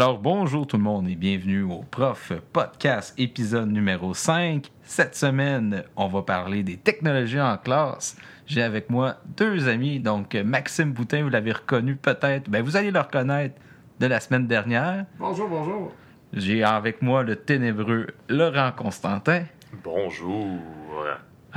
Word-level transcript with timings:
Alors 0.00 0.20
bonjour 0.20 0.64
tout 0.64 0.76
le 0.76 0.84
monde 0.84 1.08
et 1.08 1.16
bienvenue 1.16 1.64
au 1.64 1.82
Prof 1.90 2.32
Podcast 2.52 3.12
épisode 3.18 3.68
numéro 3.68 4.14
5. 4.14 4.70
Cette 4.84 5.16
semaine, 5.16 5.82
on 5.96 6.06
va 6.06 6.22
parler 6.22 6.62
des 6.62 6.76
technologies 6.76 7.40
en 7.40 7.58
classe. 7.58 8.16
J'ai 8.46 8.62
avec 8.62 8.90
moi 8.90 9.16
deux 9.36 9.66
amis, 9.66 9.98
donc 9.98 10.36
Maxime 10.36 10.92
Boutin, 10.92 11.24
vous 11.24 11.30
l'avez 11.30 11.50
reconnu 11.50 11.96
peut-être, 11.96 12.48
ben, 12.48 12.62
vous 12.62 12.76
allez 12.76 12.92
le 12.92 13.00
reconnaître 13.00 13.56
de 13.98 14.06
la 14.06 14.20
semaine 14.20 14.46
dernière. 14.46 15.04
Bonjour, 15.18 15.48
bonjour. 15.48 15.92
J'ai 16.32 16.62
avec 16.62 17.02
moi 17.02 17.24
le 17.24 17.34
ténébreux 17.34 18.06
Laurent 18.28 18.70
Constantin. 18.70 19.46
Bonjour. 19.82 20.60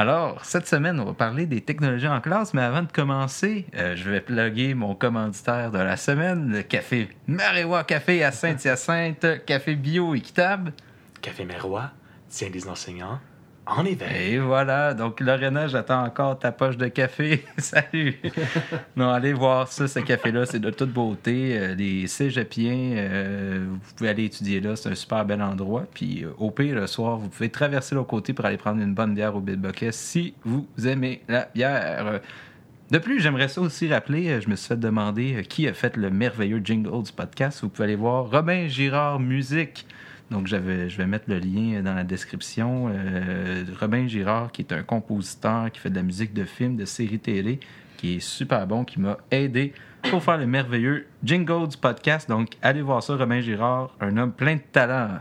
Alors, 0.01 0.43
cette 0.45 0.65
semaine, 0.65 0.99
on 0.99 1.05
va 1.05 1.13
parler 1.13 1.45
des 1.45 1.61
technologies 1.61 2.07
en 2.07 2.21
classe, 2.21 2.55
mais 2.55 2.63
avant 2.63 2.81
de 2.81 2.91
commencer, 2.91 3.67
euh, 3.75 3.95
je 3.95 4.09
vais 4.09 4.19
plugger 4.19 4.73
mon 4.73 4.95
commanditaire 4.95 5.69
de 5.69 5.77
la 5.77 5.95
semaine, 5.95 6.51
le 6.51 6.63
café 6.63 7.07
Maréwa 7.27 7.83
Café 7.83 8.23
à 8.23 8.31
Saint-Hyacinthe, 8.31 9.45
café 9.45 9.75
bio 9.75 10.15
équitable. 10.15 10.73
Café 11.21 11.45
Mérois 11.45 11.91
tient 12.29 12.49
des 12.49 12.67
enseignants 12.67 13.19
en 13.65 13.85
éveil. 13.85 14.33
Et 14.33 14.39
voilà, 14.39 14.93
donc 14.93 15.19
Lorena, 15.19 15.67
j'attends 15.67 16.03
encore 16.03 16.39
ta 16.39 16.51
poche 16.51 16.77
de 16.77 16.87
café. 16.87 17.45
Salut! 17.57 18.15
non, 18.95 19.09
allez 19.09 19.33
voir 19.33 19.67
ça, 19.67 19.87
ce 19.87 19.99
café-là, 19.99 20.45
c'est 20.45 20.59
de 20.59 20.69
toute 20.69 20.91
beauté. 20.91 21.57
Euh, 21.57 21.75
les 21.75 22.07
cégepiens, 22.07 22.95
euh, 22.97 23.65
vous 23.69 23.93
pouvez 23.95 24.09
aller 24.09 24.25
étudier 24.25 24.59
là, 24.61 24.75
c'est 24.75 24.89
un 24.89 24.95
super 24.95 25.25
bel 25.25 25.41
endroit. 25.41 25.85
Puis 25.93 26.23
euh, 26.23 26.31
au 26.37 26.51
pire, 26.51 26.75
le 26.75 26.87
soir, 26.87 27.17
vous 27.17 27.29
pouvez 27.29 27.49
traverser 27.49 27.95
l'autre 27.95 28.09
côté 28.09 28.33
pour 28.33 28.45
aller 28.45 28.57
prendre 28.57 28.81
une 28.81 28.93
bonne 28.93 29.13
bière 29.13 29.35
au 29.35 29.41
Bilboquet 29.41 29.91
si 29.91 30.33
vous 30.43 30.67
aimez 30.85 31.21
la 31.27 31.47
bière. 31.53 32.21
De 32.89 32.97
plus, 32.97 33.21
j'aimerais 33.21 33.47
ça 33.47 33.61
aussi 33.61 33.87
rappeler, 33.87 34.41
je 34.41 34.49
me 34.49 34.55
suis 34.55 34.67
fait 34.67 34.79
demander 34.79 35.45
qui 35.47 35.67
a 35.67 35.73
fait 35.73 35.95
le 35.95 36.09
merveilleux 36.09 36.61
jingle 36.61 37.03
du 37.03 37.11
podcast. 37.13 37.61
Vous 37.61 37.69
pouvez 37.69 37.85
aller 37.85 37.95
voir 37.95 38.29
Robin 38.29 38.67
Girard 38.67 39.19
Musique. 39.19 39.85
Donc, 40.31 40.47
je 40.47 40.55
vais 40.55 41.05
mettre 41.05 41.25
le 41.27 41.39
lien 41.39 41.81
dans 41.81 41.93
la 41.93 42.05
description. 42.05 42.89
Euh, 42.89 43.65
Robin 43.81 44.07
Girard, 44.07 44.53
qui 44.53 44.61
est 44.61 44.71
un 44.71 44.81
compositeur 44.81 45.69
qui 45.69 45.81
fait 45.81 45.89
de 45.89 45.97
la 45.97 46.03
musique 46.03 46.33
de 46.33 46.45
films, 46.45 46.77
de 46.77 46.85
séries 46.85 47.19
télé, 47.19 47.59
qui 47.97 48.15
est 48.15 48.19
super 48.21 48.65
bon, 48.65 48.85
qui 48.85 49.01
m'a 49.01 49.17
aidé 49.29 49.73
pour 50.09 50.23
faire 50.23 50.37
le 50.37 50.47
merveilleux 50.47 51.05
jingle 51.21 51.67
du 51.67 51.75
podcast. 51.75 52.29
Donc, 52.29 52.51
allez 52.61 52.81
voir 52.81 53.03
ça, 53.03 53.17
Robin 53.17 53.41
Girard, 53.41 53.93
un 53.99 54.15
homme 54.15 54.31
plein 54.31 54.55
de 54.55 54.61
talent. 54.71 55.19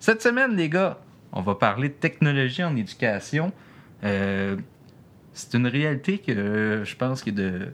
Cette 0.00 0.20
semaine, 0.20 0.56
les 0.56 0.68
gars, 0.68 0.98
on 1.32 1.40
va 1.40 1.54
parler 1.54 1.88
de 1.88 1.94
technologie 1.94 2.64
en 2.64 2.74
éducation. 2.74 3.52
Euh, 4.02 4.56
c'est 5.34 5.54
une 5.54 5.68
réalité 5.68 6.18
que 6.18 6.82
je 6.84 6.96
pense 6.96 7.22
qui 7.22 7.28
est, 7.28 7.32
de, 7.32 7.68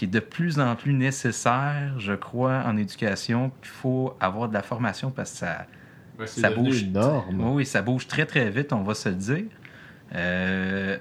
est 0.00 0.06
de 0.06 0.20
plus 0.20 0.60
en 0.60 0.76
plus 0.76 0.92
nécessaire, 0.92 1.98
je 1.98 2.12
crois, 2.12 2.62
en 2.64 2.76
éducation. 2.76 3.50
Il 3.64 3.68
faut 3.68 4.14
avoir 4.20 4.48
de 4.48 4.54
la 4.54 4.62
formation 4.62 5.10
parce 5.10 5.32
que 5.32 5.38
ça 5.38 5.66
ça 6.26 6.50
bouge 6.50 6.82
énorme. 6.82 7.52
Oui, 7.54 7.66
ça 7.66 7.82
bouge 7.82 8.06
très 8.06 8.26
très 8.26 8.50
vite, 8.50 8.72
on 8.72 8.82
va 8.82 8.94
se 8.94 9.08
le 9.08 9.14
dire. 9.14 9.44
Euh, 10.14 10.98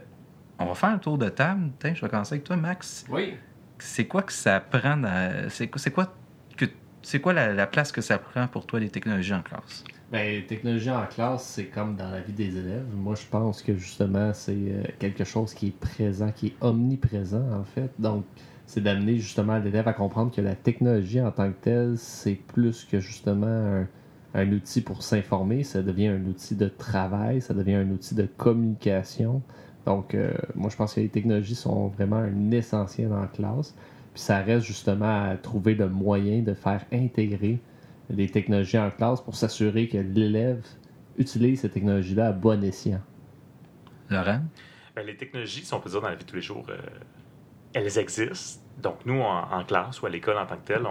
on 0.59 0.65
va 0.65 0.75
faire 0.75 0.89
un 0.89 0.97
tour 0.97 1.17
de 1.17 1.29
table. 1.29 1.71
je 1.83 2.01
vais 2.01 2.09
commencer 2.09 2.35
avec 2.35 2.43
toi, 2.43 2.55
Max. 2.55 3.05
Oui. 3.09 3.33
C'est 3.79 4.05
quoi 4.05 4.21
que 4.21 4.33
ça 4.33 4.59
prend 4.59 5.01
C'est 5.49 5.67
quoi, 5.67 6.13
que... 6.55 6.65
c'est 7.01 7.19
quoi 7.19 7.33
la, 7.33 7.67
place 7.67 7.91
que 7.91 8.01
ça 8.01 8.19
prend 8.19 8.47
pour 8.47 8.65
toi 8.67 8.79
les 8.79 8.89
technologies 8.89 9.33
en 9.33 9.41
classe? 9.41 9.83
Bien, 10.11 10.23
les 10.23 10.45
technologies 10.45 10.91
en 10.91 11.05
classe, 11.05 11.45
c'est 11.45 11.65
comme 11.65 11.95
dans 11.95 12.11
la 12.11 12.19
vie 12.19 12.33
des 12.33 12.57
élèves. 12.57 12.85
Moi, 12.93 13.15
je 13.15 13.25
pense 13.25 13.61
que 13.61 13.75
justement, 13.75 14.33
c'est 14.33 14.51
euh, 14.51 14.83
quelque 14.99 15.23
chose 15.23 15.53
qui 15.53 15.67
est 15.67 15.79
présent, 15.79 16.31
qui 16.31 16.47
est 16.47 16.55
omniprésent, 16.61 17.49
en 17.53 17.63
fait. 17.63 17.89
Donc, 17.97 18.25
c'est 18.67 18.81
d'amener 18.81 19.17
justement 19.17 19.57
l'élève 19.57 19.87
à 19.87 19.93
comprendre 19.93 20.33
que 20.33 20.41
la 20.41 20.55
technologie 20.55 21.21
en 21.21 21.31
tant 21.31 21.49
que 21.51 21.57
telle, 21.61 21.97
c'est 21.97 22.35
plus 22.35 22.85
que 22.85 22.99
justement 22.99 23.47
un 23.47 23.87
un 24.33 24.51
outil 24.51 24.81
pour 24.81 25.03
s'informer, 25.03 25.63
ça 25.63 25.81
devient 25.81 26.07
un 26.07 26.25
outil 26.25 26.55
de 26.55 26.67
travail, 26.67 27.41
ça 27.41 27.53
devient 27.53 27.75
un 27.75 27.89
outil 27.89 28.15
de 28.15 28.25
communication. 28.25 29.41
Donc, 29.85 30.15
euh, 30.15 30.31
moi, 30.55 30.69
je 30.69 30.77
pense 30.77 30.93
que 30.93 31.01
les 31.01 31.09
technologies 31.09 31.55
sont 31.55 31.87
vraiment 31.87 32.17
un 32.17 32.51
essentiel 32.51 33.11
en 33.13 33.27
classe. 33.27 33.75
Puis 34.13 34.21
ça 34.21 34.39
reste 34.39 34.65
justement 34.65 35.29
à 35.29 35.35
trouver 35.35 35.75
le 35.75 35.89
moyen 35.89 36.41
de 36.41 36.53
faire 36.53 36.85
intégrer 36.91 37.59
les 38.09 38.29
technologies 38.29 38.77
en 38.77 38.91
classe 38.91 39.21
pour 39.21 39.35
s'assurer 39.35 39.87
que 39.87 39.97
l'élève 39.97 40.65
utilise 41.17 41.61
ces 41.61 41.69
technologies-là 41.69 42.27
à 42.27 42.31
bon 42.31 42.63
escient. 42.63 43.01
Laurent? 44.09 44.41
Ben, 44.95 45.05
les 45.05 45.15
technologies, 45.15 45.63
si 45.63 45.73
on 45.73 45.79
peut 45.79 45.89
dire 45.89 46.01
dans 46.01 46.09
la 46.09 46.15
vie 46.15 46.25
de 46.25 46.29
tous 46.29 46.35
les 46.35 46.41
jours, 46.41 46.65
euh, 46.69 46.77
elles 47.73 47.97
existent. 47.97 48.61
Donc, 48.81 49.05
nous, 49.05 49.21
en, 49.21 49.63
classe 49.63 50.01
ou 50.01 50.05
à 50.05 50.09
l'école 50.09 50.37
en 50.37 50.45
tant 50.45 50.57
que 50.57 50.65
tel, 50.65 50.83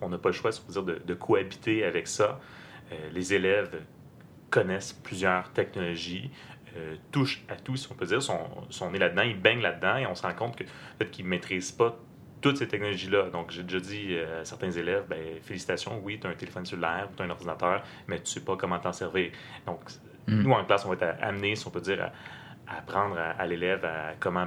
on 0.00 0.08
n'a 0.08 0.18
pas 0.18 0.28
le 0.28 0.34
choix, 0.34 0.52
si 0.52 0.60
on 0.60 0.66
peut 0.66 0.72
dire, 0.72 0.82
de, 0.82 1.02
de 1.06 1.14
cohabiter 1.14 1.84
avec 1.84 2.06
ça. 2.06 2.38
Euh, 2.92 3.10
les 3.12 3.34
élèves 3.34 3.82
connaissent 4.50 4.92
plusieurs 4.92 5.52
technologies, 5.52 6.30
euh, 6.76 6.96
touchent 7.10 7.44
à 7.48 7.56
tout, 7.56 7.76
si 7.76 7.90
on 7.90 7.94
peut 7.94 8.06
dire, 8.06 8.22
sont, 8.22 8.46
sont 8.70 8.90
nés 8.90 8.98
là-dedans, 8.98 9.22
ils 9.22 9.40
baignent 9.40 9.62
là-dedans 9.62 9.96
et 9.96 10.06
on 10.06 10.14
se 10.14 10.22
rend 10.22 10.34
compte 10.34 10.56
que, 10.56 10.64
peut-être 10.64 11.10
qu'ils 11.10 11.24
ne 11.24 11.30
maîtrisent 11.30 11.72
pas 11.72 11.98
toutes 12.40 12.58
ces 12.58 12.68
technologies-là. 12.68 13.30
Donc, 13.30 13.50
j'ai 13.50 13.62
déjà 13.62 13.80
dit 13.80 14.06
euh, 14.10 14.42
à 14.42 14.44
certains 14.44 14.70
élèves, 14.70 15.04
ben, 15.08 15.40
félicitations, 15.42 16.00
oui, 16.02 16.18
tu 16.20 16.26
as 16.26 16.30
un 16.30 16.34
téléphone 16.34 16.64
cellulaire, 16.64 17.08
tu 17.16 17.22
as 17.22 17.26
un 17.26 17.30
ordinateur, 17.30 17.82
mais 18.06 18.16
tu 18.16 18.22
ne 18.22 18.26
sais 18.26 18.40
pas 18.40 18.56
comment 18.56 18.78
t'en 18.78 18.92
servir. 18.92 19.32
Donc, 19.66 19.80
mm. 20.26 20.42
nous, 20.42 20.52
en 20.52 20.64
classe, 20.64 20.84
on 20.84 20.88
va 20.88 20.94
être 20.94 21.22
amenés, 21.22 21.56
si 21.56 21.66
on 21.66 21.70
peut 21.70 21.80
dire, 21.80 22.10
à, 22.66 22.76
apprendre 22.78 23.16
à, 23.18 23.46
l'élève 23.46 23.84
à 23.84 24.14
comment, 24.20 24.46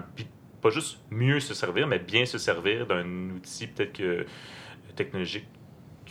pas 0.61 0.69
juste 0.69 0.99
mieux 1.09 1.39
se 1.39 1.53
servir, 1.53 1.87
mais 1.87 1.99
bien 1.99 2.25
se 2.25 2.37
servir 2.37 2.85
d'un 2.85 3.31
outil 3.31 3.65
peut-être 3.67 3.93
que 3.93 4.25
technologique 4.95 5.47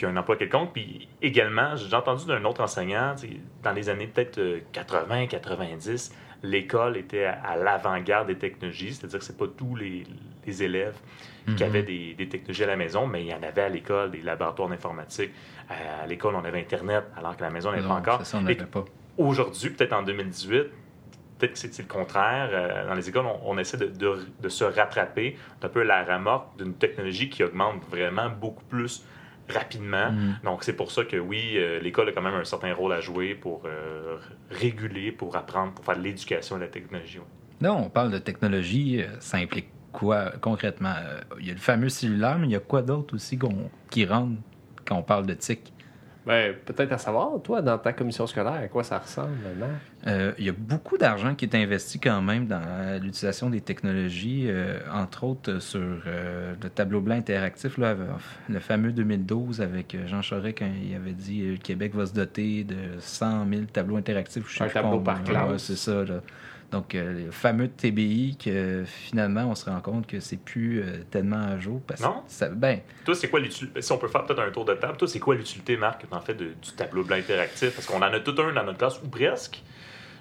qui 0.00 0.06
a 0.06 0.08
un 0.08 0.16
emploi 0.16 0.36
quelconque. 0.36 0.72
Puis 0.72 1.08
également, 1.20 1.76
j'ai 1.76 1.94
entendu 1.94 2.26
d'un 2.26 2.44
autre 2.44 2.62
enseignant, 2.62 3.14
dans 3.62 3.72
les 3.72 3.88
années 3.90 4.06
peut-être 4.06 4.40
80, 4.72 5.24
euh, 5.24 5.26
90, 5.26 6.12
l'école 6.42 6.96
était 6.96 7.26
à, 7.26 7.54
l'avant-garde 7.56 8.28
des 8.28 8.38
technologies, 8.38 8.94
c'est-à-dire 8.94 9.18
que 9.18 9.24
c'est 9.24 9.36
pas 9.36 9.46
tous 9.46 9.76
les, 9.76 10.04
élèves 10.62 10.96
qui 11.44 11.52
mm-hmm. 11.52 11.62
avaient 11.64 11.82
des, 11.82 12.28
technologies 12.28 12.64
à 12.64 12.68
la 12.68 12.76
maison, 12.76 13.06
mais 13.06 13.22
il 13.22 13.28
y 13.28 13.34
en 13.34 13.42
avait 13.42 13.62
à 13.62 13.68
l'école, 13.68 14.10
des 14.10 14.22
laboratoires 14.22 14.70
d'informatique. 14.70 15.30
À, 15.68 16.06
l'école, 16.06 16.34
on 16.34 16.44
avait 16.44 16.60
Internet, 16.60 17.04
alors 17.16 17.36
que 17.36 17.42
la 17.42 17.50
maison 17.50 17.70
n'avait 17.70 17.86
pas 17.86 17.94
encore. 17.94 18.22
Aujourd'hui, 19.18 19.70
peut-être 19.70 19.92
en 19.92 20.02
2018, 20.02 20.64
peut-être 21.38 21.52
que 21.52 21.58
c'est 21.58 21.78
le 21.78 21.88
contraire. 21.88 22.48
Euh, 22.52 22.88
dans 22.88 22.94
les 22.94 23.06
écoles, 23.06 23.26
on, 23.44 23.58
essaie 23.58 23.76
de, 23.76 23.86
de, 23.86 24.48
se 24.48 24.64
rattraper 24.64 25.36
un 25.62 25.68
peu 25.68 25.82
la 25.82 26.04
remorque 26.04 26.56
d'une 26.56 26.72
technologie 26.74 27.28
qui 27.28 27.44
augmente 27.44 27.82
vraiment 27.90 28.30
beaucoup 28.30 28.64
plus 28.64 29.04
rapidement. 29.50 30.12
Mm. 30.12 30.40
Donc, 30.44 30.64
c'est 30.64 30.72
pour 30.72 30.90
ça 30.90 31.04
que 31.04 31.16
oui, 31.16 31.54
euh, 31.56 31.80
l'école 31.80 32.08
a 32.08 32.12
quand 32.12 32.22
même 32.22 32.34
un 32.34 32.44
certain 32.44 32.72
rôle 32.74 32.92
à 32.92 33.00
jouer 33.00 33.34
pour 33.34 33.62
euh, 33.66 34.16
réguler, 34.50 35.12
pour 35.12 35.36
apprendre, 35.36 35.72
pour 35.72 35.84
faire 35.84 35.96
de 35.96 36.02
l'éducation 36.02 36.56
et 36.56 36.60
de 36.60 36.64
la 36.64 36.70
technologie. 36.70 37.20
Non, 37.60 37.76
on 37.76 37.90
parle 37.90 38.10
de 38.10 38.18
technologie, 38.18 39.02
euh, 39.02 39.08
ça 39.20 39.36
implique 39.36 39.68
quoi 39.92 40.32
concrètement? 40.40 40.94
Il 41.40 41.46
y 41.46 41.50
a 41.50 41.54
le 41.54 41.58
fameux 41.58 41.88
cellulaire, 41.88 42.38
mais 42.38 42.46
il 42.46 42.52
y 42.52 42.56
a 42.56 42.60
quoi 42.60 42.82
d'autre 42.82 43.14
aussi 43.14 43.38
qui 43.90 44.06
rentre 44.06 44.40
quand 44.86 44.96
on 44.96 45.02
parle 45.02 45.26
de 45.26 45.34
TIC? 45.34 45.72
Ben, 46.26 46.54
peut-être 46.66 46.92
à 46.92 46.98
savoir, 46.98 47.41
toi, 47.42 47.62
dans 47.62 47.78
ta 47.78 47.94
commission 47.94 48.26
scolaire, 48.26 48.53
à 48.53 48.69
quoi 48.69 48.84
ça 48.84 48.98
ressemble 48.98 49.36
maintenant? 49.42 49.75
Euh, 50.06 50.32
il 50.38 50.44
y 50.44 50.50
a 50.50 50.53
beaucoup 50.56 50.98
d'argent 50.98 51.34
qui 51.34 51.47
est 51.47 51.54
investi 51.54 51.98
quand 51.98 52.20
même 52.20 52.47
dans 52.47 53.00
l'utilisation 53.00 53.48
des 53.48 53.62
technologies, 53.62 54.47
euh, 54.48 54.78
entre 54.92 55.25
autres 55.25 55.60
sur 55.60 55.80
euh, 55.80 56.54
le 56.62 56.69
tableau 56.69 57.00
blanc 57.00 57.16
interactif, 57.16 57.78
là, 57.78 57.97
le 58.48 58.59
fameux 58.60 58.92
2012 58.92 59.62
avec 59.62 59.97
Jean 60.06 60.20
Charest 60.20 60.59
quand 60.59 60.69
il 60.82 60.94
avait 60.94 61.12
dit 61.12 61.42
le 61.53 61.56
Québec 61.56 61.94
va 61.94 62.04
se 62.04 62.12
doter 62.12 62.64
de 62.64 62.98
100 62.98 63.47
000 63.50 63.62
tableaux 63.72 63.97
interactifs. 63.97 64.60
Un 64.60 64.68
tableau 64.68 65.00
par 65.00 65.22
classe. 65.24 65.65
c'est 65.65 65.77
ça. 65.77 66.04
Là. 66.04 66.21
Donc, 66.70 66.94
euh, 66.94 67.26
le 67.26 67.30
fameux 67.30 67.68
TBI, 67.68 68.36
que 68.36 68.84
finalement, 68.86 69.44
on 69.46 69.54
se 69.54 69.68
rend 69.68 69.80
compte 69.80 70.06
que 70.06 70.20
c'est 70.20 70.36
plus 70.36 70.80
euh, 70.80 71.02
tellement 71.10 71.42
à 71.42 71.58
jour. 71.58 71.80
Parce 71.86 72.00
non? 72.00 72.22
Ça, 72.28 72.48
ben, 72.48 72.80
toi, 73.04 73.14
c'est 73.14 73.28
quoi 73.28 73.40
l'utilité? 73.40 73.82
Si 73.82 73.92
on 73.92 73.98
peut 73.98 74.08
faire 74.08 74.24
peut-être 74.24 74.40
un 74.40 74.50
tour 74.50 74.64
de 74.64 74.74
table, 74.74 74.96
toi, 74.96 75.08
c'est 75.08 75.18
quoi 75.18 75.34
l'utilité, 75.34 75.76
Marc, 75.76 76.04
en 76.10 76.20
fait, 76.20 76.34
du 76.34 76.54
tableau 76.76 77.02
blanc 77.02 77.16
interactif? 77.16 77.74
Parce 77.74 77.86
qu'on 77.86 77.98
en 77.98 78.02
a 78.02 78.20
tout 78.20 78.34
un 78.40 78.52
dans 78.52 78.64
notre 78.64 78.78
classe, 78.78 79.02
ou 79.02 79.08
presque. 79.08 79.62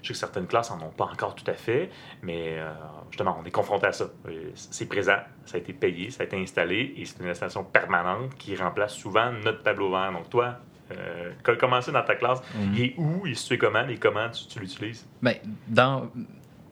Je 0.01 0.07
sais 0.07 0.13
que 0.13 0.19
certaines 0.19 0.47
classes 0.47 0.71
n'en 0.71 0.87
ont 0.87 0.91
pas 0.91 1.05
encore 1.05 1.35
tout 1.35 1.49
à 1.49 1.53
fait, 1.53 1.89
mais 2.23 2.57
euh, 2.57 2.71
justement, 3.11 3.37
on 3.39 3.45
est 3.45 3.51
confronté 3.51 3.87
à 3.87 3.91
ça. 3.91 4.05
C'est 4.55 4.87
présent, 4.87 5.17
ça 5.45 5.57
a 5.57 5.59
été 5.59 5.73
payé, 5.73 6.09
ça 6.09 6.23
a 6.23 6.25
été 6.25 6.37
installé, 6.37 6.93
et 6.95 7.05
c'est 7.05 7.19
une 7.19 7.29
installation 7.29 7.63
permanente 7.63 8.33
qui 8.37 8.55
remplace 8.55 8.93
souvent 8.93 9.31
notre 9.43 9.61
tableau 9.61 9.91
vert. 9.91 10.13
Donc, 10.13 10.29
toi, 10.29 10.55
euh, 10.91 11.31
commencé 11.59 11.91
dans 11.91 12.03
ta 12.03 12.15
classe, 12.15 12.41
mm. 12.55 12.73
il 12.73 12.81
est 12.81 12.93
où, 12.97 13.25
il 13.25 13.33
est 13.33 13.35
situé 13.35 13.57
comment 13.57 13.87
et 13.87 13.97
comment 13.97 14.29
tu, 14.29 14.47
tu 14.47 14.59
l'utilises? 14.59 15.05
Bien, 15.21 15.35
dans 15.67 16.09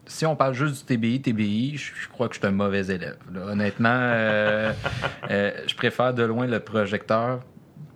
si 0.08 0.26
on 0.26 0.36
parle 0.36 0.54
juste 0.54 0.88
du 0.88 0.98
TBI, 0.98 1.22
TBI, 1.22 1.78
je, 1.78 2.08
crois 2.10 2.28
que 2.28 2.36
je 2.36 2.40
suis 2.40 2.48
un 2.48 2.52
mauvais 2.52 2.88
élève. 2.88 3.18
Honnêtement, 3.36 3.90
euh, 3.92 4.74
euh, 5.30 5.52
je 5.68 5.76
préfère 5.76 6.14
de 6.14 6.24
loin 6.24 6.48
le 6.48 6.60
projecteur 6.60 7.42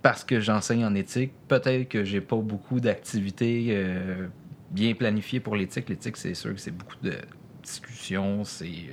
parce 0.02 0.22
que 0.24 0.40
j'enseigne 0.40 0.84
en 0.84 0.94
éthique. 0.94 1.32
Peut-être 1.48 1.88
que 1.88 2.04
j'ai 2.04 2.20
pas 2.20 2.36
beaucoup 2.36 2.80
d'activités 2.80 3.68
euh, 3.70 4.26
bien 4.70 4.94
planifiées 4.94 5.40
pour 5.40 5.56
l'éthique. 5.56 5.88
L'éthique, 5.88 6.16
c'est 6.16 6.34
sûr 6.34 6.54
que 6.54 6.60
c'est 6.60 6.76
beaucoup 6.76 6.96
de 7.02 7.14
discussions, 7.62 8.44
c'est 8.44 8.90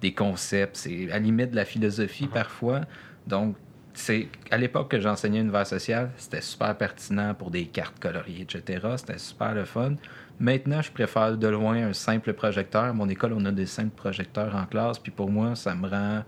des 0.00 0.12
concepts, 0.14 0.76
c'est 0.76 1.04
à 1.04 1.14
la 1.14 1.18
limite 1.18 1.50
de 1.50 1.56
la 1.56 1.64
philosophie 1.64 2.24
uh-huh. 2.24 2.32
parfois. 2.32 2.80
Donc, 3.26 3.56
c'est 3.98 4.28
à 4.50 4.56
l'époque 4.56 4.92
que 4.92 5.00
j'enseignais 5.00 5.40
univers 5.40 5.66
social, 5.66 6.10
c'était 6.16 6.40
super 6.40 6.76
pertinent 6.76 7.34
pour 7.34 7.50
des 7.50 7.66
cartes 7.66 7.98
coloriées, 7.98 8.42
etc. 8.42 8.86
C'était 8.96 9.18
super 9.18 9.54
le 9.54 9.64
fun. 9.64 9.96
Maintenant, 10.40 10.80
je 10.82 10.92
préfère 10.92 11.36
de 11.36 11.48
loin 11.48 11.88
un 11.88 11.92
simple 11.92 12.32
projecteur. 12.32 12.84
À 12.84 12.92
mon 12.92 13.08
école, 13.08 13.32
on 13.32 13.44
a 13.44 13.50
des 13.52 13.66
simples 13.66 13.94
projecteurs 13.96 14.54
en 14.54 14.66
classe, 14.66 14.98
puis 14.98 15.10
pour 15.10 15.30
moi, 15.30 15.54
ça 15.56 15.74
me 15.74 15.88
rend 15.88 16.22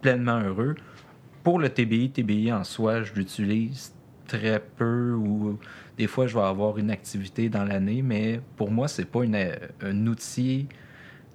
pleinement 0.00 0.40
heureux. 0.40 0.74
Pour 1.42 1.58
le 1.58 1.68
TBI, 1.68 2.10
TBI 2.10 2.52
en 2.52 2.64
soi, 2.64 3.02
je 3.02 3.12
l'utilise 3.14 3.94
très 4.26 4.58
peu 4.60 5.12
ou 5.12 5.58
des 5.98 6.06
fois, 6.06 6.26
je 6.26 6.34
vais 6.34 6.42
avoir 6.44 6.78
une 6.78 6.90
activité 6.90 7.48
dans 7.50 7.64
l'année, 7.64 8.00
mais 8.02 8.40
pour 8.56 8.70
moi, 8.70 8.88
c'est 8.88 9.04
pas 9.04 9.24
une, 9.24 9.36
un 9.82 10.06
outil 10.06 10.66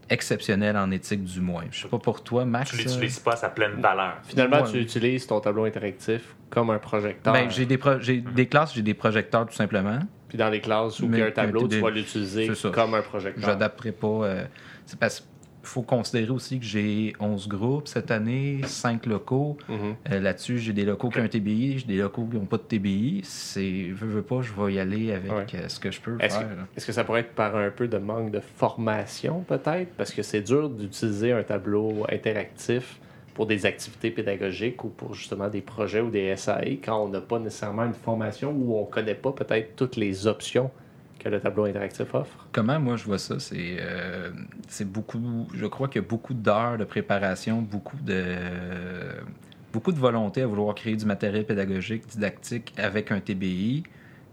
exceptionnel 0.10 0.76
en 0.76 0.90
éthique 0.90 1.24
du 1.24 1.40
moins. 1.40 1.66
Je 1.70 1.84
sais 1.84 1.88
pas 1.88 2.00
pour 2.00 2.24
toi, 2.24 2.44
Max. 2.44 2.72
Tu 2.72 2.78
l'utilises 2.78 3.20
pas 3.20 3.34
à 3.34 3.36
sa 3.36 3.50
pleine 3.50 3.74
valeur. 3.80 4.18
Finalement, 4.24 4.64
Ouais. 4.64 4.72
tu 4.72 4.80
utilises 4.80 5.28
ton 5.28 5.40
tableau 5.40 5.66
interactif 5.66 6.36
comme 6.50 6.72
un 6.72 6.80
projecteur. 6.80 7.32
Ben, 7.32 7.48
j'ai 7.52 7.68
des, 7.68 7.78
pro- 7.78 8.00
j'ai 8.00 8.22
des 8.22 8.48
classes, 8.48 8.74
j'ai 8.74 8.82
des 8.82 8.96
projecteurs 8.96 9.46
tout 9.46 9.54
simplement. 9.54 10.00
Puis 10.30 10.38
dans 10.38 10.50
les 10.50 10.62
classes 10.62 11.00
où 11.00 11.06
il 11.12 11.18
y 11.18 11.22
a 11.22 11.26
un 11.26 11.32
tableau, 11.32 11.68
tu 11.68 11.80
vas 11.80 11.90
l'utiliser 11.90 12.50
comme 12.72 12.94
un 12.94 13.02
projecteur. 13.02 13.44
J'adapterai 13.44 13.92
pas. 13.92 14.08
euh, 14.08 14.46
c'est 14.86 14.98
parce 15.00 15.20
qu'il 15.20 15.28
faut 15.64 15.82
considérer 15.82 16.30
aussi 16.32 16.58
que 16.60 16.66
j'ai 16.66 17.14
11 17.20 17.48
groupes 17.48 17.88
cette 17.88 18.12
année, 18.12 18.62
5 18.64 19.06
locaux. 19.08 19.58
Mhm. 19.68 19.96
Euh, 20.12 20.20
Là-dessus, 20.20 20.58
j'ai 20.60 20.72
des 20.74 20.86
locaux 20.86 21.10
qui 21.10 21.20
ont 21.20 21.24
un 21.24 21.28
TBI, 21.28 21.80
j'ai 21.80 21.86
des 21.86 21.98
locaux 21.98 22.26
qui 22.32 22.38
n'ont 22.38 22.46
pas 22.46 22.58
de 22.58 22.62
TBI. 22.64 23.22
C'est, 23.24 23.90
veux, 23.92 24.08
veux 24.08 24.22
pas, 24.22 24.42
je 24.42 24.54
vais 24.54 24.74
y 24.76 24.80
aller 24.80 25.12
avec 25.14 25.32
Ouais. 25.32 25.46
euh, 25.56 25.68
ce 25.68 25.80
que 25.80 25.92
je 25.92 26.00
peux 26.00 26.16
Est-ce 26.20 26.38
faire. 26.40 26.48
que, 26.50 26.54
là. 26.56 26.68
est-ce 26.78 26.86
que 26.86 26.92
ça 26.94 27.04
pourrait 27.04 27.22
être 27.22 27.34
par 27.34 27.56
un 27.56 27.70
peu 27.72 27.88
de 27.88 27.98
manque 27.98 28.32
de 28.32 28.40
formation, 28.40 29.42
peut-être? 29.48 29.92
Parce 29.98 30.12
que 30.14 30.22
c'est 30.24 30.42
dur 30.42 30.70
d'utiliser 30.70 31.32
un 31.34 31.44
tableau 31.44 32.06
interactif 32.12 33.00
pour 33.40 33.48
des 33.48 33.66
activités 33.66 34.12
pédagogiques 34.12 34.84
ou 34.84 34.90
pour 34.90 35.14
justement 35.14 35.48
des 35.48 35.62
projets 35.62 36.02
ou 36.02 36.10
des 36.10 36.36
SAE 36.36 36.82
quand 36.84 37.06
on 37.06 37.08
n'a 37.08 37.22
pas 37.22 37.40
nécessairement 37.40 37.86
une 37.86 37.94
formation 37.94 38.52
ou 38.52 38.76
on 38.76 38.82
ne 38.82 38.92
connaît 38.92 39.16
pas 39.16 39.32
peut-être 39.32 39.78
toutes 39.78 39.96
les 39.96 40.28
options 40.28 40.70
que 41.20 41.30
le 41.30 41.40
tableau 41.40 41.64
interactif 41.64 42.14
offre? 42.14 42.50
Comment 42.52 42.82
moi 42.82 42.98
je 42.98 43.06
vois 43.06 43.18
ça, 43.18 43.40
c'est, 43.40 43.78
euh, 43.80 44.32
c'est 44.68 44.84
beaucoup. 44.84 45.48
Je 45.54 45.66
crois 45.68 45.88
qu'il 45.88 46.02
y 46.02 46.04
a 46.04 46.08
beaucoup 46.08 46.34
d'heures 46.34 46.78
de 46.78 46.84
préparation, 46.84 47.62
beaucoup 47.62 47.96
de. 48.04 48.26
Beaucoup 49.72 49.94
de 49.94 50.00
volonté 50.00 50.42
à 50.42 50.46
vouloir 50.46 50.76
créer 50.76 50.98
du 50.98 51.06
matériel 51.06 51.46
pédagogique, 51.46 52.08
didactique 52.08 52.74
avec 52.76 53.10
un 53.10 53.22
TBI. 53.22 53.84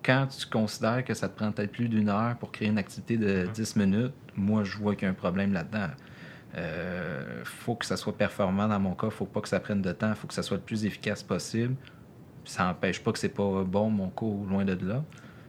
Quand 0.05 0.26
tu 0.26 0.49
considères 0.49 1.05
que 1.05 1.14
ça 1.14 1.29
te 1.29 1.37
prend 1.37 1.53
peut-être 1.53 1.70
plus 1.70 1.88
d'une 1.88 2.08
heure 2.08 2.35
pour 2.41 2.50
créer 2.50 2.67
une 2.67 2.79
activité 2.79 3.19
de 3.19 3.47
10 3.55 3.76
minutes, 3.76 4.14
moi 4.35 4.64
je 4.64 4.76
vois 4.79 4.97
qu'il 4.97 5.05
y 5.05 5.06
a 5.06 5.11
un 5.11 5.14
problème 5.14 5.53
là-dedans. 5.53 5.91
Euh, 6.56 7.43
faut 7.44 7.75
que 7.75 7.85
ça 7.85 7.97
soit 7.97 8.17
performant 8.17 8.67
dans 8.69 8.81
mon 8.81 8.94
cas, 8.94 9.11
faut 9.11 9.26
pas 9.26 9.41
que 9.41 9.49
ça 9.49 9.61
prenne 9.61 9.82
de 9.82 9.93
temps, 9.93 10.14
faut 10.14 10.26
que 10.26 10.35
ça 10.35 10.43
soit 10.43 10.56
le 10.56 10.62
plus 10.62 10.85
efficace 10.87 11.23
possible. 11.23 11.75
Ça 12.44 12.64
n'empêche 12.64 13.03
pas 13.03 13.12
que 13.12 13.19
c'est 13.19 13.29
pas 13.29 13.62
bon 13.64 13.91
mon 13.91 14.08
cours, 14.08 14.47
loin 14.47 14.64
de 14.64 14.73
là. 14.87 15.05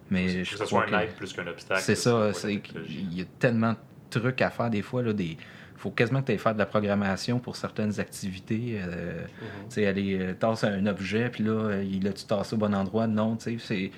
Mais 0.09 0.25
Que 0.25 0.43
je 0.43 0.49
ce 0.51 0.55
crois 0.55 0.67
soit 0.67 0.85
que- 0.85 0.95
un 0.95 0.99
aide 1.01 1.13
plus 1.15 1.31
qu'un 1.33 1.47
obstacle. 1.47 1.81
c'est 1.81 1.95
ça, 1.95 2.31
technologie. 2.33 3.07
y 3.11 3.21
a 3.21 3.25
tellement 3.39 3.71
de 3.73 3.77
trucs 4.19 4.41
à 4.41 4.49
faire 4.49 4.69
des 4.69 4.81
fois. 4.81 5.01
Il 5.05 5.13
des... 5.13 5.37
faut 5.75 5.91
quasiment 5.91 6.21
que 6.21 6.27
tu 6.27 6.31
ailles 6.33 6.37
faire 6.39 6.53
de 6.53 6.59
la 6.59 6.65
programmation 6.65 7.39
pour 7.39 7.55
certaines 7.55 7.99
activités. 7.99 8.79
euh, 8.81 9.25
Tu 9.69 9.75
sais, 9.75 9.85
aller 9.85 10.17
euh, 10.19 10.33
tasser 10.33 10.67
un 10.67 10.85
objet, 10.87 11.29
puis 11.29 11.43
là, 11.43 11.81
il 11.83 12.05
a-tu 12.07 12.25
tassé 12.25 12.55
au 12.55 12.57
bon 12.57 12.73
endroit? 12.73 13.05
Non, 13.07 13.35
tu 13.37 13.59
sais, 13.59 13.65
c'est... 13.65 13.91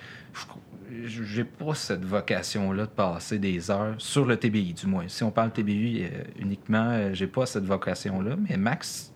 J'ai 0.90 1.44
pas 1.44 1.76
cette 1.76 2.04
vocation-là 2.04 2.86
de 2.86 2.90
passer 2.90 3.38
des 3.38 3.70
heures 3.70 3.96
sur 4.00 4.26
le 4.26 4.38
TBI, 4.38 4.74
du 4.74 4.88
moins. 4.88 5.08
Si 5.08 5.24
on 5.24 5.30
parle 5.30 5.52
TBI 5.52 6.04
euh, 6.04 6.24
uniquement, 6.40 6.90
euh, 6.90 7.14
j'ai 7.14 7.28
pas 7.28 7.46
cette 7.46 7.66
vocation-là. 7.66 8.36
Mais 8.50 8.58
Max, 8.58 9.14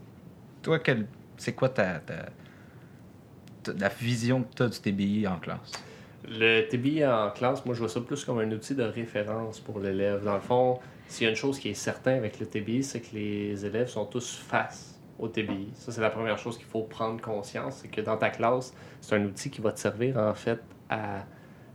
toi, 0.62 0.78
quel... 0.80 1.08
c'est 1.38 1.54
quoi 1.54 1.70
ta, 1.70 2.02
la 3.78 3.90
vision 3.90 4.44
que 4.44 4.56
tu 4.56 4.64
as 4.64 4.70
du 4.70 4.80
TBI 4.80 5.28
en 5.28 5.38
classe? 5.38 5.72
Le 6.28 6.68
TBI 6.68 7.06
en 7.06 7.32
classe, 7.32 7.66
moi, 7.66 7.74
je 7.74 7.80
vois 7.80 7.90
ça 7.90 8.02
plus 8.02 8.24
comme 8.24 8.40
un 8.40 8.52
outil 8.52 8.76
de 8.76 8.84
référence 8.84 9.60
pour 9.60 9.80
l'élève. 9.80 10.24
Dans 10.24 10.36
le 10.36 10.42
fond, 10.42 10.80
s'il 11.08 11.26
y 11.26 11.28
a 11.28 11.32
une 11.32 11.36
chose 11.36 11.60
qui 11.60 11.70
est 11.70 11.74
certaine 11.74 12.18
avec 12.18 12.40
le 12.40 12.46
TBI, 12.46 12.84
c'est 12.84 13.02
que 13.02 13.16
les 13.16 13.66
élèves 13.66 13.90
sont 13.90 14.06
tous 14.06 14.36
face 14.36 15.00
au 15.18 15.28
TBI. 15.28 15.70
Ça, 15.74 15.92
c'est 15.92 16.02
la 16.02 16.10
première 16.12 16.38
chose 16.38 16.58
qu'il 16.58 16.68
faut 16.68 16.84
prendre 16.84 17.20
conscience, 17.20 17.80
c'est 17.82 17.88
que 17.88 18.02
dans 18.02 18.18
ta 18.18 18.30
classe, 18.30 18.74
c'est 19.02 19.16
un 19.16 19.26
outil 19.26 19.50
qui 19.50 19.62
va 19.62 19.72
te 19.72 19.80
servir, 19.80 20.18
en 20.18 20.34
fait, 20.34 20.60
à 20.90 21.26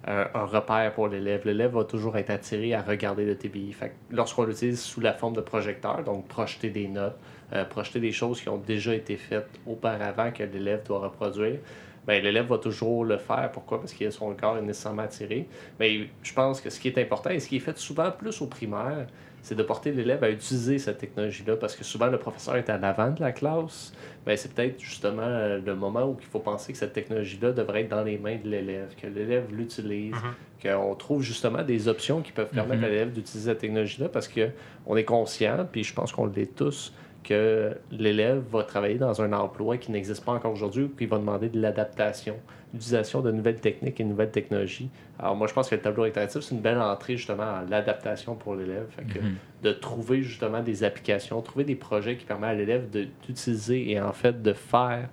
un, 0.06 0.26
un 0.34 0.44
repère 0.44 0.92
pour 0.92 1.08
l'élève. 1.08 1.42
L'élève 1.44 1.72
va 1.72 1.84
toujours 1.84 2.16
être 2.16 2.30
attiré 2.30 2.74
à 2.74 2.82
regarder 2.82 3.24
le 3.24 3.36
TBI. 3.36 3.74
Lorsqu'on 4.10 4.44
l'utilise 4.44 4.80
sous 4.80 5.00
la 5.00 5.12
forme 5.12 5.34
de 5.34 5.40
projecteur, 5.40 6.02
donc 6.04 6.28
projeter 6.28 6.70
des 6.70 6.88
notes, 6.88 7.18
euh, 7.52 7.64
projeter 7.64 8.00
des 8.00 8.12
choses 8.12 8.40
qui 8.40 8.48
ont 8.48 8.58
déjà 8.58 8.94
été 8.94 9.16
faites 9.16 9.48
auparavant 9.66 10.30
que 10.30 10.42
l'élève 10.42 10.84
doit 10.86 11.00
reproduire, 11.00 11.58
ben, 12.06 12.22
l'élève 12.22 12.46
va 12.46 12.58
toujours 12.58 13.04
le 13.04 13.18
faire. 13.18 13.50
Pourquoi? 13.52 13.80
Parce 13.80 13.92
que 13.92 14.10
son 14.10 14.34
corps 14.34 14.56
est 14.56 14.62
nécessairement 14.62 15.02
attiré. 15.02 15.46
Mais 15.78 16.08
je 16.22 16.32
pense 16.32 16.60
que 16.60 16.70
ce 16.70 16.80
qui 16.80 16.88
est 16.88 16.98
important 16.98 17.30
et 17.30 17.40
ce 17.40 17.48
qui 17.48 17.56
est 17.56 17.60
fait 17.60 17.76
souvent 17.76 18.10
plus 18.10 18.40
au 18.40 18.46
primaire, 18.46 19.06
c'est 19.42 19.54
de 19.54 19.62
porter 19.62 19.92
l'élève 19.92 20.22
à 20.24 20.30
utiliser 20.30 20.78
cette 20.78 20.98
technologie-là 20.98 21.56
parce 21.56 21.74
que 21.76 21.84
souvent 21.84 22.06
le 22.08 22.18
professeur 22.18 22.56
est 22.56 22.68
à 22.70 22.76
l'avant 22.78 23.10
de 23.10 23.20
la 23.20 23.32
classe. 23.32 23.92
Ben, 24.26 24.36
c'est 24.36 24.52
peut-être 24.52 24.78
justement 24.80 25.22
euh, 25.22 25.58
le 25.64 25.74
moment 25.74 26.04
où 26.04 26.16
il 26.20 26.26
faut 26.26 26.40
penser 26.40 26.72
que 26.72 26.78
cette 26.78 26.92
technologie-là 26.92 27.52
devrait 27.52 27.82
être 27.82 27.88
dans 27.88 28.02
les 28.02 28.18
mains 28.18 28.36
de 28.42 28.48
l'élève, 28.48 28.94
que 29.00 29.06
l'élève 29.06 29.44
l'utilise, 29.52 30.14
Mhm. 30.14 30.34
qu'on 30.76 30.94
trouve 30.94 31.22
justement 31.22 31.62
des 31.62 31.88
options 31.88 32.20
qui 32.20 32.32
peuvent 32.32 32.50
permettre 32.50 32.80
Mhm. 32.80 32.84
à 32.84 32.88
l'élève 32.88 33.12
d'utiliser 33.12 33.50
cette 33.50 33.58
technologie-là 33.60 34.08
parce 34.08 34.28
qu'on 34.28 34.96
est 34.96 35.04
conscient, 35.04 35.66
puis 35.70 35.84
je 35.84 35.94
pense 35.94 36.12
qu'on 36.12 36.26
l'est 36.26 36.54
tous, 36.54 36.92
que 37.24 37.76
l'élève 37.90 38.42
va 38.50 38.62
travailler 38.64 38.96
dans 38.96 39.20
un 39.22 39.32
emploi 39.32 39.76
qui 39.76 39.92
n'existe 39.92 40.24
pas 40.24 40.32
encore 40.32 40.52
aujourd'hui 40.52 40.84
ou 40.84 40.88
qui 40.88 41.06
va 41.06 41.18
demander 41.18 41.48
de 41.48 41.60
l'adaptation, 41.60 42.36
l'utilisation 42.74 43.20
de 43.22 43.30
nouvelles 43.30 43.60
techniques 43.60 43.98
et 44.00 44.04
de 44.04 44.08
nouvelles 44.08 44.30
technologies. 44.30 44.90
Alors 45.18 45.34
moi, 45.36 45.46
je 45.46 45.54
pense 45.54 45.68
que 45.68 45.74
le 45.74 45.80
tableau 45.80 46.04
interactif, 46.04 46.42
c'est 46.42 46.54
une 46.54 46.60
belle 46.60 46.78
entrée 46.78 47.16
justement 47.16 47.42
à 47.44 47.64
l'adaptation 47.68 48.34
pour 48.34 48.54
l'élève. 48.56 48.86
Fait 48.90 49.02
que 49.04 49.18
Mhm. 49.20 49.34
de 49.62 49.72
trouver 49.72 50.22
justement 50.22 50.62
des 50.62 50.84
applications, 50.84 51.40
trouver 51.42 51.64
des 51.64 51.74
projets 51.76 52.16
qui 52.16 52.24
permettent 52.26 52.50
à 52.50 52.54
l'élève 52.54 52.90
de- 52.90 53.08
d'utiliser 53.26 53.90
et 53.90 54.00
en 54.00 54.12
fait 54.12 54.42
de 54.42 54.52
faire 54.52 55.08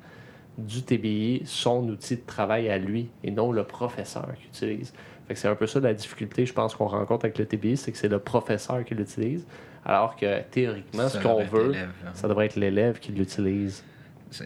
du 0.57 0.83
TBI 0.83 1.41
son 1.45 1.87
outil 1.89 2.15
de 2.17 2.21
travail 2.25 2.69
à 2.69 2.77
lui 2.77 3.09
et 3.23 3.31
non 3.31 3.51
le 3.51 3.63
professeur 3.63 4.27
qui 4.39 4.47
utilise. 4.47 4.93
Fait 5.27 5.33
que 5.33 5.39
c'est 5.39 5.47
un 5.47 5.55
peu 5.55 5.65
ça 5.67 5.79
la 5.79 5.93
difficulté, 5.93 6.45
je 6.45 6.53
pense, 6.53 6.75
qu'on 6.75 6.87
rencontre 6.87 7.25
avec 7.25 7.37
le 7.37 7.45
TBI, 7.45 7.75
c'est 7.77 7.91
que 7.91 7.97
c'est 7.97 8.07
le 8.07 8.19
professeur 8.19 8.83
qui 8.85 8.93
l'utilise, 8.95 9.45
alors 9.83 10.15
que 10.15 10.41
théoriquement, 10.51 11.09
ce 11.09 11.17
qu'on 11.17 11.43
veut, 11.43 11.71
l'élève, 11.71 11.89
hein. 12.05 12.11
ça 12.13 12.27
devrait 12.27 12.45
être 12.45 12.55
l'élève 12.57 12.99
qui 12.99 13.11
l'utilise. 13.11 13.83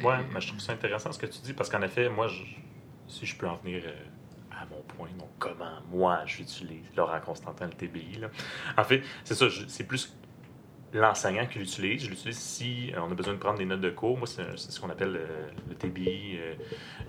Ouais, 0.04 0.16
mais 0.34 0.40
je 0.42 0.48
trouve 0.48 0.60
ça 0.60 0.74
intéressant 0.74 1.12
ce 1.12 1.20
que 1.20 1.26
tu 1.26 1.40
dis 1.44 1.54
parce 1.54 1.70
qu'en 1.70 1.82
effet, 1.82 2.10
moi, 2.10 2.28
je- 2.28 2.44
si 3.10 3.26
je 3.26 3.36
peux 3.36 3.48
en 3.48 3.56
venir 3.56 3.84
euh, 3.86 3.94
à 4.52 4.66
mon 4.68 4.82
point, 4.84 5.10
donc 5.18 5.30
comment 5.40 5.80
moi 5.92 6.22
j'utilise 6.26 6.86
Laurent 6.96 7.20
Constantin 7.20 7.66
le 7.66 7.74
TBI. 7.74 8.20
Là. 8.20 8.30
En 8.78 8.84
fait, 8.84 9.04
c'est 9.24 9.36
ça, 9.36 9.48
c'est 9.68 9.84
plus 9.84 10.16
l'enseignant 10.94 11.46
qui 11.46 11.60
l'utilise. 11.60 12.04
Je 12.04 12.10
l'utilise 12.10 12.38
si 12.38 12.92
euh, 12.94 13.00
on 13.02 13.12
a 13.12 13.16
besoin 13.16 13.34
de 13.34 13.40
prendre 13.40 13.58
des 13.58 13.66
notes 13.66 13.82
de 13.82 13.90
cours. 13.90 14.18
Moi, 14.18 14.28
c'est 14.28 14.58
ce 14.58 14.80
qu'on 14.80 14.90
appelle 14.90 15.16
euh, 15.16 15.50
le 15.70 15.76
TBI 15.76 16.38
euh, 16.38 16.54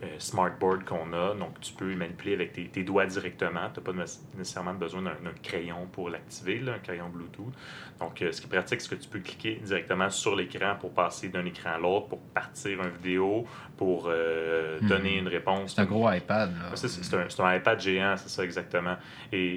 euh, 0.03 0.07
Smartboard 0.19 0.85
qu'on 0.85 1.13
a. 1.13 1.35
Donc, 1.35 1.61
tu 1.61 1.73
peux 1.73 1.95
manipuler 1.95 2.35
avec 2.35 2.53
tes, 2.53 2.69
tes 2.69 2.83
doigts 2.85 3.07
directement. 3.07 3.71
Tu 3.73 3.81
n'as 3.81 3.85
pas 3.85 3.93
nécessairement 4.37 4.75
besoin 4.75 5.03
d'un 5.03 5.15
crayon 5.43 5.87
pour 5.93 6.11
l'activer, 6.11 6.63
un 6.69 6.79
crayon 6.79 7.09
Bluetooth. 7.09 7.53
Donc, 7.99 8.21
euh, 8.23 8.33
ce 8.33 8.41
qui 8.41 8.47
est 8.47 8.51
pratique, 8.51 8.81
c'est 8.81 8.91
que 8.97 9.03
tu 9.03 9.09
peux 9.09 9.21
cliquer 9.21 9.57
directement 9.63 10.11
sur 10.11 10.35
l'écran 10.37 10.77
pour 10.79 10.93
passer 10.93 11.29
d'un 11.29 11.45
écran 11.45 11.71
à 11.75 11.79
l'autre, 11.79 12.09
pour 12.09 12.19
partir 12.21 12.83
une 12.83 12.91
vidéo, 12.91 13.47
pour 13.77 14.07
euh, 14.09 14.79
Mhm. 14.81 14.89
donner 14.89 15.19
une 15.19 15.29
réponse. 15.29 15.75
C'est 15.75 15.83
un 15.83 15.87
gros 15.87 16.11
iPad. 16.11 16.53
C'est 16.75 17.43
un, 17.43 17.57
iPad 17.57 17.81
géant, 17.81 18.17
c'est 18.17 18.29
ça 18.29 18.45
exactement. 18.45 18.97
Et, 19.33 19.55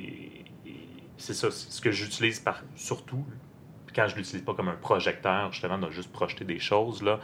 et 0.65 0.75
c'est 1.17 1.33
ça, 1.33 1.51
ce 1.51 1.81
que 1.81 1.91
j'utilise 1.91 2.43
surtout 2.75 3.25
quand 3.95 4.07
je 4.07 4.15
l'utilise 4.15 4.43
pas 4.43 4.53
comme 4.53 4.69
un 4.69 4.75
projecteur, 4.75 5.51
justement, 5.51 5.77
de 5.77 5.89
juste 5.91 6.11
projeter 6.11 6.45
des 6.45 6.59
choses, 6.59 7.01
là, 7.03 7.19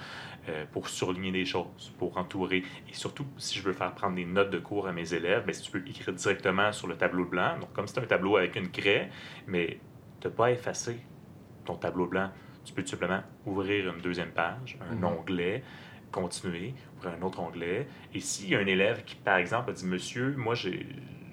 euh, 0.49 0.65
pour 0.71 0.89
surligner 0.89 1.31
des 1.31 1.45
choses, 1.45 1.93
pour 1.97 2.17
entourer. 2.17 2.63
Et 2.89 2.93
surtout, 2.93 3.25
si 3.37 3.57
je 3.59 3.63
veux 3.63 3.73
faire 3.73 3.93
prendre 3.93 4.15
des 4.15 4.25
notes 4.25 4.49
de 4.49 4.59
cours 4.59 4.87
à 4.87 4.91
mes 4.91 5.13
élèves, 5.13 5.45
ben, 5.45 5.53
si 5.53 5.61
tu 5.63 5.71
peux 5.71 5.87
écrire 5.87 6.13
directement 6.13 6.71
sur 6.71 6.87
le 6.87 6.95
tableau 6.95 7.25
blanc, 7.25 7.57
donc 7.59 7.73
comme 7.73 7.87
c'est 7.87 7.99
un 7.99 8.05
tableau 8.05 8.37
avec 8.37 8.55
une 8.55 8.69
craie, 8.69 9.09
mais 9.47 9.79
tu 10.21 10.27
n'as 10.27 10.33
pas 10.33 10.45
à 10.47 10.51
effacer 10.51 10.99
ton 11.65 11.75
tableau 11.75 12.07
blanc. 12.07 12.31
Tu 12.65 12.73
peux 12.73 12.83
tout 12.83 12.89
simplement 12.89 13.21
ouvrir 13.45 13.91
une 13.93 14.01
deuxième 14.01 14.31
page, 14.31 14.77
un 14.91 14.95
Mhm. 14.95 15.03
onglet, 15.05 15.63
continuer, 16.11 16.73
ouvrir 16.97 17.13
un 17.19 17.21
autre 17.23 17.39
onglet. 17.39 17.87
Et 18.13 18.19
s'il 18.19 18.49
y 18.49 18.55
a 18.55 18.59
un 18.59 18.65
élève 18.65 19.03
qui, 19.03 19.15
par 19.15 19.37
exemple, 19.37 19.69
a 19.69 19.73
dit 19.73 19.85
Monsieur, 19.85 20.35
moi, 20.37 20.55
j'ai- 20.55 20.85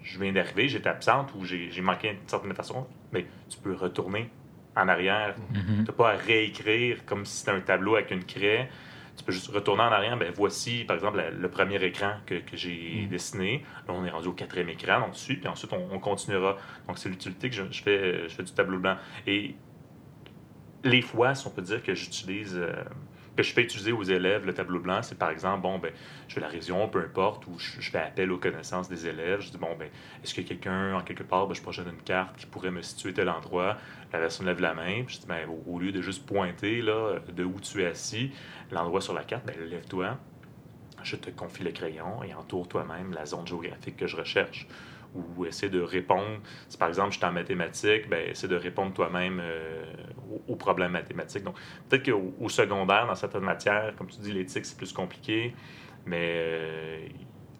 je 0.02 0.20
viens 0.20 0.32
d'arriver, 0.32 0.68
j'étais 0.68 0.88
absente 0.88 1.34
ou 1.34 1.44
j'ai 1.44 1.70
j'ai 1.70 1.82
manqué 1.82 2.10
d'une 2.14 2.28
certaine 2.28 2.54
façon, 2.54 2.86
mais 3.12 3.26
tu 3.48 3.58
peux 3.58 3.74
retourner 3.74 4.30
en 4.76 4.88
arrière. 4.88 5.34
Mhm. 5.50 5.84
Tu 5.84 5.90
n'as 5.90 5.92
pas 5.96 6.10
à 6.12 6.16
réécrire 6.16 7.04
comme 7.06 7.24
si 7.24 7.38
c'était 7.38 7.52
un 7.52 7.60
tableau 7.60 7.94
avec 7.96 8.10
une 8.10 8.24
craie. 8.24 8.68
Tu 9.16 9.24
peux 9.24 9.32
juste 9.32 9.48
retourner 9.48 9.82
en 9.82 9.92
arrière. 9.92 10.16
Ben, 10.18 10.30
voici, 10.36 10.84
par 10.84 10.94
exemple, 10.96 11.16
la- 11.16 11.30
le 11.30 11.48
premier 11.48 11.82
écran 11.82 12.12
que, 12.26 12.34
que 12.34 12.54
j'ai 12.56 13.00
Mhm. 13.04 13.08
dessiné. 13.08 13.64
Là, 13.88 13.94
on 13.94 14.04
est 14.04 14.10
rendu 14.10 14.28
au 14.28 14.32
quatrième 14.32 14.68
écran, 14.68 15.06
on 15.08 15.12
suit, 15.14 15.36
puis 15.36 15.48
ensuite, 15.48 15.72
on, 15.72 15.88
on 15.90 15.98
continuera. 15.98 16.56
Donc, 16.86 16.98
c'est 16.98 17.08
l'utilité 17.08 17.48
que 17.48 17.56
je, 17.56 17.62
je 17.70 17.82
fais, 17.82 18.28
je 18.28 18.34
fais 18.34 18.42
du 18.42 18.52
tableau 18.52 18.78
blanc. 18.78 18.96
Et 19.26 19.54
les 20.84 21.02
fois, 21.02 21.34
si 21.34 21.46
on 21.46 21.50
peut 21.50 21.62
dire 21.62 21.82
que 21.82 21.94
j'utilise 21.94 22.54
euh, 22.56 22.72
que 23.36 23.42
je 23.42 23.52
fais 23.52 23.62
utiliser 23.62 23.92
aux 23.92 24.02
élèves 24.02 24.46
le 24.46 24.54
tableau 24.54 24.80
blanc, 24.80 25.02
c'est 25.02 25.18
par 25.18 25.30
exemple, 25.30 25.62
bon, 25.62 25.78
ben, 25.78 25.92
je 26.26 26.34
fais 26.34 26.40
la 26.40 26.48
révision, 26.48 26.88
peu 26.88 27.00
importe, 27.00 27.46
ou 27.46 27.58
je, 27.58 27.90
fais 27.90 27.98
appel 27.98 28.32
aux 28.32 28.38
connaissances 28.38 28.88
des 28.88 29.06
élèves. 29.06 29.40
Je 29.42 29.50
dis, 29.50 29.58
bon, 29.58 29.76
ben, 29.78 29.88
est-ce 30.24 30.34
que 30.34 30.40
quelqu'un, 30.40 30.94
en 30.94 31.02
quelque 31.02 31.22
part, 31.22 31.46
ben, 31.46 31.54
je 31.54 31.62
projette 31.62 31.86
une 31.86 32.02
carte 32.02 32.36
qui 32.36 32.46
pourrait 32.46 32.70
me 32.70 32.82
situer 32.82 33.12
tel 33.12 33.28
endroit? 33.28 33.76
La 34.12 34.18
personne 34.18 34.46
lève 34.46 34.60
la 34.60 34.74
main, 34.74 35.04
puis 35.04 35.16
je 35.16 35.20
dis, 35.20 35.26
ben, 35.26 35.46
au, 35.66 35.78
lieu 35.78 35.92
de 35.92 36.00
juste 36.00 36.24
pointer 36.26 36.80
là, 36.80 37.18
de 37.34 37.44
où 37.44 37.60
tu 37.60 37.82
es 37.82 37.86
assis, 37.86 38.32
l'endroit 38.70 39.00
sur 39.00 39.12
la 39.12 39.24
carte, 39.24 39.44
ben, 39.46 39.54
lève-toi, 39.60 40.18
je 41.02 41.16
te 41.16 41.30
confie 41.30 41.62
le 41.62 41.72
crayon 41.72 42.22
et 42.24 42.34
entoure 42.34 42.66
toi-même 42.66 43.12
la 43.12 43.26
zone 43.26 43.46
géographique 43.46 43.96
que 43.96 44.06
je 44.06 44.16
recherche 44.16 44.66
ou 45.16 45.44
essaie 45.44 45.68
de 45.68 45.80
répondre. 45.80 46.40
Si 46.68 46.76
par 46.76 46.88
exemple 46.88 47.12
je 47.12 47.18
suis 47.18 47.26
en 47.26 47.32
mathématiques, 47.32 48.08
ben, 48.08 48.30
essaie 48.30 48.48
de 48.48 48.56
répondre 48.56 48.92
toi-même 48.92 49.40
euh, 49.42 49.84
aux, 50.48 50.56
problèmes 50.56 50.92
mathématiques. 50.92 51.44
Donc 51.44 51.56
peut-être 51.88 52.10
qu'au 52.10 52.48
secondaire, 52.48 53.06
dans 53.06 53.14
certaines 53.14 53.42
matières, 53.42 53.94
comme 53.96 54.08
tu 54.08 54.20
dis, 54.20 54.32
l'éthique, 54.32 54.64
c'est 54.64 54.76
plus 54.76 54.92
compliqué, 54.92 55.54
mais 56.04 56.32
euh, 56.34 57.08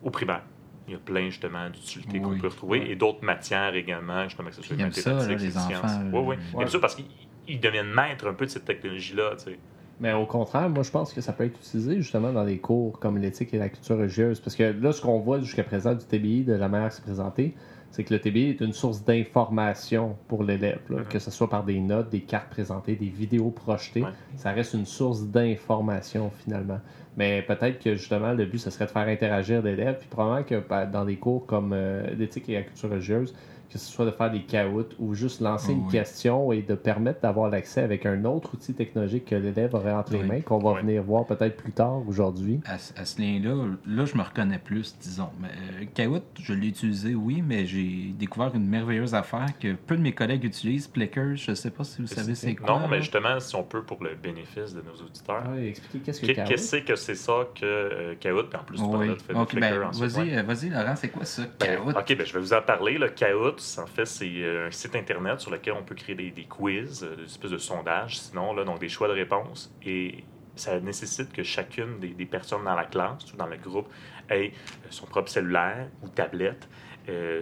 au 0.02 0.10
primaire. 0.10 0.42
Il 0.88 0.92
y 0.92 0.96
a 0.96 1.00
plein 1.00 1.30
justement 1.30 1.68
d'utilités 1.68 2.20
qu'on 2.20 2.38
peut 2.38 2.46
retrouver 2.46 2.88
et 2.88 2.94
d'autres 2.94 3.25
matières 3.25 3.75
également, 3.75 4.22
justement 4.25 4.50
que 4.50 4.54
ce 4.54 4.62
soit 4.62 4.76
mathématiques, 4.76 5.02
ça, 5.02 5.26
les 5.26 5.50
sciences. 5.50 5.98
Oui, 6.12 6.20
oui. 6.20 6.36
Ouais. 6.54 6.66
ça 6.68 6.78
parce 6.78 6.94
qu'ils 6.94 7.58
deviennent 7.58 7.92
maîtres 7.92 8.28
un 8.28 8.34
peu 8.34 8.46
de 8.46 8.50
cette 8.50 8.66
technologie-là. 8.66 9.34
Tu 9.36 9.44
sais. 9.50 9.58
Mais 10.00 10.12
au 10.12 10.26
contraire, 10.26 10.68
moi, 10.68 10.82
je 10.82 10.90
pense 10.90 11.12
que 11.12 11.20
ça 11.20 11.32
peut 11.32 11.44
être 11.44 11.56
utilisé 11.56 11.96
justement 11.96 12.32
dans 12.32 12.44
des 12.44 12.58
cours 12.58 12.98
comme 12.98 13.16
l'éthique 13.18 13.54
et 13.54 13.58
la 13.58 13.68
culture 13.68 13.96
religieuse. 13.96 14.40
Parce 14.40 14.54
que 14.54 14.64
là, 14.64 14.92
ce 14.92 15.00
qu'on 15.00 15.20
voit 15.20 15.40
jusqu'à 15.40 15.64
présent 15.64 15.94
du 15.94 16.04
TBI, 16.04 16.44
de 16.44 16.52
la 16.52 16.68
manière 16.68 16.90
que 16.90 16.96
c'est 16.96 17.04
présenté, 17.04 17.54
c'est 17.90 18.04
que 18.04 18.12
le 18.12 18.20
TBI 18.20 18.50
est 18.50 18.60
une 18.60 18.74
source 18.74 19.04
d'information 19.04 20.16
pour 20.28 20.44
l'élève. 20.44 20.80
Mm-hmm. 20.90 21.08
Que 21.08 21.18
ce 21.18 21.30
soit 21.30 21.48
par 21.48 21.64
des 21.64 21.80
notes, 21.80 22.10
des 22.10 22.20
cartes 22.20 22.50
présentées, 22.50 22.94
des 22.94 23.08
vidéos 23.08 23.50
projetées, 23.50 24.04
ça 24.36 24.52
reste 24.52 24.74
une 24.74 24.84
source 24.84 25.22
d'information 25.22 26.30
finalement. 26.44 26.80
Mais 27.16 27.40
peut-être 27.40 27.82
que 27.82 27.94
justement, 27.94 28.34
le 28.34 28.44
but, 28.44 28.58
ce 28.58 28.68
serait 28.68 28.84
de 28.84 28.90
faire 28.90 29.08
interagir 29.08 29.62
l'élève. 29.62 29.96
Puis 29.98 30.08
probablement 30.08 30.44
que 30.44 30.68
ben, 30.68 30.84
dans 30.84 31.06
des 31.06 31.16
cours 31.16 31.46
comme 31.46 31.72
euh, 31.72 32.06
l'éthique 32.18 32.50
et 32.50 32.54
la 32.54 32.62
culture 32.62 32.90
religieuse, 32.90 33.34
que 33.70 33.78
ce 33.78 33.90
soit 33.90 34.04
de 34.04 34.11
faire 34.11 34.30
des 34.30 34.42
caoutes 34.42 34.94
ou 34.99 35.14
juste 35.14 35.40
lancer 35.40 35.73
une 35.73 35.88
question 35.88 36.52
et 36.52 36.62
de 36.62 36.75
permettre 36.75 37.20
d'avoir 37.20 37.50
l'accès 37.50 37.82
avec 37.82 38.06
un 38.06 38.25
autre 38.25 38.54
outil 38.54 38.75
technologique 38.75 39.26
que 39.26 39.35
l'élève 39.35 39.75
aurait 39.75 39.92
entre 39.92 40.12
les 40.12 40.23
mains, 40.23 40.40
qu'on 40.40 40.58
va 40.58 40.80
venir 40.80 41.02
voir 41.02 41.26
peut-être 41.26 41.56
plus 41.56 41.73
tard 41.73 42.02
aujourd'hui. 42.06 42.61
À, 42.66 42.78
ce 42.78 43.20
lien-là, 43.20 43.66
là, 43.87 44.04
je 44.04 44.16
me 44.16 44.23
reconnais 44.23 44.58
plus, 44.58 44.96
disons. 45.00 45.30
Mais, 45.40 45.49
euh, 45.49 46.20
je 46.40 46.52
l'ai 46.52 46.68
utilisé, 46.68 47.14
oui, 47.14 47.42
mais 47.42 47.66
j'ai 47.66 48.12
découvert 48.18 48.54
une 48.54 48.66
merveilleuse 48.66 49.14
affaire 49.14 49.46
que 49.58 49.75
peu 49.75 49.96
de 49.96 50.02
mes 50.02 50.12
collègues 50.12 50.44
utilisent, 50.44 50.87
Plickers. 50.87 51.37
Je 51.37 51.50
ne 51.50 51.56
sais 51.56 51.70
pas 51.70 51.85
si 51.85 52.00
vous 52.02 52.06
savez 52.06 52.35
c'est 52.35 52.54
quoi. 52.54 52.78
Non, 52.78 52.88
mais 52.88 53.00
justement, 53.00 53.38
si 53.40 53.54
on 53.56 53.62
peut, 53.62 53.82
pour 53.82 54.02
le 54.02 54.14
bénéfice 54.14 54.75
de 54.75 54.82
nos 54.82 55.04
auditeurs. 55.04 55.44
Oui, 55.54 55.68
expliquez 55.68 55.99
qu'est-ce 56.04 56.20
que 56.20 56.32
Kahoot. 56.32 56.49
Qu'est-ce 56.49 56.76
que 56.76 56.96
c'est 56.96 57.14
ça 57.14 57.49
que 57.54 57.64
euh, 57.64 58.14
Kahoot, 58.20 58.54
en 58.54 58.64
plus, 58.64 58.76
tu 58.76 58.82
de 58.82 59.38
okay, 59.38 59.61
ben, 59.61 59.90
Vas-y, 59.92 60.42
vas-y, 60.42 60.70
Laurent, 60.70 60.96
c'est 60.96 61.08
quoi 61.08 61.25
ça, 61.25 61.42
ben, 61.58 61.76
Kahoot? 61.76 61.96
OK, 61.96 62.16
ben, 62.16 62.26
je 62.26 62.32
vais 62.32 62.40
vous 62.40 62.52
en 62.52 62.62
parler. 62.62 62.99
Le 62.99 63.08
Kahoot, 63.08 63.55
en 63.78 63.86
fait, 63.86 64.06
c'est 64.06 64.42
euh, 64.42 64.68
un 64.68 64.70
site 64.70 64.94
internet 64.96 65.40
sur 65.40 65.50
lequel 65.50 65.75
on 65.75 65.82
peut 65.82 65.94
créer 65.94 66.14
des, 66.14 66.44
quiz, 66.44 67.02
euh, 67.02 67.16
des 67.16 67.25
espèces 67.25 67.50
de 67.50 67.58
sondages, 67.58 68.18
sinon, 68.18 68.54
donc 68.64 68.78
des 68.78 68.88
choix 68.88 69.08
de 69.08 69.12
réponses. 69.12 69.75
Et 69.84 70.25
ça 70.54 70.80
nécessite 70.80 71.32
que 71.32 71.42
chacune 71.42 71.98
des, 71.98 72.26
personnes 72.26 72.64
dans 72.64 72.75
la 72.75 72.84
classe 72.84 73.32
ou 73.32 73.36
dans 73.36 73.46
le 73.46 73.56
groupe 73.56 73.88
ait 74.30 74.48
euh, 74.48 74.50
son 74.90 75.06
propre 75.06 75.28
cellulaire 75.28 75.88
ou 76.02 76.08
tablette 76.08 76.68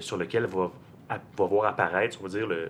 sur 0.01 0.19
lequel 0.19 0.45
va, 0.45 0.71
va 1.09 1.45
voir 1.47 1.71
apparaître, 1.71 2.19
on 2.21 2.25
va 2.25 2.29
dire, 2.29 2.47
le, 2.47 2.69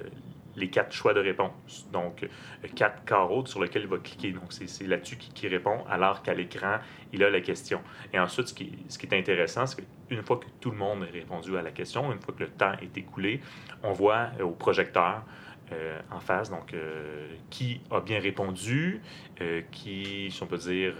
les 0.56 0.68
quatre 0.68 0.92
choix 0.92 1.14
de 1.14 1.20
réponse. 1.20 1.88
Donc, 1.92 2.22
euh, 2.22 2.68
quatre 2.74 3.04
carreaux 3.04 3.44
sur 3.46 3.62
lesquels 3.62 3.82
il 3.82 3.88
va 3.88 3.98
cliquer. 3.98 4.32
Donc, 4.32 4.52
c'est 4.52 4.86
là-dessus 4.86 5.16
qu'il 5.16 5.50
répond, 5.50 5.84
alors 5.88 6.22
qu'à 6.22 6.34
l'écran, 6.34 6.78
il 7.12 7.22
a 7.22 7.30
la 7.30 7.40
question. 7.40 7.80
Et 8.12 8.18
ensuite, 8.18 8.48
ce 8.48 8.54
qui, 8.54 8.72
ce 8.88 8.98
qui 8.98 9.06
est 9.06 9.18
intéressant, 9.18 9.66
c'est 9.66 9.84
qu'une 10.08 10.22
fois 10.22 10.38
que 10.38 10.46
tout 10.60 10.70
le 10.70 10.76
monde 10.76 11.02
a 11.02 11.12
répondu 11.12 11.56
à 11.56 11.62
la 11.62 11.70
question, 11.70 12.12
une 12.12 12.20
fois 12.20 12.34
que 12.34 12.44
le 12.44 12.50
temps 12.50 12.72
est 12.80 12.96
écoulé, 12.96 13.40
on 13.82 13.92
voit 13.92 14.28
euh, 14.38 14.44
au 14.44 14.50
projecteur 14.50 15.22
euh, 15.72 15.98
en 16.10 16.20
face, 16.20 16.50
donc 16.50 16.74
qui 17.48 17.80
a 17.90 18.00
bien 18.00 18.20
répondu, 18.20 19.00
qui, 19.72 20.30
si 20.30 20.42
on 20.42 20.46
peut 20.46 20.58
dire, 20.58 20.92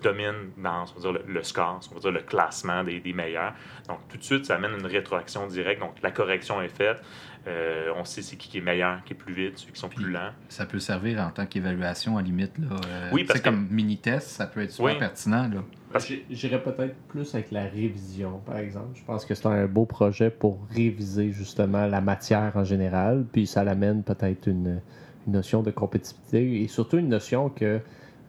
domine 0.00 0.52
dans 0.56 0.86
le, 1.26 1.42
score, 1.42 1.82
si 1.82 1.90
on 1.90 1.94
peut 1.96 2.00
dire 2.00 2.12
le 2.12 2.22
classement 2.22 2.82
des, 2.82 3.00
des, 3.00 3.12
meilleurs. 3.12 3.52
Donc 3.88 3.98
tout 4.08 4.16
de 4.16 4.22
suite, 4.22 4.46
ça 4.46 4.54
amène 4.54 4.72
une 4.72 4.86
rétroaction 4.86 5.46
directe, 5.46 5.80
donc 5.80 5.96
la 6.02 6.10
correction 6.12 6.62
est 6.62 6.74
faite, 6.74 7.02
euh, 7.46 7.92
on 7.96 8.04
sait 8.04 8.22
c'est 8.22 8.36
qui, 8.36 8.48
qui 8.48 8.58
est 8.58 8.62
meilleur, 8.62 9.02
qui 9.04 9.14
est 9.14 9.16
plus 9.16 9.32
vite, 9.32 9.58
ceux 9.58 9.70
qui 9.70 9.80
sont 9.80 9.88
plus 9.88 10.10
lents. 10.10 10.30
Ça 10.48 10.66
peut 10.66 10.78
servir 10.78 11.20
en 11.20 11.30
tant 11.30 11.46
qu'évaluation 11.46 12.18
à 12.18 12.22
limite. 12.22 12.58
Là. 12.58 12.66
Euh, 12.70 13.08
oui, 13.12 13.24
parce 13.24 13.40
que... 13.40 13.44
comme 13.44 13.66
mini-test, 13.70 14.28
ça 14.28 14.46
peut 14.46 14.62
être 14.62 14.72
super 14.72 14.98
pertinent. 14.98 15.48
Là. 15.48 15.64
Parce 15.92 16.06
que 16.06 16.14
j'irais 16.30 16.62
peut-être 16.62 16.94
plus 17.08 17.34
avec 17.34 17.50
la 17.50 17.64
révision, 17.64 18.40
par 18.44 18.58
exemple. 18.58 18.90
Je 18.94 19.04
pense 19.04 19.24
que 19.24 19.34
c'est 19.34 19.46
un 19.46 19.66
beau 19.66 19.86
projet 19.86 20.30
pour 20.30 20.58
réviser 20.70 21.32
justement 21.32 21.86
la 21.86 22.00
matière 22.00 22.52
en 22.56 22.64
général, 22.64 23.24
puis 23.32 23.46
ça 23.46 23.64
l'amène 23.64 24.02
peut-être 24.02 24.46
une, 24.46 24.80
notion 25.26 25.62
de 25.62 25.70
compétitivité 25.70 26.62
et 26.62 26.66
surtout 26.66 26.98
une 26.98 27.08
notion 27.08 27.50
que 27.50 27.80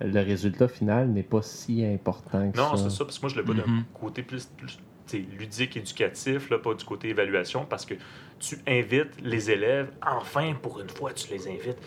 le 0.01 0.20
résultat 0.20 0.68
final 0.68 1.10
n'est 1.10 1.24
pas 1.24 1.41
si 1.41 1.84
important 1.84 2.51
que 2.51 2.58
ça. 2.58 2.63
Non, 2.63 2.75
c'est 2.75 2.91
ça, 2.91 3.06
parce 3.06 3.18
que 3.18 3.24
moi 3.24 3.32
je 3.32 3.38
le 3.38 3.44
vois 3.44 3.56
d'un 3.56 3.62
mm-hmm. 3.63 3.84
côté 4.00 4.24
plus, 4.24 4.46
plus 4.46 4.77
ludique, 5.20 5.77
éducatif, 5.77 6.50
là, 6.50 6.58
pas 6.58 6.74
du 6.74 6.86
côté 6.86 7.10
évaluation, 7.10 7.65
parce 7.65 7.86
que 7.86 7.96
tu 8.39 8.58
invites 8.68 9.22
les 9.22 9.51
élèves, 9.51 9.91
enfin, 10.06 10.53
pour 10.62 10.80
une 10.80 10.89
fois, 10.89 11.13
tu 11.13 11.32
les 11.32 11.48
invites. 11.48 11.77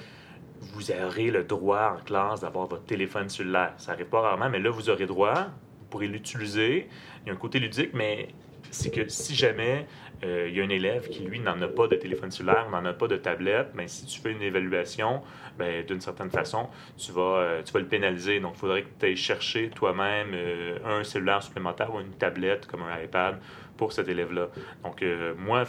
Vous 0.73 0.90
aurez 0.90 1.31
le 1.31 1.45
droit 1.45 1.97
en 1.99 2.04
classe 2.04 2.40
d'avoir 2.40 2.66
votre 2.66 2.85
téléphone 2.85 3.28
cellulaire. 3.28 3.75
Ça 3.76 3.93
arrive 3.93 4.07
pas 4.07 4.21
rarement, 4.21 4.49
mais 4.49 4.61
là, 4.61 4.71
vous 4.71 4.88
aurez 4.88 5.07
droit. 5.07 5.49
Vous 5.81 5.87
pourrez 5.90 6.07
l'utiliser. 6.07 6.88
Il 7.23 7.28
y 7.28 7.31
a 7.31 7.35
un 7.35 7.37
côté 7.37 7.59
ludique, 7.59 7.90
mais 7.93 8.28
c'est 8.75 8.90
que 8.90 9.09
si 9.09 9.35
jamais 9.35 9.87
euh, 10.25 10.49
il 10.49 10.57
y 10.57 10.61
a 10.61 10.64
un 10.64 10.69
élève 10.69 11.09
qui, 11.09 11.23
lui, 11.23 11.38
n'en 11.38 11.61
a 11.62 11.69
pas 11.69 11.87
de 11.87 11.97
téléphone 11.97 12.31
cellulaire, 12.31 12.69
n'en 12.71 12.85
a 12.85 12.93
pas 12.93 13.07
de 13.07 13.16
tablette, 13.16 13.71
ben, 13.75 13.87
si 13.87 14.04
tu 14.07 14.21
fais 14.21 14.33
une 14.33 14.43
évaluation, 14.43 15.23
ben, 15.59 15.85
d'une 15.87 16.00
certaine 16.00 16.31
façon, 16.31 16.69
tu 16.97 17.12
vas, 17.12 17.38
euh, 17.38 17.62
tu 17.62 17.73
vas 17.73 17.81
le 17.81 17.87
pénaliser. 17.87 18.40
Donc, 18.40 18.54
il 18.57 18.59
faudrait 18.59 18.83
que 18.83 18.88
tu 18.99 19.07
ailles 19.07 19.16
chercher 19.16 19.71
toi-même 19.71 20.31
euh, 20.35 20.78
un 20.85 21.04
cellulaire 21.04 21.43
supplémentaire 21.43 21.95
ou 21.95 22.00
une 22.00 22.14
tablette 22.14 22.66
comme 22.66 22.83
un 22.83 23.02
iPad 23.02 23.38
pour 23.76 23.93
cet 23.93 24.09
élève-là. 24.09 24.49
Donc, 24.83 25.04
moi, 25.38 25.64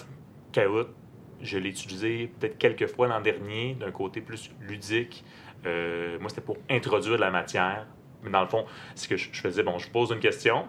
Kahoot, 0.51 0.87
je 1.41 1.57
l'ai 1.57 1.69
utilisé 1.69 2.31
peut-être 2.39 2.57
quelques 2.57 2.87
fois 2.87 3.07
l'an 3.07 3.21
dernier, 3.21 3.75
d'un 3.79 3.91
côté 3.91 4.21
plus 4.21 4.51
ludique. 4.61 5.23
moi, 5.63 6.29
c'était 6.29 6.41
pour 6.41 6.57
introduire 6.69 7.17
la 7.17 7.31
matière. 7.31 7.87
Mais 8.23 8.31
dans 8.31 8.41
le 8.41 8.47
fond, 8.47 8.65
c'est 8.95 9.07
que 9.07 9.17
je 9.17 9.29
faisais, 9.29 9.63
bon, 9.63 9.77
je 9.77 9.89
pose 9.89 10.11
une 10.11 10.19
question, 10.19 10.65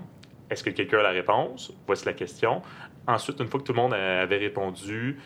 est-ce 0.51 0.63
que 0.63 0.71
quelqu'un 0.71 0.99
a 0.99 1.03
la 1.03 1.11
réponse? 1.11 1.73
Voici 1.87 2.05
la 2.07 2.13
question. 2.13 2.63
Ensuite, 3.07 3.41
une 3.41 3.49
fois 3.49 3.61
que 3.61 3.65
tout 3.65 3.73
le 3.73 3.81
monde 3.81 3.95
avait 3.95 4.39
répondu, 4.39 5.19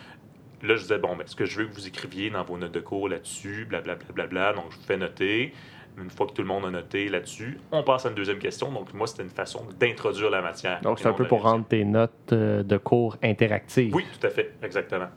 là, 0.62 0.76
je 0.76 0.82
disais, 0.82 0.98
bon, 0.98 1.16
ben, 1.16 1.24
est-ce 1.24 1.36
que 1.36 1.44
je 1.44 1.58
veux 1.58 1.66
que 1.66 1.74
vous 1.74 1.86
écriviez 1.86 2.30
dans 2.30 2.42
vos 2.42 2.56
notes 2.58 2.72
de 2.72 2.80
cours 2.80 3.08
là-dessus, 3.08 3.66
blablabla, 3.68 4.06
bla, 4.12 4.26
bla, 4.26 4.26
bla, 4.26 4.52
donc 4.52 4.70
je 4.70 4.76
vous 4.76 4.82
fais 4.82 4.96
noter. 4.96 5.54
Une 5.98 6.08
fois 6.08 6.26
que 6.26 6.32
tout 6.32 6.42
le 6.42 6.48
monde 6.48 6.64
a 6.64 6.70
noté 6.70 7.08
là-dessus, 7.08 7.58
on 7.72 7.82
passe 7.82 8.06
à 8.06 8.10
une 8.10 8.14
deuxième 8.14 8.38
question. 8.38 8.70
Donc, 8.70 8.94
moi, 8.94 9.06
c'était 9.06 9.24
une 9.24 9.30
façon 9.30 9.66
d'introduire 9.78 10.30
la 10.30 10.40
matière. 10.40 10.80
Donc, 10.80 10.98
c'est 10.98 11.08
un 11.08 11.12
peu 11.12 11.26
pour 11.26 11.42
rendre 11.42 11.66
tes 11.66 11.84
notes 11.84 12.32
euh, 12.32 12.62
de 12.62 12.76
cours 12.78 13.18
interactives. 13.22 13.94
Oui, 13.94 14.06
tout 14.18 14.26
à 14.26 14.30
fait, 14.30 14.54
exactement. 14.62 15.08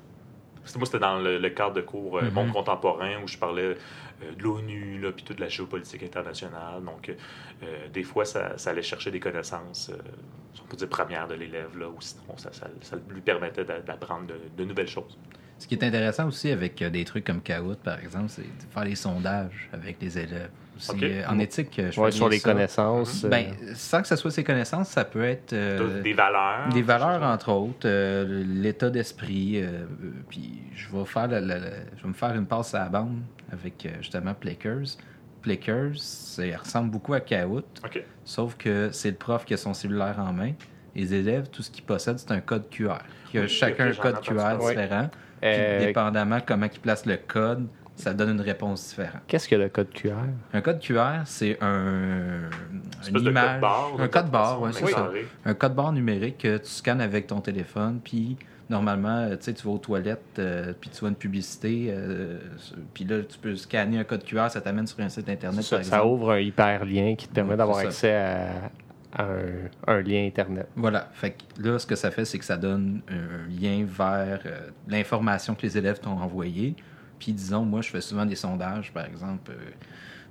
Moi, 0.76 0.86
c'était 0.86 1.00
dans 1.00 1.20
le, 1.20 1.50
cadre 1.50 1.74
de 1.74 1.82
cours 1.82 2.18
euh, 2.18 2.32
monde 2.32 2.48
mm-hmm. 2.48 2.52
contemporain 2.54 3.22
où 3.24 3.28
je 3.28 3.38
parlais 3.38 3.62
euh, 3.64 3.76
de 4.38 4.44
l'ONU, 4.44 5.02
puis 5.16 5.24
toute 5.24 5.40
la 5.40 5.50
géopolitique 5.50 6.04
internationale. 6.04 6.84
Donc, 6.84 7.10
euh, 7.10 7.88
des 7.92 8.04
fois, 8.04 8.26
ça, 8.26 8.56
allait 8.66 8.82
chercher 8.82 9.12
des 9.12 9.20
connaissances, 9.20 9.92
on 10.62 10.68
peut 10.68 10.78
dire 10.78 10.88
premières 10.88 11.28
de 11.28 11.36
l'élève, 11.36 11.78
là, 11.78 11.90
ou 11.90 11.98
sinon, 12.00 12.38
ça, 12.38 12.52
ça, 12.54 12.96
lui 13.10 13.22
permettait 13.22 13.66
d'apprendre 13.66 14.28
de, 14.58 14.64
nouvelles 14.64 14.88
choses. 14.88 15.18
Ce 15.60 15.68
qui 15.68 15.76
est 15.76 15.84
intéressant 15.84 16.28
aussi 16.28 16.50
avec 16.50 16.82
des 16.84 17.06
trucs 17.06 17.26
comme 17.26 17.42
Kahoot, 17.42 17.78
par 17.78 18.00
exemple, 18.00 18.30
c'est 18.30 18.42
de 18.42 18.72
faire 18.74 18.84
des 18.84 18.96
sondages 18.96 19.70
avec 19.72 19.98
les 20.02 20.18
élèves. 20.18 20.50
Euh, 21.02 21.24
en 21.28 21.40
éthique, 21.40 21.82
je 21.92 22.00
ouais, 22.00 22.12
sur 22.12 22.30
les 22.30 22.40
connaissances. 22.40 23.26
Ben, 23.26 23.48
euh. 23.62 23.72
sans 23.76 24.02
que 24.02 24.08
ce 24.08 24.16
soit 24.16 24.32
ses 24.32 24.44
connaissances, 24.44 24.90
ça 24.90 25.06
peut 25.06 25.24
être. 25.24 25.54
Euh, 25.54 26.02
des 26.02 26.14
valeurs. 26.14 26.70
Des 26.70 26.82
valeurs, 26.82 27.24
entre 27.24 27.52
autres. 27.52 27.88
L'état 27.88 28.90
d'esprit. 28.90 29.64
puis 30.30 30.62
je 30.76 30.96
vais, 30.96 31.06
faire 31.06 31.30
je 31.30 32.04
vais 32.04 32.08
me 32.10 32.14
faire 32.14 32.36
une 32.36 32.46
passe 32.46 32.74
à 32.74 32.80
la 32.80 32.90
bande 32.90 33.20
avec 33.52 33.88
justement 34.02 34.34
Plickers. 34.34 34.98
Plickers, 35.42 35.98
ça 35.98 36.44
ressemble 36.58 36.92
beaucoup 36.92 37.14
à 37.14 37.20
Kahoot. 37.20 37.66
Sauf 38.24 38.56
que 38.56 38.90
c'est 38.92 39.12
le 39.12 39.18
prof 39.18 39.46
qui 39.46 39.54
a 39.54 39.58
son 39.58 39.74
cellulaire 39.74 40.18
en 40.20 40.32
main. 40.32 40.54
Les 40.96 41.14
élèves, 41.14 41.50
tout 41.50 41.64
ce 41.64 41.72
qu'ils 41.72 41.84
possèdent, 41.84 42.20
c'est 42.20 42.32
un 42.32 42.40
code 42.40 42.70
QR. 42.70 43.00
Il 43.34 43.40
y 43.40 43.44
a 43.44 43.48
chacun 43.48 43.88
un 43.88 43.94
code 43.94 44.22
QR 44.22 44.58
différent. 44.60 45.10
Puis, 45.42 45.86
dépendamment 45.88 46.40
comment 46.46 46.68
ils 46.72 46.80
placent 46.80 47.06
le 47.06 47.18
code, 47.18 47.68
ça 47.96 48.14
donne 48.14 48.32
une 48.32 48.42
réponse 48.42 48.90
différente. 48.90 49.22
Qu'est-ce 49.28 49.48
que 49.48 49.56
le 49.56 49.70
code 49.70 49.90
QR? 49.92 50.14
Un 50.54 50.62
code 50.62 50.80
QR, 50.80 51.22
c'est 51.26 51.58
un, 51.62 52.50
Une 53.08 53.08
une 53.10 53.14
de 53.14 53.20
code 53.32 53.34
barre. 53.62 53.92
un 54.00 54.08
code 54.08 54.30
barre, 54.32 54.62
ouais, 54.62 54.72
façon, 54.72 54.86
c'est 54.88 54.94
ça. 54.94 55.02
carré. 55.02 55.28
Un 55.46 55.54
code 55.54 55.76
barre 55.76 55.92
numérique 55.94 56.40
que 56.40 56.58
tu 56.58 56.70
scannes 56.70 57.02
avec 57.02 57.28
ton 57.28 57.40
téléphone, 57.42 58.00
puis 58.04 58.38
normalement, 58.70 59.20
euh, 59.20 59.36
tu 59.36 59.44
sais, 59.44 59.54
tu 59.54 59.64
vas 59.68 59.74
aux 59.74 59.78
toilettes, 59.78 60.40
euh, 60.40 60.74
puis 60.80 60.90
tu 60.90 61.00
vois 61.02 61.10
une 61.10 61.16
publicité, 61.16 61.88
euh, 61.90 62.40
puis 62.94 63.04
là, 63.06 63.22
tu 63.22 63.38
peux 63.38 63.56
scanner 63.56 64.00
un 64.00 64.04
code 64.04 64.24
QR, 64.24 64.50
ça 64.50 64.62
t'amène 64.62 64.88
sur 64.88 65.00
un 65.02 65.10
site 65.10 65.30
internet, 65.30 65.62
Ça, 65.64 65.76
par 65.78 65.86
ça 65.86 66.06
ouvre 66.06 66.32
un 66.32 66.40
hyperlien 66.40 67.16
qui 67.16 67.28
te 67.28 67.34
permet 67.34 67.52
Ouais, 67.52 67.58
d'avoir 67.58 67.78
accès 67.80 68.16
à, 68.16 68.48
à 69.16 69.26
un, 69.26 69.70
un 69.96 70.02
lien 70.02 70.26
Internet. 70.26 70.68
Voilà. 70.76 71.10
Fait 71.14 71.32
que 71.32 71.62
là, 71.62 71.78
ce 71.78 71.86
que 71.86 71.96
ça 71.96 72.10
fait, 72.10 72.26
c'est 72.26 72.40
que 72.40 72.46
ça 72.46 72.58
donne 72.58 73.02
un 73.10 73.48
lien 73.62 73.86
vers 73.88 74.40
euh, 74.48 74.70
l'information 74.88 75.54
que 75.54 75.62
les 75.62 75.78
élèves 75.78 76.00
t'ont 76.00 76.18
envoyée. 76.18 76.76
Puis, 77.24 77.32
disons, 77.32 77.64
moi, 77.64 77.82
je 77.82 77.90
fais 77.90 78.02
souvent 78.02 78.26
des 78.26 78.36
sondages, 78.36 78.92
par 78.92 79.06
exemple. 79.06 79.52
euh, 79.52 79.72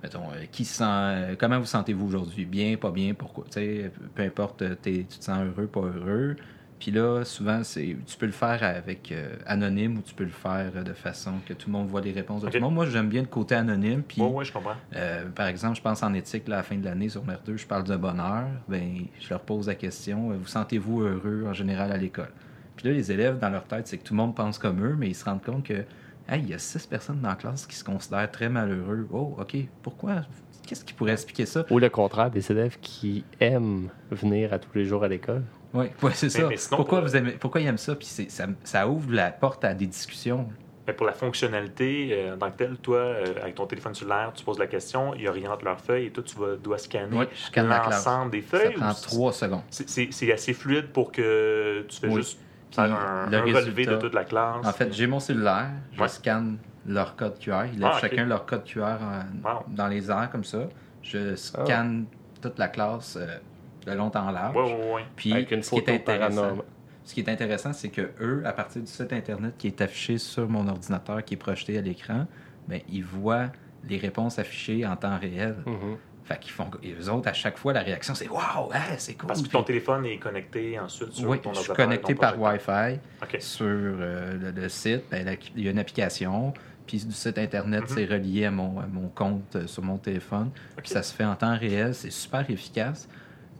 mettons, 0.03 0.31
euh, 0.31 0.45
qui 0.51 0.67
se 0.67 0.75
sent, 0.79 0.85
euh, 0.87 1.35
comment 1.39 1.59
vous 1.59 1.65
sentez-vous 1.65 2.07
aujourd'hui? 2.07 2.45
Bien, 2.45 2.77
pas 2.77 2.91
bien, 2.91 3.15
pourquoi? 3.15 3.45
Tu 3.47 3.53
sais, 3.53 3.91
peu 4.15 4.23
importe, 4.25 4.59
t'es- 4.83 5.07
tu 5.09 5.19
te 5.19 5.25
sens 5.25 5.39
heureux, 5.47 5.67
pas 5.69 5.81
heureux. 5.81 6.37
Puis 6.79 6.91
là, 6.91 7.25
souvent, 7.25 7.63
c'est, 7.65 7.97
tu 8.07 8.17
peux 8.19 8.27
le 8.27 8.33
faire 8.33 8.63
avec 8.63 9.11
euh, 9.11 9.37
anonyme 9.47 9.97
ou 9.97 10.03
tu 10.03 10.13
peux 10.15 10.25
le 10.25 10.31
faire 10.31 10.71
euh, 10.77 10.83
de 10.83 10.93
façon 10.93 11.33
que 11.47 11.55
tout 11.55 11.69
le 11.71 11.73
monde 11.73 11.87
voit 11.89 12.03
les 12.03 12.13
réponses 12.13 12.43
de 12.43 12.49
tout 12.49 12.55
le 12.57 12.61
monde. 12.61 12.75
Moi, 12.75 12.85
j'aime 12.87 13.09
bien 13.09 13.23
le 13.23 13.29
côté 13.29 13.55
anonyme. 13.55 14.03
Puis, 14.03 14.21
Oui, 14.21 14.29
oui, 14.35 14.45
je 14.45 14.53
comprends. 14.53 14.75
euh, 14.97 15.31
par 15.31 15.47
exemple, 15.47 15.77
je 15.79 15.83
pense 15.83 16.03
en 16.03 16.13
éthique, 16.13 16.47
là, 16.47 16.57
à 16.57 16.59
la 16.59 16.63
fin 16.65 16.77
de 16.77 16.85
l'année, 16.85 17.09
sur 17.09 17.23
R2, 17.23 17.57
je 17.57 17.67
parle 17.67 17.85
de 17.85 17.97
bonheur. 17.97 18.49
Ben, 18.69 19.07
je 19.19 19.31
leur 19.31 19.41
pose 19.41 19.67
la 19.69 19.77
question 19.77 20.29
vous 20.37 20.47
sentez-vous 20.47 21.01
heureux 21.03 21.45
en 21.49 21.55
général 21.55 21.91
à 21.91 21.97
l'école? 21.97 22.33
Puis 22.77 22.89
là, 22.89 22.93
les 22.95 23.13
élèves, 23.13 23.39
dans 23.39 23.49
leur 23.51 23.65
tête, 23.65 23.87
c'est 23.87 23.97
que 23.97 24.03
tout 24.05 24.13
le 24.13 24.19
monde 24.19 24.35
pense 24.35 24.59
comme 24.59 24.85
eux, 24.85 24.97
mais 24.99 25.09
ils 25.09 25.15
se 25.15 25.25
rendent 25.25 25.43
compte 25.43 25.65
que 25.65 25.85
hey, 26.29 26.41
il 26.43 26.49
y 26.51 26.55
a 26.55 26.59
six 26.59 26.87
personnes 26.87 27.21
dans 27.21 27.29
la 27.31 27.35
classe 27.37 27.67
qui 27.67 27.77
se 27.77 27.85
considèrent 27.85 28.31
très 28.31 28.49
malheureux. 28.49 29.07
Oh, 29.13 29.37
OK, 29.39 29.57
pourquoi? 29.83 30.23
Qu'est-ce 30.67 30.85
qui 30.85 30.93
pourrait 30.93 31.13
expliquer 31.13 31.45
ça? 31.47 31.65
Ou 31.71 31.79
le 31.79 31.89
contraire, 31.91 32.31
des 32.31 32.51
élèves 32.53 32.79
qui 32.81 33.25
aiment 33.41 33.89
venir 34.11 34.53
à 34.53 34.59
tous 34.59 34.71
les 34.75 34.85
jours 34.85 35.03
à 35.05 35.09
l'école. 35.09 35.43
Oui, 35.75 35.87
ouais, 36.03 36.11
c'est 36.15 36.29
ça. 36.31 36.47
mais 36.49 36.57
sinon, 36.57 36.77
pourquoi, 36.77 36.99
pour- 37.01 37.09
vous 37.09 37.17
aimez, 37.17 37.33
pourquoi 37.33 37.61
ils 37.61 37.67
aiment 37.67 37.79
ça? 37.79 37.95
Puis 37.97 38.07
c'est- 38.07 38.31
ça, 38.31 38.47
ça 38.63 38.87
ouvre 38.89 39.13
la 39.13 39.33
porte 39.33 39.65
à 39.65 39.75
des 39.75 39.87
discussions. 39.87 40.49
Mais 40.87 40.93
pour 40.93 41.07
la 41.07 41.13
fonctionnalité, 41.13 42.11
euh, 42.13 42.35
en 42.35 42.39
tant 42.39 42.51
que 42.51 42.57
telle, 42.57 42.77
toi, 42.79 42.97
euh, 42.99 43.25
avec 43.41 43.55
ton 43.55 43.67
téléphone 43.67 43.95
cellulaire, 43.95 44.33
tu 44.35 44.45
poses 44.45 44.59
la 44.59 44.67
question, 44.67 45.15
ils 45.15 45.29
orientent 45.29 45.63
leur 45.63 45.81
feuille 45.81 46.07
et 46.07 46.11
toi, 46.11 46.23
tu 46.25 46.37
vas, 46.39 46.57
dois 46.57 46.79
scanner 46.79 47.17
Oui, 47.17 47.25
l'ensemble 47.57 48.31
des 48.33 48.43
Ça 48.43 48.59
feuilles. 48.59 48.75
prend 48.75 48.91
ou 48.91 48.95
trois 49.03 49.33
secondes. 49.33 49.63
c'est- 49.71 49.89
C'est 49.89 50.09
c'est 50.11 50.33
assez 50.33 50.53
fluide 50.55 50.89
pour 50.93 51.13
que 51.13 51.85
tu 51.89 51.97
fais 52.01 52.09
Oui. 52.09 52.17
juste 52.17 52.39
Puis 52.73 52.81
un, 52.81 53.27
le 53.31 53.37
un 53.37 53.43
relevé 53.43 53.87
de 53.87 53.97
toute 53.97 54.15
la 54.15 54.25
classe. 54.25 54.67
En 54.67 54.73
fait, 54.73 54.93
j'ai 54.93 55.07
mon 55.07 55.21
cellulaire, 55.21 55.71
je 55.93 56.01
Ouais. 56.01 56.09
scanne 56.09 56.59
leur 56.87 57.15
code 57.17 57.39
QR. 57.39 57.65
Ils 57.73 57.79
lèvent 57.79 57.91
Ah, 57.93 57.95
ok. 57.97 58.01
chacun 58.01 58.25
leur 58.27 58.45
code 58.47 58.65
QR 58.65 58.81
en- 59.01 59.49
Wow. 59.49 59.65
dans 59.69 59.89
les 59.89 60.11
airs 60.11 60.29
comme 60.33 60.45
ça. 60.45 60.69
Je 61.03 61.37
scanne 61.37 62.07
toute 62.41 62.59
la 62.59 62.69
classe 62.69 63.17
euh, 63.21 63.39
de 63.87 63.93
long 63.93 64.11
en 64.15 64.31
large. 64.31 64.55
Oui, 64.57 64.63
oui, 64.67 64.87
oui. 64.97 65.01
Puis 65.17 65.33
Avec 65.33 65.51
une 65.53 65.63
ce 65.63 65.71
qui 65.71 65.77
est 65.79 65.89
intéressant, 65.89 66.57
ce 67.05 67.15
qui 67.15 67.21
est 67.21 67.29
intéressant, 67.29 67.73
c'est 67.73 67.89
que 67.91 68.11
eux, 68.21 68.43
à 68.45 68.53
partir 68.53 68.81
du 68.83 68.89
site 68.89 69.13
internet 69.13 69.55
qui 69.59 69.67
est 69.69 69.81
affiché 69.81 70.19
sur 70.19 70.49
mon 70.49 70.67
ordinateur, 70.69 71.25
qui 71.25 71.35
est 71.35 71.37
projeté 71.37 71.77
à 71.79 71.81
l'écran, 71.81 72.27
ben, 72.69 72.81
ils 72.89 73.05
voient 73.05 73.47
les 73.89 73.97
réponses 73.99 74.39
affichées 74.39 74.87
en 74.87 74.95
temps 74.97 75.19
réel. 75.19 75.57
Mhm. 75.67 75.97
Fait 76.33 76.39
qu'ils 76.41 76.53
font, 76.53 76.71
et 76.83 76.95
eux 76.99 77.11
autres, 77.11 77.29
à 77.29 77.33
chaque 77.33 77.59
fois, 77.59 77.73
la 77.73 77.81
réaction, 77.81 78.15
c'est 78.15 78.29
Waouh, 78.29 78.73
hey, 78.73 78.95
c'est 78.99 79.15
cool. 79.15 79.27
Parce 79.29 79.43
que 79.43 79.49
ton 79.49 79.63
téléphone 79.63 80.07
est 80.07 80.19
connecté 80.19 80.79
ensuite 80.79 81.13
sur 81.13 81.29
oui, 81.29 81.41
ton 81.41 81.53
je 81.53 81.61
suis 81.61 81.71
ordinateur, 81.71 82.03
connecté 82.03 82.15
par. 82.15 82.41
Wi-Fi 82.41 83.01
sur 83.41 83.67
euh, 83.67 84.39
le, 84.39 84.51
le 84.51 84.69
site. 84.69 85.03
Ben, 85.11 85.25
la- 85.27 85.33
il 85.57 85.65
y 85.65 85.69
a 85.69 85.71
une 85.71 85.79
application. 85.79 86.55
Puis 86.87 87.05
du 87.05 87.13
site 87.13 87.39
Internet, 87.39 87.83
Mhm. 87.83 87.89
c'est 87.89 88.05
relié 88.07 88.45
à 88.47 88.51
mon, 88.51 88.81
à 88.81 88.87
mon 88.87 89.09
compte 89.09 89.57
euh, 89.57 89.67
sur 89.67 89.83
mon 89.83 89.99
téléphone. 89.99 90.51
Puis 90.79 90.89
ça 90.89 91.03
se 91.03 91.15
fait 91.15 91.25
en 91.25 91.35
temps 91.37 91.57
réel. 91.57 91.95
C'est 91.95 92.11
super 92.11 92.49
efficace. 92.51 93.09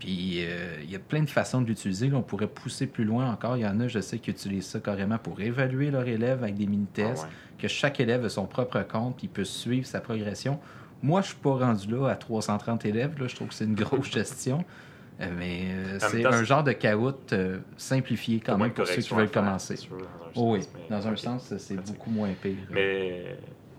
Puis 0.01 0.39
euh, 0.45 0.77
il 0.83 0.91
y 0.91 0.97
a 0.97 0.99
plein 0.99 1.23
de 1.23 1.31
façons 1.31 1.61
de 1.61 1.67
l'utiliser. 1.69 2.11
On 2.13 2.23
pourrait 2.23 2.49
pousser 2.49 2.87
plus 2.89 3.05
loin 3.05 3.31
encore. 3.31 3.57
Il 3.57 3.63
y 3.63 3.67
en 3.67 3.79
a, 3.81 3.87
je 3.87 4.01
sais, 4.01 4.19
qui 4.19 4.31
utilisent 4.31 4.67
ça 4.67 4.81
carrément 4.81 5.19
pour 5.19 5.41
évaluer 5.41 5.91
leur 5.91 6.07
élève 6.09 6.43
avec 6.43 6.57
des 6.57 6.67
mini-tests. 6.67 7.25
Ah 7.25 7.29
ouais. 7.29 7.59
Que 7.59 7.69
chaque 7.69 8.01
élève 8.01 8.25
a 8.25 8.29
son 8.29 8.47
propre 8.47 8.81
compte. 8.83 9.17
Puis 9.19 9.27
il 9.27 9.31
peut 9.31 9.45
suivre 9.45 9.87
sa 9.87 10.01
progression. 10.01 10.59
Moi, 11.03 11.21
je 11.21 11.29
suis 11.29 11.37
pas 11.37 11.55
rendu 11.55 11.89
là 11.89 12.09
à 12.09 12.17
330 12.17 12.85
élèves. 12.85 13.21
Là. 13.21 13.27
Je 13.27 13.35
trouve 13.35 13.49
que 13.49 13.55
c'est 13.55 13.65
une 13.65 13.75
grosse 13.85 14.11
gestion. 14.11 14.65
Euh, 15.21 15.27
Mais 15.37 15.67
euh, 15.71 15.99
c'est 16.01 16.25
un 16.25 16.43
genre 16.43 16.65
de 16.65 16.73
caout 16.73 17.33
euh, 17.33 17.59
simplifié 17.77 18.41
quand 18.41 18.57
même 18.59 18.73
pour 18.73 18.87
ceux 18.87 19.03
qui 19.03 19.15
veulent 19.15 19.29
faire, 19.29 19.43
commencer. 19.43 19.77
sûr, 19.77 19.97
dans 19.99 20.05
un 20.05 20.31
Oh 20.35 20.53
oui, 20.55 20.63
sens, 20.63 20.73
dans 20.89 21.09
un 21.09 21.17
sens, 21.17 21.55
c'est 21.59 21.77
beaucoup 21.77 22.11
moins 22.11 22.31
pire. 22.41 22.57
Mais 22.71 23.37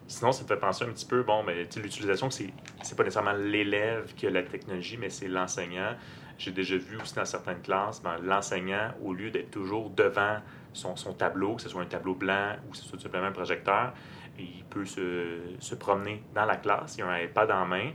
sinon, 0.07 0.31
ça 0.31 0.43
me 0.43 0.47
fait 0.47 0.57
penser 0.57 0.85
un 0.85 0.89
petit 0.89 1.05
peu, 1.05 1.23
bon, 1.23 1.43
mais 1.43 1.67
l'utilisation, 1.81 2.29
c'est 2.29 2.53
c'est 2.83 2.95
pas 2.95 3.03
nécessairement 3.03 3.33
l'élève 3.33 4.13
qui 4.15 4.27
a 4.27 4.29
la 4.29 4.43
technologie, 4.43 4.97
mais 4.97 5.09
c'est 5.09 5.27
l'enseignant. 5.27 5.95
J'ai 6.37 6.51
déjà 6.51 6.77
vu 6.77 6.97
aussi 7.01 7.15
dans 7.15 7.25
certaines 7.25 7.61
classes, 7.61 8.01
ben, 8.01 8.17
l'enseignant, 8.23 8.91
au 9.03 9.13
lieu 9.13 9.29
d'être 9.31 9.51
toujours 9.51 9.89
devant 9.89 10.37
son, 10.73 10.95
son 10.95 11.13
tableau, 11.13 11.55
que 11.55 11.61
ce 11.61 11.69
soit 11.69 11.81
un 11.81 11.85
tableau 11.87 12.15
blanc 12.15 12.55
ou 12.67 12.71
que 12.71 12.77
ce 12.77 12.83
soit 12.83 12.97
tout 12.97 13.03
simplement 13.03 13.27
un 13.27 13.31
projecteur, 13.31 13.93
il 14.39 14.63
peut 14.69 14.85
se, 14.85 15.37
se 15.59 15.75
promener 15.75 16.23
dans 16.33 16.45
la 16.45 16.55
classe, 16.57 16.97
il 16.97 17.03
a 17.03 17.07
un 17.07 17.19
iPad 17.19 17.51
en 17.51 17.65
main, 17.65 17.91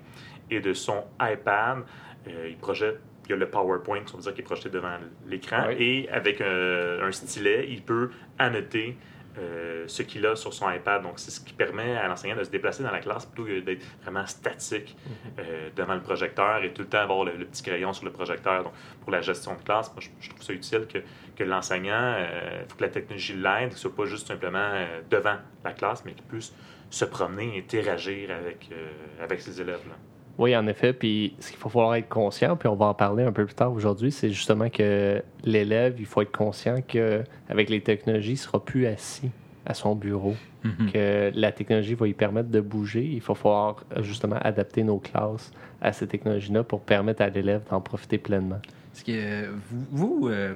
et 0.50 0.60
de 0.60 0.72
son 0.72 1.04
iPad, 1.20 1.84
euh, 2.28 2.48
il 2.48 2.56
projette, 2.56 3.00
il 3.26 3.30
y 3.30 3.32
a 3.34 3.36
le 3.36 3.50
PowerPoint, 3.50 4.02
on 4.14 4.18
dire, 4.18 4.34
qui 4.34 4.40
est 4.40 4.44
projeté 4.44 4.70
devant 4.70 4.96
l'écran, 5.26 5.64
Oui. 5.68 5.74
et 5.78 6.08
avec 6.10 6.40
un, 6.40 7.02
un 7.02 7.12
stylet, 7.12 7.66
il 7.68 7.82
peut 7.82 8.10
annoter 8.38 8.96
euh, 9.38 9.84
ce 9.86 10.02
qu'il 10.02 10.26
a 10.26 10.36
sur 10.36 10.52
son 10.52 10.70
iPad. 10.70 11.02
Donc, 11.02 11.18
c'est 11.18 11.30
ce 11.30 11.40
qui 11.40 11.52
permet 11.52 11.96
à 11.96 12.08
l'enseignant 12.08 12.36
de 12.36 12.44
se 12.44 12.50
déplacer 12.50 12.82
dans 12.82 12.90
la 12.90 13.00
classe 13.00 13.26
plutôt 13.26 13.48
que 13.48 13.60
d'être 13.60 13.84
vraiment 14.02 14.26
statique 14.26 14.96
euh, 15.38 15.70
devant 15.76 15.94
le 15.94 16.02
projecteur 16.02 16.62
et 16.64 16.72
tout 16.72 16.82
le 16.82 16.88
temps 16.88 16.98
avoir 16.98 17.24
le, 17.24 17.36
le 17.36 17.44
petit 17.44 17.62
crayon 17.62 17.92
sur 17.92 18.04
le 18.04 18.12
projecteur. 18.12 18.64
Donc, 18.64 18.72
pour 19.00 19.12
la 19.12 19.20
gestion 19.20 19.54
de 19.54 19.62
classe, 19.62 19.92
moi, 19.92 20.00
je, 20.00 20.08
je 20.20 20.30
trouve 20.30 20.42
ça 20.42 20.52
utile 20.52 20.86
que, 20.86 20.98
que 21.36 21.44
l'enseignant, 21.44 22.16
il 22.18 22.68
faut 22.68 22.76
que 22.76 22.82
la 22.84 22.90
technologie 22.90 23.34
l'aide, 23.34 23.70
que 23.70 23.74
ce 23.74 23.82
soit 23.82 23.94
pas 23.94 24.04
juste 24.04 24.26
simplement 24.26 24.58
euh, 24.58 25.00
devant 25.10 25.36
la 25.64 25.72
classe, 25.72 26.04
mais 26.04 26.12
qu'il 26.12 26.24
puisse 26.24 26.52
se 26.90 27.04
promener, 27.04 27.58
interagir 27.58 28.30
avec, 28.30 28.68
euh, 28.72 28.88
avec 29.22 29.40
ses 29.40 29.60
élèves. 29.60 29.86
Là. 29.88 29.94
Oui, 30.38 30.56
en 30.56 30.66
effet. 30.68 30.92
Puis 30.92 31.34
ce 31.40 31.50
qu'il 31.50 31.58
faut 31.58 31.68
falloir 31.68 31.96
être 31.96 32.08
conscient, 32.08 32.56
puis 32.56 32.68
on 32.68 32.76
va 32.76 32.86
en 32.86 32.94
parler 32.94 33.24
un 33.24 33.32
peu 33.32 33.44
plus 33.44 33.54
tard 33.54 33.72
aujourd'hui, 33.72 34.12
c'est 34.12 34.30
justement 34.30 34.70
que 34.70 35.22
l'élève, 35.44 35.96
il 35.98 36.06
faut 36.06 36.22
être 36.22 36.30
conscient 36.36 36.80
qu'avec 36.86 37.68
les 37.68 37.80
technologies, 37.80 38.30
il 38.30 38.34
ne 38.34 38.38
sera 38.38 38.64
plus 38.64 38.86
assis 38.86 39.30
à 39.66 39.74
son 39.74 39.94
bureau, 39.94 40.34
Mhm. 40.64 40.90
que 40.92 41.30
la 41.34 41.52
technologie 41.52 41.94
va 41.94 42.06
lui 42.06 42.14
permettre 42.14 42.48
de 42.48 42.60
bouger. 42.60 43.04
Il 43.04 43.20
faut 43.20 43.34
falloir 43.34 43.84
justement 44.00 44.36
adapter 44.40 44.82
nos 44.82 44.98
classes 44.98 45.50
à 45.82 45.92
ces 45.92 46.06
technologies-là 46.06 46.62
pour 46.64 46.80
permettre 46.80 47.22
à 47.22 47.28
l'élève 47.28 47.62
d'en 47.70 47.80
profiter 47.80 48.18
pleinement. 48.18 48.60
Parce 48.92 49.02
que 49.02 49.12
euh, 49.12 49.50
vous, 49.70 49.86
vous, 50.20 50.28
euh, 50.28 50.54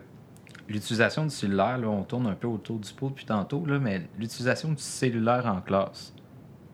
l'utilisation 0.68 1.24
du 1.24 1.30
cellulaire, 1.30 1.78
là, 1.78 1.88
on 1.88 2.02
tourne 2.04 2.26
un 2.26 2.34
peu 2.34 2.48
autour 2.48 2.78
du 2.78 2.92
pot 2.92 3.10
depuis 3.10 3.26
tantôt, 3.26 3.64
là, 3.66 3.78
mais 3.78 4.00
l'utilisation 4.18 4.70
du 4.70 4.82
cellulaire 4.82 5.46
en 5.46 5.60
classe, 5.60 6.14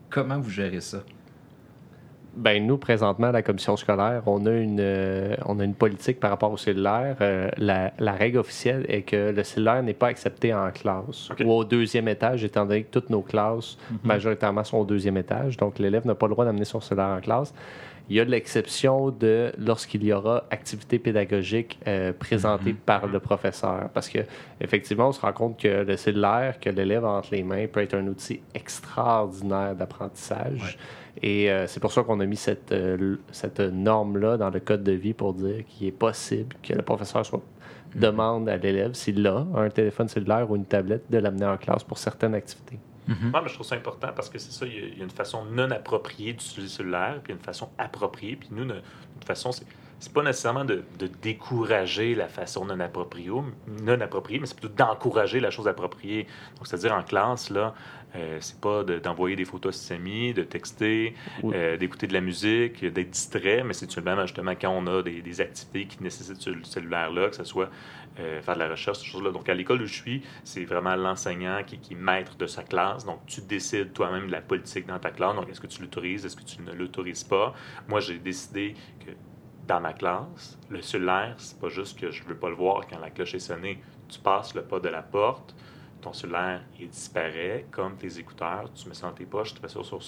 comment 0.09 0.39
vous 0.39 0.49
gérez 0.49 0.81
ça? 0.81 0.99
Ben, 2.35 2.65
nous, 2.65 2.77
présentement, 2.77 3.27
à 3.27 3.31
la 3.31 3.41
commission 3.41 3.75
scolaire, 3.75 4.23
on 4.25 4.45
a 4.45 4.51
une, 4.51 4.79
euh, 4.79 5.35
on 5.45 5.59
a 5.59 5.63
une 5.63 5.73
politique 5.73 6.19
par 6.19 6.29
rapport 6.29 6.51
au 6.51 6.57
cellulaire. 6.57 7.17
Euh, 7.21 7.49
la, 7.57 7.91
la 7.99 8.13
règle 8.13 8.37
officielle 8.37 8.85
est 8.87 9.01
que 9.01 9.31
le 9.31 9.43
cellulaire 9.43 9.83
n'est 9.83 9.93
pas 9.93 10.07
accepté 10.07 10.53
en 10.53 10.69
classe 10.71 11.29
ou 11.43 11.51
au 11.51 11.63
deuxième 11.63 12.07
étage, 12.07 12.43
étant 12.43 12.65
donné 12.65 12.83
que 12.83 12.91
toutes 12.91 13.09
nos 13.09 13.21
classes, 13.21 13.77
majoritairement, 14.03 14.63
sont 14.63 14.77
au 14.77 14.85
deuxième 14.85 15.17
étage. 15.17 15.57
Donc, 15.57 15.79
l'élève 15.79 16.05
n'a 16.05 16.15
pas 16.15 16.27
le 16.27 16.33
droit 16.33 16.45
d'amener 16.45 16.65
son 16.65 16.79
cellulaire 16.79 17.17
en 17.17 17.21
classe. 17.21 17.53
Il 18.09 18.15
y 18.15 18.19
a 18.19 18.23
l'exception 18.23 19.11
de 19.11 19.51
lorsqu'il 19.59 20.03
y 20.03 20.11
aura 20.11 20.43
activité 20.49 20.97
pédagogique 20.97 21.79
euh, 21.87 22.11
présentée 22.11 22.73
par 22.73 23.05
le 23.05 23.19
professeur. 23.19 23.89
Parce 23.93 24.09
que 24.09 24.19
effectivement, 24.59 25.09
on 25.09 25.11
se 25.11 25.21
rend 25.21 25.31
compte 25.31 25.59
que 25.59 25.83
le 25.83 25.95
cellulaire 25.95 26.59
que 26.59 26.71
l'élève 26.71 27.05
a 27.05 27.09
entre 27.09 27.29
les 27.31 27.43
mains 27.43 27.67
peut 27.67 27.81
être 27.81 27.93
un 27.93 28.07
outil 28.07 28.41
extraordinaire 28.55 29.75
d'apprentissage. 29.75 30.79
Et 31.21 31.51
euh, 31.51 31.67
c'est 31.67 31.79
pour 31.79 31.91
ça 31.91 32.01
qu'on 32.01 32.19
a 32.19 32.25
mis 32.25 32.35
cette, 32.35 32.71
euh, 32.71 33.17
cette 33.31 33.59
norme-là 33.59 34.37
dans 34.37 34.49
le 34.49 34.59
code 34.59 34.83
de 34.83 34.93
vie 34.93 35.13
pour 35.13 35.35
dire 35.35 35.63
qu'il 35.67 35.87
est 35.87 35.91
possible 35.91 36.55
que 36.63 36.73
le 36.73 36.81
professeur 36.81 37.23
soit 37.23 37.43
demande 37.95 38.49
à 38.49 38.57
l'élève, 38.57 38.93
s'il 38.93 39.25
a 39.27 39.45
un 39.55 39.69
téléphone 39.69 40.07
cellulaire 40.07 40.49
ou 40.49 40.55
une 40.55 40.65
tablette, 40.65 41.03
de 41.11 41.17
l'amener 41.19 41.45
en 41.45 41.57
classe 41.57 41.83
pour 41.83 41.97
certaines 41.97 42.33
activités. 42.33 42.79
Non, 43.07 43.41
mais 43.41 43.49
je 43.49 43.53
trouve 43.55 43.65
ça 43.65 43.75
important 43.75 44.09
parce 44.15 44.29
que 44.29 44.37
c'est 44.37 44.51
ça, 44.51 44.65
il 44.65 44.97
y, 44.97 45.01
a, 45.01 45.03
une 45.03 45.09
façon 45.09 45.45
non 45.45 45.71
appropriée 45.71 46.33
d'utiliser 46.33 46.61
le 46.61 46.67
cellulaire, 46.67 47.19
puis 47.23 47.33
une 47.33 47.39
façon 47.39 47.69
appropriée. 47.77 48.35
Puis 48.35 48.49
nous, 48.51 48.65
notre, 48.65 48.81
notre 49.15 49.27
façon, 49.27 49.51
c'est 49.51 49.65
c'est 50.01 50.13
pas 50.13 50.23
nécessairement 50.23 50.63
de, 50.63 50.85
de 50.97 51.07
décourager 51.21 52.15
la 52.15 52.29
façon 52.29 52.63
non 52.63 52.79
appropriée, 52.79 53.29
non 53.83 53.99
appropriée 53.99 54.39
mais 54.39 54.45
c'est 54.45 54.57
plutôt 54.57 54.73
d'encourager 54.73 55.41
la 55.41 55.51
chose 55.51 55.67
appropriée. 55.67 56.25
Donc, 56.55 56.67
c'est-à-dire 56.67 56.93
en 56.93 57.03
classe, 57.03 57.49
là, 57.49 57.73
euh, 58.15 58.37
c'est 58.39 58.61
pas 58.61 58.85
de- 58.85 58.99
d'envoyer 58.99 59.35
des 59.35 59.43
photos 59.43 59.75
à 59.75 59.77
ses 59.77 59.95
amis, 59.95 60.33
de 60.33 60.43
texter, 60.43 61.15
Oui. 61.43 61.53
euh, 61.53 61.75
d'écouter 61.75 62.07
de 62.07 62.13
la 62.13 62.21
musique, 62.21 62.85
d'être 62.85 63.09
distrait, 63.09 63.61
mais 63.65 63.73
c'est 63.73 63.91
seulement 63.91 64.21
justement 64.25 64.53
quand 64.53 64.69
on 64.69 64.87
a 64.87 65.03
des, 65.03 65.21
des 65.21 65.41
activités 65.41 65.85
qui 65.85 66.01
nécessitent 66.01 66.41
ce 66.41 66.51
cellulaire-là, 66.63 67.27
que 67.29 67.35
ce 67.35 67.43
soit 67.43 67.69
euh, 68.19 68.41
faire 68.41 68.55
de 68.55 68.59
la 68.59 68.69
recherche, 68.69 68.99
ces 68.99 69.05
choses-là. 69.05 69.31
Donc, 69.31 69.47
à 69.47 69.53
l'école 69.53 69.81
où 69.81 69.85
je 69.85 69.93
suis, 69.93 70.23
c'est 70.43 70.65
vraiment 70.65 70.95
l'enseignant 70.95 71.61
qui, 71.65 71.75
est 71.75 71.95
maître 71.95 72.35
de 72.37 72.47
sa 72.47 72.63
classe. 72.63 73.05
Donc, 73.05 73.25
tu 73.25 73.41
décides 73.41 73.93
toi-même 73.93 74.27
de 74.27 74.31
la 74.31 74.41
politique 74.41 74.85
dans 74.87 74.99
ta 74.99 75.11
classe. 75.11 75.35
Donc, 75.35 75.49
est-ce 75.49 75.61
que 75.61 75.67
tu 75.67 75.81
l'autorises, 75.81 76.25
est-ce 76.25 76.35
que 76.35 76.43
tu 76.43 76.61
ne 76.61 76.73
l'autorises 76.73 77.23
pas? 77.23 77.53
Moi, 77.87 77.99
j'ai 77.99 78.19
décidé 78.19 78.75
que 79.05 79.11
dans 79.67 79.79
ma 79.79 79.93
classe, 79.93 80.57
le 80.69 80.81
cellulaire, 80.81 81.35
c'est 81.37 81.59
pas 81.59 81.69
juste 81.69 81.99
que 81.99 82.11
je 82.11 82.23
veux 82.23 82.35
pas 82.35 82.49
le 82.49 82.55
voir 82.55 82.87
quand 82.87 82.99
la 82.99 83.09
cloche 83.09 83.35
est 83.35 83.39
sonnée. 83.39 83.81
Tu 84.09 84.19
passes 84.19 84.53
le 84.55 84.63
pas 84.63 84.79
de 84.79 84.89
la 84.89 85.03
porte, 85.03 85.55
ton 86.01 86.11
cellulaire, 86.11 86.61
il 86.79 86.89
disparaît, 86.89 87.65
comme 87.71 87.95
tes 87.95 88.19
écouteurs, 88.19 88.71
tu 88.73 88.87
mets 88.87 88.95
ça 88.95 89.07
dans 89.07 89.13
tes 89.13 89.25
poches, 89.25 89.53
tu 89.53 89.61
fais 89.61 89.67
ça 89.67 89.83
sur. 89.83 90.01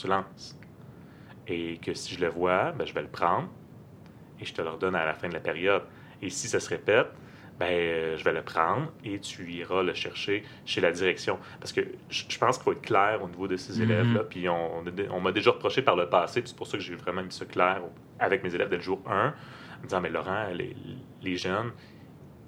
Et 1.47 1.77
que 1.77 1.93
si 1.93 2.15
je 2.15 2.19
le 2.19 2.29
vois, 2.29 2.71
ben, 2.71 2.85
je 2.85 2.93
vais 2.93 3.01
le 3.01 3.09
prendre 3.09 3.49
et 4.39 4.45
je 4.45 4.53
te 4.53 4.61
le 4.61 4.69
redonne 4.69 4.95
à 4.95 5.05
la 5.05 5.13
fin 5.13 5.27
de 5.27 5.33
la 5.33 5.39
période. 5.39 5.83
Et 6.21 6.29
si 6.29 6.47
ça 6.47 6.59
se 6.59 6.69
répète, 6.69 7.07
ben, 7.61 7.67
euh, 7.71 8.17
je 8.17 8.23
vais 8.23 8.33
le 8.33 8.41
prendre 8.41 8.91
et 9.05 9.19
tu 9.19 9.47
iras 9.53 9.83
le 9.83 9.93
chercher 9.93 10.43
chez 10.65 10.81
la 10.81 10.91
direction. 10.91 11.37
Parce 11.59 11.71
que 11.71 11.81
je 12.09 12.37
pense 12.39 12.57
qu'il 12.57 12.63
faut 12.63 12.71
être 12.71 12.81
clair 12.81 13.19
au 13.23 13.27
niveau 13.29 13.47
de 13.47 13.55
ces 13.55 13.75
Mhm. 13.77 13.83
élèves-là. 13.83 14.23
Puis 14.23 14.49
on, 14.49 15.21
m'a 15.21 15.31
déjà 15.31 15.51
reproché 15.51 15.83
par 15.83 15.95
le 15.95 16.09
passé, 16.09 16.41
c'est 16.43 16.55
pour 16.55 16.65
ça 16.65 16.77
que 16.79 16.83
j'ai 16.83 16.95
vraiment 16.95 17.21
mis 17.21 17.31
ça 17.31 17.45
clair 17.45 17.81
avec 18.19 18.43
mes 18.43 18.55
élèves 18.55 18.69
dès 18.69 18.77
le 18.77 18.81
jour 18.81 18.99
1, 19.07 19.27
en 19.27 19.83
disant, 19.83 20.01
mais 20.01 20.09
Laurent, 20.09 20.47
les, 20.55 20.75
les 21.21 21.37
jeunes, 21.37 21.69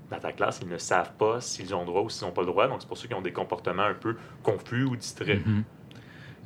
dans 0.10 0.18
ta 0.20 0.32
classe, 0.32 0.60
ils 0.64 0.68
ne 0.68 0.80
savent 0.80 1.14
pas 1.14 1.40
s'ils 1.42 1.76
ont 1.76 1.86
droit 1.86 2.02
ou 2.02 2.10
s'ils 2.10 2.26
n'ont 2.28 2.34
pas 2.34 2.42
le 2.42 2.48
droit. 2.48 2.68
Donc 2.68 2.82
c'est 2.82 2.88
pour 2.88 2.98
ça 2.98 3.06
qu'ils 3.08 3.16
ont 3.16 3.22
des 3.22 3.34
comportements 3.34 3.84
un 3.84 3.94
peu 3.94 4.16
confus 4.42 4.84
ou 4.84 4.96
distraits. 4.96 5.46
Mhm. 5.46 5.64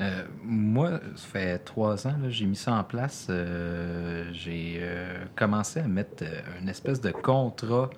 Euh, 0.01 0.23
moi, 0.43 0.99
ça 1.15 1.27
fait 1.27 1.57
trois 1.59 2.05
ans, 2.05 2.15
là, 2.21 2.29
j'ai 2.29 2.45
mis 2.45 2.57
ça 2.57 2.73
en 2.73 2.83
place. 2.83 3.27
Euh, 3.29 4.29
j'ai 4.33 4.77
euh, 4.81 5.23
commencé 5.37 5.79
à 5.79 5.87
mettre 5.87 6.25
une 6.61 6.67
espèce 6.69 6.99
de 6.99 7.11
contrat 7.11 7.89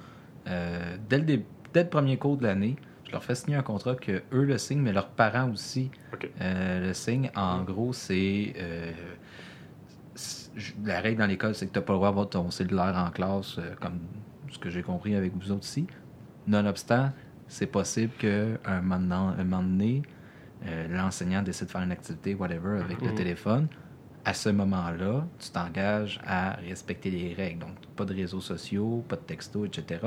euh, 0.48 0.98
dès, 1.10 1.18
le 1.20 1.24
dé- 1.26 1.46
dès 1.74 1.84
le 1.84 1.90
premier 1.90 2.18
cours 2.18 2.38
de 2.38 2.44
l'année. 2.44 2.76
Je 3.06 3.12
leur 3.12 3.24
fais 3.24 3.34
signer 3.36 3.56
un 3.58 3.64
contrat 3.64 3.96
que 3.96 4.22
eux 4.34 4.44
le 4.44 4.58
signent, 4.60 4.82
mais 4.82 4.94
leurs 4.94 5.10
parents 5.10 5.50
aussi 5.52 5.90
euh, 6.42 6.88
le 6.88 6.94
signent. 6.94 7.32
En 7.36 7.64
gros, 7.64 7.92
c'est. 7.94 8.54
euh, 8.58 8.92
la 10.84 11.00
règle 11.00 11.20
dans 11.20 11.28
l'école, 11.28 11.56
c'est 11.56 11.68
que 11.68 11.72
tu 11.74 11.80
n'as 11.80 11.86
pas 11.86 11.94
le 11.94 11.98
droit 12.00 12.10
d'avoir 12.10 12.30
ton 12.30 12.52
cellulaire 12.52 12.96
en 12.98 13.10
classe, 13.12 13.60
comme 13.80 14.00
ce 14.52 14.60
que 14.60 14.70
j'ai 14.70 14.82
compris 14.84 15.16
avec 15.16 15.34
vous 15.36 15.52
autres 15.52 15.64
ici. 15.66 15.88
Nonobstant, 16.48 17.12
c'est 17.48 17.68
possible 17.68 18.14
qu'un 18.18 18.82
moment, 18.82 19.30
un 19.38 19.44
moment 19.44 19.64
donné, 19.64 20.02
l'enseignant 20.90 21.42
décide 21.42 21.68
de 21.68 21.72
faire 21.72 21.82
une 21.82 21.92
activité, 21.92 22.36
whatever, 22.36 22.80
avec 22.82 23.02
le 23.02 23.10
Mhm. 23.10 23.16
téléphone. 23.16 23.68
À 24.26 24.34
ce 24.34 24.50
moment-là, 24.50 25.26
tu 25.40 25.50
t'engages 25.50 26.20
à 26.26 26.52
respecter 26.68 27.10
les 27.10 27.34
règles. 27.34 27.60
Donc, 27.60 27.76
pas 27.96 28.06
de 28.06 28.14
réseaux 28.14 28.42
sociaux, 28.42 29.04
pas 29.08 29.16
de 29.16 29.22
textos, 29.22 29.68
etc. 29.68 30.02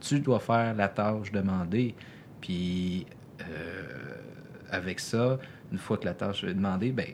Tu 0.00 0.20
dois 0.20 0.38
faire 0.40 0.74
la 0.74 0.88
tâche 0.88 1.32
demandée. 1.32 1.94
Puis, 2.40 3.06
euh, 3.40 4.14
avec 4.70 5.00
ça, 5.00 5.38
une 5.72 5.78
fois 5.78 5.96
que 5.98 6.04
la 6.04 6.14
tâche 6.14 6.44
est 6.44 6.54
demandée, 6.54 6.92
ben, 6.92 7.06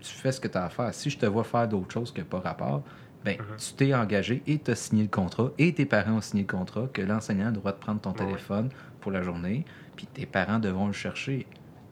tu 0.00 0.14
fais 0.14 0.32
ce 0.32 0.40
que 0.40 0.48
tu 0.48 0.56
as 0.56 0.64
à 0.64 0.68
faire. 0.70 0.94
Si 0.94 1.10
je 1.10 1.18
te 1.18 1.26
vois 1.26 1.44
faire 1.44 1.68
d'autres 1.68 1.92
choses 1.92 2.12
que 2.12 2.22
pas 2.22 2.40
rapport, 2.40 2.82
ben, 3.24 3.36
Mhm. 3.38 3.56
tu 3.58 3.72
t'es 3.74 3.94
engagé 3.94 4.42
et 4.46 4.58
tu 4.58 4.70
as 4.70 4.74
signé 4.74 5.02
le 5.02 5.08
contrat 5.10 5.50
et 5.58 5.74
tes 5.74 5.84
parents 5.84 6.12
ont 6.14 6.20
signé 6.22 6.44
le 6.44 6.48
contrat 6.48 6.88
que 6.92 7.02
l'enseignant 7.02 7.48
a 7.48 7.50
le 7.50 7.56
droit 7.56 7.72
de 7.72 7.76
prendre 7.76 8.00
ton 8.00 8.10
ouais. 8.12 8.16
téléphone 8.26 8.70
pour 9.00 9.12
la 9.12 9.22
journée, 9.22 9.66
puis 9.96 10.06
tes 10.06 10.24
parents 10.24 10.58
devront 10.58 10.86
le 10.86 10.94
chercher. 10.94 11.46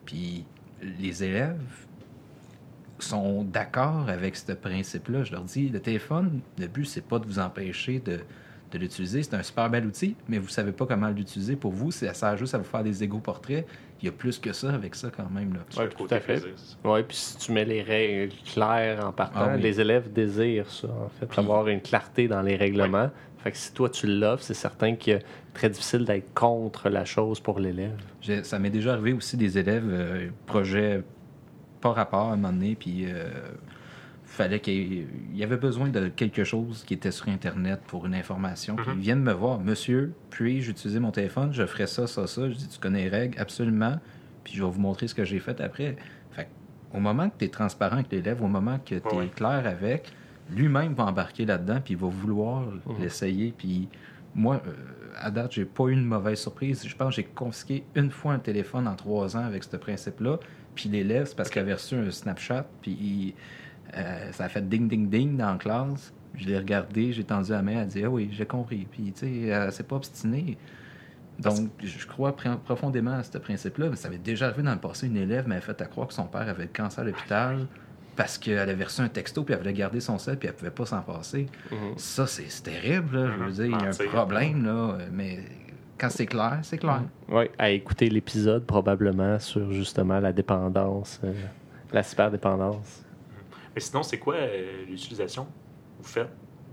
Puis 0.05 0.45
les 0.81 1.23
élèves 1.23 1.61
sont 3.05 3.43
d'accord 3.43 4.09
avec 4.09 4.35
ce 4.35 4.51
principe-là. 4.53 5.23
Je 5.23 5.31
leur 5.31 5.43
dis, 5.43 5.69
le 5.69 5.79
téléphone, 5.79 6.41
le 6.57 6.67
but, 6.67 6.85
c'est 6.85 7.05
pas 7.05 7.19
de 7.19 7.25
vous 7.25 7.39
empêcher 7.39 7.99
de, 7.99 8.19
de 8.71 8.77
l'utiliser. 8.77 9.23
C'est 9.23 9.33
un 9.35 9.43
super 9.43 9.69
bel 9.69 9.85
outil, 9.85 10.15
mais 10.27 10.37
vous 10.37 10.47
savez 10.49 10.71
pas 10.71 10.85
comment 10.85 11.09
l'utiliser. 11.09 11.55
Pour 11.55 11.71
vous, 11.71 11.91
c'est- 11.91 12.07
ça 12.07 12.13
sert 12.13 12.37
juste 12.37 12.53
à 12.55 12.57
vous 12.57 12.63
faire 12.63 12.83
des 12.83 13.03
égaux 13.03 13.19
portraits. 13.19 13.65
Il 14.01 14.05
y 14.05 14.09
a 14.09 14.11
plus 14.11 14.39
que 14.39 14.53
ça 14.53 14.69
avec 14.73 14.95
ça 14.95 15.09
quand 15.15 15.29
même. 15.29 15.53
Là. 15.53 15.83
Le 15.83 15.89
tout 15.89 16.07
à 16.09 16.19
fait. 16.19 16.41
Oui, 16.85 17.03
puis 17.03 17.17
si 17.17 17.37
tu 17.37 17.51
mets 17.51 17.65
les 17.65 17.81
règles 17.81 18.33
claires 18.45 19.05
en 19.05 19.11
partant, 19.11 19.39
Ah 19.41 19.53
oui. 19.55 19.61
les 19.61 19.81
élèves 19.81 20.11
désirent 20.13 20.69
ça, 20.69 20.87
en 20.87 21.09
fait, 21.19 21.25
Puis- 21.25 21.39
avoir 21.39 21.67
une 21.67 21.81
clarté 21.81 22.27
dans 22.27 22.41
les 22.41 22.55
règlements. 22.55 23.09
Fait 23.39 23.51
que 23.51 23.57
si 23.57 23.73
toi 23.73 23.89
tu 23.89 24.05
l'offres, 24.07 24.43
c'est 24.43 24.53
certain 24.53 24.95
que 24.95 25.03
c'est 25.19 25.23
très 25.53 25.69
difficile 25.69 26.03
d'être 26.05 26.33
contre 26.33 26.89
la 26.89 27.05
chose 27.05 27.39
pour 27.39 27.59
l'élève. 27.59 27.95
Ça 28.43 28.59
m'est 28.59 28.69
déjà 28.69 28.93
arrivé 28.93 29.13
aussi 29.13 29.37
des 29.37 29.57
élèves, 29.57 29.85
euh, 29.89 30.27
projet 30.45 31.03
pas 31.81 31.91
rapport 31.93 32.29
à 32.29 32.33
un 32.33 32.35
moment 32.35 32.51
donné, 32.53 32.75
puis 32.75 33.05
euh, 33.05 33.29
fallait 34.25 34.59
qu'il 34.59 35.07
y 35.33 35.43
avait 35.43 35.57
besoin 35.57 35.89
de 35.89 36.07
quelque 36.09 36.43
chose 36.43 36.83
qui 36.85 36.93
était 36.93 37.11
sur 37.11 37.27
Internet 37.29 37.81
pour 37.87 38.05
une 38.05 38.13
information. 38.15 38.75
Puis 38.75 38.85
Mhm. 38.89 38.93
ils 38.97 39.01
viennent 39.01 39.23
me 39.23 39.33
voir, 39.33 39.59
monsieur, 39.59 40.13
puis-je 40.29 40.71
utiliser 40.71 40.99
mon 40.99 41.11
téléphone, 41.11 41.51
je 41.53 41.65
ferai 41.65 41.87
ça, 41.87 42.05
ça, 42.07 42.27
ça. 42.27 42.49
Je 42.49 42.55
dis, 42.55 42.67
tu 42.67 42.79
connais 42.79 43.03
les 43.03 43.09
règles, 43.09 43.39
absolument, 43.39 43.99
puis 44.43 44.53
je 44.55 44.63
vais 44.63 44.69
vous 44.69 44.79
montrer 44.81 45.07
ce 45.07 45.15
que 45.15 45.25
j'ai 45.25 45.39
fait 45.39 45.59
après. 45.61 45.97
Fait 46.31 46.47
au 46.93 46.99
moment 46.99 47.29
que 47.29 47.35
tu 47.39 47.45
es 47.45 47.49
transparent 47.49 47.95
avec 47.97 48.11
l'élève, 48.11 48.41
au 48.43 48.47
moment 48.47 48.79
que 48.79 48.95
tu 48.95 49.15
es 49.15 49.17
Ouais. 49.17 49.27
clair 49.35 49.63
avec, 49.65 50.11
lui-même 50.51 50.93
va 50.93 51.05
embarquer 51.05 51.45
là-dedans, 51.45 51.79
puis 51.83 51.93
il 51.95 51.99
va 51.99 52.07
vouloir 52.07 52.61
Mhm. 52.61 53.01
l'essayer. 53.01 53.53
Puis 53.57 53.87
moi, 54.35 54.61
euh, 54.67 54.71
à 55.19 55.31
date, 55.31 55.53
j'ai 55.53 55.65
pas 55.65 55.85
eu 55.85 55.93
une 55.93 56.05
mauvaise 56.05 56.39
surprise. 56.39 56.87
Je 56.87 56.95
pense 56.95 57.09
que 57.15 57.21
j'ai 57.21 57.27
confisqué 57.27 57.83
une 57.95 58.09
fois 58.11 58.33
un 58.33 58.39
téléphone 58.39 58.87
en 58.87 58.95
trois 58.95 59.35
ans 59.35 59.43
avec 59.43 59.63
ce 59.63 59.75
principe-là. 59.75 60.39
Puis 60.79 60.87
l'élève, 60.87 61.25
c'est 61.27 61.35
parce 61.35 61.49
qu'il 61.49 61.61
avait 61.61 61.73
reçu 61.73 61.95
un 61.95 62.09
Snapchat, 62.09 62.65
puis 62.81 63.35
euh, 63.97 64.31
ça 64.31 64.45
a 64.45 64.49
fait 64.49 64.61
ding, 64.69 64.87
ding, 64.87 65.09
ding 65.09 65.35
dans 65.35 65.51
la 65.51 65.57
classe. 65.57 66.13
Je 66.35 66.45
l'ai 66.45 66.57
regardé, 66.57 67.11
j'ai 67.11 67.25
tendu 67.25 67.51
la 67.51 67.61
main, 67.61 67.71
elle 67.73 67.77
a 67.79 67.85
dit 67.85 68.01
Ah 68.05 68.09
oui, 68.09 68.29
j'ai 68.31 68.45
compris. 68.45 68.87
Puis, 68.89 69.11
tu 69.11 69.25
sais, 69.25 69.41
elle 69.47 69.71
s'est 69.73 69.83
pas 69.83 69.97
obstinée. 69.97 70.57
Donc, 71.37 71.69
je 71.83 72.07
crois 72.07 72.31
pr- 72.31 72.57
profondément 72.59 73.11
à 73.17 73.23
ce 73.23 73.37
principe-là. 73.37 73.89
Mais 73.89 73.97
ça 73.97 74.07
avait 74.07 74.17
déjà 74.19 74.45
arrivé 74.47 74.63
dans 74.63 74.71
le 74.73 74.79
passé. 74.79 75.07
Une 75.07 75.17
élève 75.17 75.47
m'avait 75.49 75.59
fait 75.59 75.81
à 75.81 75.85
croire 75.85 76.07
que 76.07 76.13
son 76.13 76.25
père 76.27 76.47
avait 76.47 76.63
le 76.63 76.69
cancer 76.73 77.01
à 77.01 77.03
l'hôpital 77.03 77.67
parce 78.15 78.37
qu'elle 78.37 78.57
avait 78.69 78.83
reçu 78.85 79.01
un 79.01 79.09
texto, 79.09 79.43
puis 79.43 79.53
elle 79.53 79.59
voulait 79.59 79.73
garder 79.73 79.99
son 79.99 80.17
sel, 80.17 80.37
puis 80.37 80.47
elle 80.47 80.53
pouvait 80.55 80.71
pas 80.71 80.85
s'en 80.85 81.01
passer. 81.01 81.47
Ça, 81.97 82.25
c'est 82.27 82.47
terrible. 82.63 83.17
Là. 83.17 83.31
Je 83.31 83.43
veux 83.43 83.45
Mhm. 83.47 83.51
dire, 83.51 83.65
il 83.65 83.71
y 83.71 83.73
a 83.73 83.89
un 83.89 84.09
problème, 84.09 84.65
là, 84.65 84.97
mais 85.11 85.39
quand 85.99 86.09
c'est 86.09 86.25
clair, 86.25 86.59
c'est 86.63 86.77
clair. 86.77 87.03
Oui, 87.27 87.45
à 87.57 87.69
écouter 87.69 88.09
l'épisode 88.09 88.65
probablement 88.65 89.37
sur 89.39 89.71
justement 89.71 90.19
la 90.19 90.31
dépendance, 90.31 91.19
euh, 91.23 91.33
la 91.91 92.03
cyberdépendance. 92.03 93.05
Mais 93.75 93.81
sinon, 93.81 94.03
c'est 94.03 94.17
quoi 94.17 94.35
euh, 94.35 94.85
l'utilisation 94.87 95.45
que 95.45 96.03
vous 96.03 96.09
faites 96.09 96.31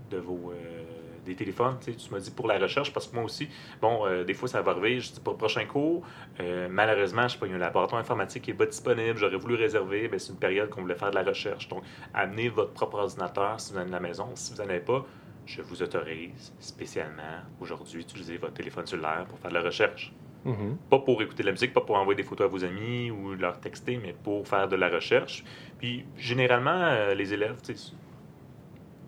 de 0.09 0.17
vos 0.17 0.51
euh, 0.51 0.83
des 1.25 1.35
téléphones? 1.35 1.75
Tu 1.81 1.91
m'as 2.11 2.19
dit 2.19 2.31
pour 2.31 2.47
la 2.47 2.57
recherche, 2.57 2.91
parce 2.93 3.07
que 3.07 3.15
moi 3.15 3.25
aussi, 3.25 3.49
bon, 3.81 4.05
euh, 4.05 4.23
des 4.23 4.33
fois, 4.33 4.47
ça 4.47 4.61
va 4.61 4.71
arriver. 4.71 4.99
Je 4.99 5.11
dis 5.11 5.19
pour 5.19 5.33
le 5.33 5.37
prochain 5.37 5.65
cours, 5.65 6.03
euh, 6.39 6.67
malheureusement, 6.71 7.27
je 7.27 7.33
sais 7.33 7.39
pas, 7.39 7.45
il 7.45 7.51
y 7.51 7.53
a 7.53 7.57
un 7.57 7.59
laboratoire 7.59 8.01
informatique 8.01 8.43
qui 8.43 8.51
n'est 8.51 8.57
pas 8.57 8.65
disponible. 8.65 9.17
J'aurais 9.17 9.37
voulu 9.37 9.55
réserver. 9.55 10.07
Ben, 10.07 10.19
c'est 10.19 10.31
une 10.31 10.39
période 10.39 10.69
qu'on 10.69 10.81
voulait 10.81 10.95
faire 10.95 11.11
de 11.11 11.15
la 11.15 11.23
recherche. 11.23 11.67
Donc, 11.67 11.83
amenez 12.13 12.49
votre 12.49 12.71
propre 12.71 12.97
ordinateur 12.99 13.59
si 13.59 13.73
vous 13.73 13.77
en 13.77 13.81
avez 13.81 13.89
de 13.89 13.95
la 13.95 13.99
maison. 13.99 14.29
Si 14.35 14.53
vous 14.53 14.61
n'en 14.61 14.69
avez 14.69 14.79
pas, 14.79 15.05
je 15.47 15.61
vous 15.61 15.81
autorise 15.81 16.53
spécialement 16.59 17.41
aujourd'hui 17.59 18.03
d'utiliser 18.03 18.37
votre 18.37 18.53
téléphone 18.53 18.85
cellulaire 18.85 19.25
pour 19.27 19.39
faire 19.39 19.49
de 19.49 19.55
la 19.55 19.61
recherche. 19.61 20.13
Mhm. 20.45 20.77
Pas 20.89 20.99
pour 20.99 21.21
écouter 21.21 21.43
de 21.43 21.47
la 21.47 21.53
musique, 21.53 21.73
pas 21.73 21.81
pour 21.81 21.95
envoyer 21.95 22.15
des 22.15 22.23
photos 22.23 22.45
à 22.45 22.47
vos 22.47 22.63
amis 22.63 23.09
ou 23.11 23.33
leur 23.33 23.59
texter, 23.59 23.97
mais 23.97 24.13
pour 24.13 24.47
faire 24.47 24.67
de 24.67 24.75
la 24.75 24.89
recherche. 24.89 25.43
Puis, 25.79 26.05
généralement, 26.17 26.83
euh, 26.83 27.13
les 27.15 27.33
élèves, 27.33 27.57
tu 27.65 27.75
sais, 27.75 27.93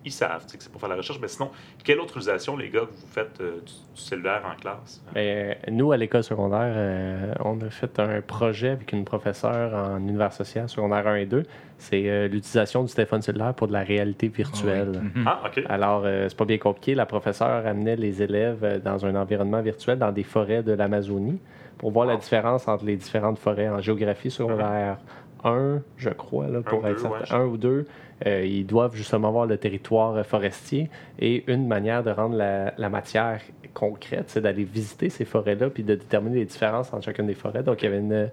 ils 0.04 0.12
savent 0.12 0.44
tu 0.46 0.52
sais, 0.52 0.58
que 0.58 0.62
c'est 0.64 0.72
pour 0.72 0.80
faire 0.80 0.90
la 0.90 0.96
recherche. 0.96 1.18
Mais 1.20 1.28
sinon, 1.28 1.50
quelle 1.84 2.00
autre 2.00 2.16
utilisation, 2.16 2.56
les 2.56 2.70
gars, 2.70 2.82
vous 2.90 3.06
faites 3.10 3.40
euh, 3.40 3.56
du, 3.60 3.72
du 3.94 4.00
cellulaire 4.00 4.42
en 4.50 4.58
classe? 4.58 5.02
Ben, 5.14 5.56
nous, 5.70 5.92
à 5.92 5.96
l'école 5.96 6.22
secondaire, 6.24 6.72
euh, 6.74 7.32
on 7.44 7.60
a 7.60 7.70
fait 7.70 7.98
un 8.00 8.20
projet 8.22 8.70
avec 8.70 8.92
une 8.92 9.04
professeure 9.04 9.74
en 9.74 9.98
univers 9.98 10.32
social, 10.32 10.68
secondaire 10.68 11.06
1 11.06 11.14
et 11.16 11.26
2. 11.26 11.42
C'est 11.78 12.08
euh, 12.10 12.28
l'utilisation 12.28 12.84
du 12.84 12.92
téléphone 12.92 13.22
cellulaire 13.22 13.54
pour 13.54 13.68
de 13.68 13.72
la 13.72 13.82
réalité 13.82 14.28
virtuelle. 14.28 14.92
Oui. 14.94 15.20
Mhm. 15.22 15.24
Ah, 15.26 15.40
OK. 15.46 15.62
Alors, 15.68 16.02
euh, 16.04 16.26
c'est 16.28 16.36
pas 16.36 16.44
bien 16.44 16.58
compliqué. 16.58 16.94
La 16.94 17.06
professeure 17.06 17.66
amenait 17.66 17.96
les 17.96 18.22
élèves 18.22 18.62
euh, 18.64 18.78
dans 18.78 19.04
un 19.06 19.14
environnement 19.16 19.62
virtuel 19.62 19.98
dans 19.98 20.12
des 20.12 20.22
forêts 20.24 20.62
de 20.62 20.72
l'Amazonie 20.72 21.38
pour 21.78 21.90
voir 21.90 22.04
la 22.06 22.16
différence 22.16 22.68
entre 22.68 22.84
les 22.84 22.96
différentes 22.96 23.38
forêts 23.38 23.68
en 23.70 23.80
géographie 23.80 24.30
secondaire 24.30 24.98
1, 25.44 25.78
je 25.96 26.10
crois, 26.10 26.48
là, 26.48 26.60
pour 26.60 26.82
ou 26.84 26.86
être 26.86 26.96
deux, 26.96 27.00
certain. 27.00 27.38
ouais. 27.38 27.42
Un 27.42 27.46
ou 27.46 27.56
deux. 27.56 27.86
Euh, 28.26 28.44
ils 28.44 28.66
doivent 28.66 28.94
justement 28.94 29.30
voir 29.30 29.46
le 29.46 29.56
territoire 29.56 30.14
euh, 30.14 30.22
forestier 30.22 30.90
et 31.18 31.44
une 31.50 31.66
manière 31.66 32.02
de 32.02 32.10
rendre 32.10 32.36
la, 32.36 32.74
la 32.76 32.88
matière 32.88 33.40
concrète, 33.72 34.24
c'est 34.28 34.40
d'aller 34.40 34.64
visiter 34.64 35.08
ces 35.08 35.24
forêts-là 35.24 35.70
puis 35.70 35.82
de 35.82 35.94
déterminer 35.94 36.40
les 36.40 36.44
différences 36.44 36.92
entre 36.92 37.04
chacune 37.04 37.26
des 37.26 37.34
forêts. 37.34 37.62
Donc, 37.62 37.82
il 37.82 37.86
y 37.86 37.88
avait 37.88 37.98
une, 37.98 38.28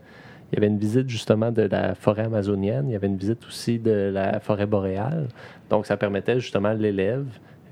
il 0.52 0.56
y 0.56 0.58
avait 0.58 0.68
une 0.68 0.80
visite 0.80 1.10
justement 1.10 1.52
de 1.52 1.64
la 1.64 1.96
forêt 1.96 2.24
amazonienne, 2.24 2.90
il 2.90 2.94
y 2.94 2.96
avait 2.96 3.08
une 3.08 3.18
visite 3.18 3.46
aussi 3.46 3.80
de 3.80 4.12
la 4.14 4.40
forêt 4.40 4.66
boréale. 4.66 5.28
Donc, 5.70 5.86
ça 5.86 5.98
permettait 5.98 6.40
justement 6.40 6.70
à 6.70 6.74
l'élève 6.74 7.26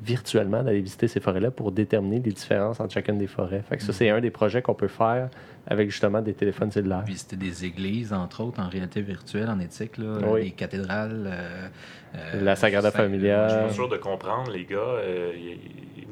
virtuellement 0.04 0.62
d'aller 0.62 0.82
visiter 0.82 1.08
ces 1.08 1.20
forêts-là 1.20 1.52
pour 1.52 1.72
déterminer 1.72 2.20
les 2.20 2.32
différences 2.32 2.80
entre 2.80 2.94
chacune 2.94 3.18
des 3.18 3.28
forêts. 3.28 3.62
Fait 3.68 3.78
que 3.78 3.84
ça, 3.84 3.94
c'est 3.94 4.10
un 4.10 4.22
des 4.22 4.30
projets 4.30 4.62
qu'on 4.62 4.76
peut 4.76 4.88
faire 4.88 5.30
avec 5.68 5.90
justement 5.90 6.22
des 6.22 6.34
téléphones 6.34 6.72
cellulaires. 6.72 7.02
Visiter 7.02 7.36
des 7.36 7.66
églises, 7.66 8.14
entre 8.14 8.42
autres, 8.44 8.60
en 8.62 8.70
réalité 8.70 9.02
virtuelle, 9.02 9.50
en 9.50 9.60
éthique, 9.60 9.98
là, 9.98 10.18
Oui. 10.28 10.44
les 10.46 10.52
cathédrales. 10.52 11.24
euh, 11.28 11.68
euh, 12.16 12.42
La 12.44 12.56
Sagrada 12.56 12.92
Familia. 12.92 13.48
Je 13.48 13.54
suis 13.56 13.64
pas 13.68 13.74
sûr 13.74 13.90
de 13.90 13.98
comprendre, 13.98 14.52
les 14.52 14.64
gars. 14.66 14.78
Euh, 14.78 15.32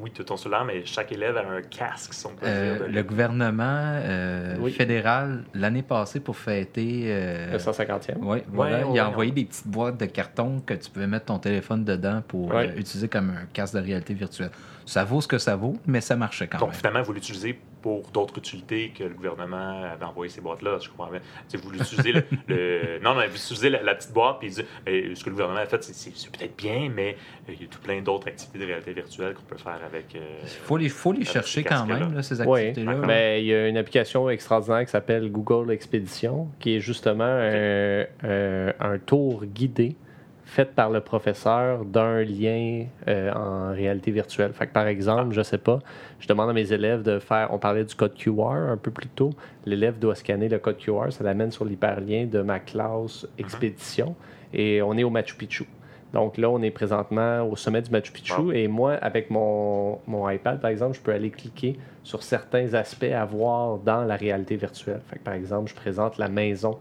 oui, 0.00 0.10
tu 0.12 0.22
ton 0.24 0.36
cellulaire, 0.36 0.64
mais 0.64 0.84
chaque 0.84 1.12
élève 1.12 1.36
a 1.36 1.40
un 1.48 1.62
casque, 1.62 2.12
si 2.12 2.26
on 2.26 2.30
peut 2.30 2.44
Euh, 2.46 2.76
dire. 2.78 2.86
de- 2.88 2.92
le 2.92 3.02
gouvernement 3.04 3.62
euh, 4.02 4.56
Oui. 4.60 4.72
fédéral, 4.72 5.44
l'année 5.54 5.82
passée, 5.82 6.20
pour 6.20 6.36
fêter. 6.36 7.04
euh, 7.06 7.52
Le 7.52 7.58
150e. 7.58 8.22
Ouais, 8.22 8.44
voilà, 8.48 8.86
Ouais, 8.86 8.94
il 8.94 8.98
a 8.98 9.08
envoyé 9.08 9.30
ouais. 9.30 9.34
des 9.36 9.44
petites 9.46 9.66
boîtes 9.68 9.98
de 9.98 10.06
carton 10.06 10.60
que 10.66 10.74
tu 10.74 10.90
pouvais 10.90 11.06
mettre 11.06 11.26
ton 11.26 11.38
téléphone 11.38 11.84
dedans 11.84 12.22
pour 12.26 12.48
Ouais. 12.52 12.74
utiliser 12.76 13.08
comme 13.08 13.30
un 13.30 13.46
casque 13.52 13.74
de 13.76 13.80
réalité 13.80 14.12
virtuelle. 14.14 14.50
Ça 14.86 15.04
vaut 15.04 15.20
ce 15.20 15.28
que 15.28 15.38
ça 15.38 15.56
vaut, 15.56 15.74
mais 15.86 16.00
ça 16.00 16.14
marchait 16.16 16.46
quand 16.46 16.58
Donc, 16.58 16.68
même. 16.70 16.76
finalement, 16.78 17.02
vous 17.02 17.12
l'utilisez 17.14 17.58
pour 17.80 18.08
d'autres 18.12 18.38
utilités 18.38 18.92
que 18.96 19.04
le 19.04 19.10
gouvernement 19.14 19.82
avait 19.92 20.04
envoyé 20.06 20.30
ces 20.30 20.40
boîtes-là. 20.40 20.78
Je 20.82 20.88
comprends 20.88 21.10
bien. 21.10 21.20
Vous 21.62 21.70
l'utilisez 21.70 22.12
le, 22.12 22.24
le- 22.48 22.98
Non, 23.02 23.14
non, 23.14 23.20
vous 23.28 23.34
utilisez 23.36 23.68
la, 23.70 23.82
la 23.82 23.94
petite 23.94 24.12
boîte, 24.12 24.38
puis 24.40 24.48
dites, 24.50 24.66
euh, 24.88 25.14
ce 25.14 25.22
que 25.22 25.28
le 25.30 25.32
gouvernement 25.36 25.60
a 25.60 25.66
fait, 25.66 25.82
c'est- 25.84 25.92
c'est 25.94 26.12
c'est 26.16 26.30
peut-être 26.30 26.56
bien, 26.56 26.90
mais 26.94 27.16
euh, 27.48 27.52
il 27.54 27.62
y 27.62 27.64
a 27.64 27.68
tout 27.68 27.80
plein 27.80 28.00
d'autres 28.00 28.28
activités 28.28 28.58
de 28.58 28.64
réalité 28.64 28.92
virtuelle 28.94 29.34
qu'on 29.34 29.42
peut 29.42 29.56
faire 29.58 29.80
avec. 29.86 30.14
euh, 30.16 30.20
Il 30.42 30.48
faut 30.48 30.76
les, 30.78 30.88
faut 30.88 31.12
les 31.12 31.24
chercher 31.24 31.60
ces 31.62 31.64
quand 31.64 31.84
même, 31.86 32.14
là, 32.14 32.22
ces 32.22 32.40
Oui, 32.42 32.60
activités-là. 32.68 33.06
mais 33.06 33.42
il 33.42 33.46
y 33.46 33.54
a 33.54 33.68
une 33.68 33.76
application 33.76 34.28
extraordinaire 34.30 34.84
qui 34.84 34.90
s'appelle 34.90 35.30
Google 35.30 35.70
Expedition, 35.72 36.48
qui 36.60 36.76
est 36.76 36.80
justement 36.80 37.24
un, 37.24 38.04
un- 38.22 38.72
un 38.80 38.98
tour 38.98 39.44
guidé 39.44 39.96
fait 40.44 40.74
par 40.74 40.90
le 40.90 41.00
professeur 41.00 41.84
d'un 41.84 42.22
lien 42.22 42.84
euh, 43.08 43.32
en 43.32 43.72
réalité 43.72 44.10
virtuelle. 44.10 44.52
Fait 44.52 44.66
que 44.66 44.72
par 44.72 44.86
exemple, 44.86 45.34
je 45.34 45.42
sais 45.42 45.58
pas, 45.58 45.80
je 46.20 46.28
demande 46.28 46.50
à 46.50 46.52
mes 46.52 46.72
élèves 46.72 47.02
de 47.02 47.18
faire, 47.18 47.48
on 47.52 47.58
parlait 47.58 47.84
du 47.84 47.94
code 47.94 48.14
QR 48.14 48.70
un 48.70 48.76
peu 48.76 48.90
plus 48.90 49.08
tôt, 49.08 49.30
l'élève 49.64 49.98
doit 49.98 50.14
scanner 50.14 50.48
le 50.48 50.58
code 50.58 50.76
QR, 50.78 51.10
ça 51.10 51.24
l'amène 51.24 51.50
sur 51.50 51.64
l'hyperlien 51.64 52.26
de 52.26 52.42
ma 52.42 52.60
classe 52.60 53.26
Expédition, 53.38 54.14
et 54.52 54.82
on 54.82 54.96
est 54.96 55.04
au 55.04 55.10
Machu 55.10 55.34
Picchu. 55.36 55.64
Donc 56.12 56.38
là, 56.38 56.48
on 56.48 56.62
est 56.62 56.70
présentement 56.70 57.42
au 57.42 57.56
sommet 57.56 57.82
du 57.82 57.90
Machu 57.90 58.12
Picchu 58.12 58.40
Wow. 58.40 58.52
et 58.52 58.68
moi, 58.68 58.92
avec 58.92 59.30
mon, 59.30 59.98
mon 60.06 60.30
iPad, 60.30 60.60
par 60.60 60.70
exemple, 60.70 60.96
je 60.96 61.00
peux 61.00 61.12
aller 61.12 61.30
cliquer 61.30 61.76
sur 62.04 62.22
certains 62.22 62.72
aspects 62.74 63.02
à 63.02 63.24
voir 63.24 63.78
dans 63.78 64.04
la 64.04 64.14
réalité 64.14 64.54
virtuelle. 64.54 65.00
Fait 65.08 65.18
que, 65.18 65.24
par 65.24 65.34
exemple, 65.34 65.70
je 65.70 65.74
présente 65.74 66.18
la 66.18 66.28
maison 66.28 66.78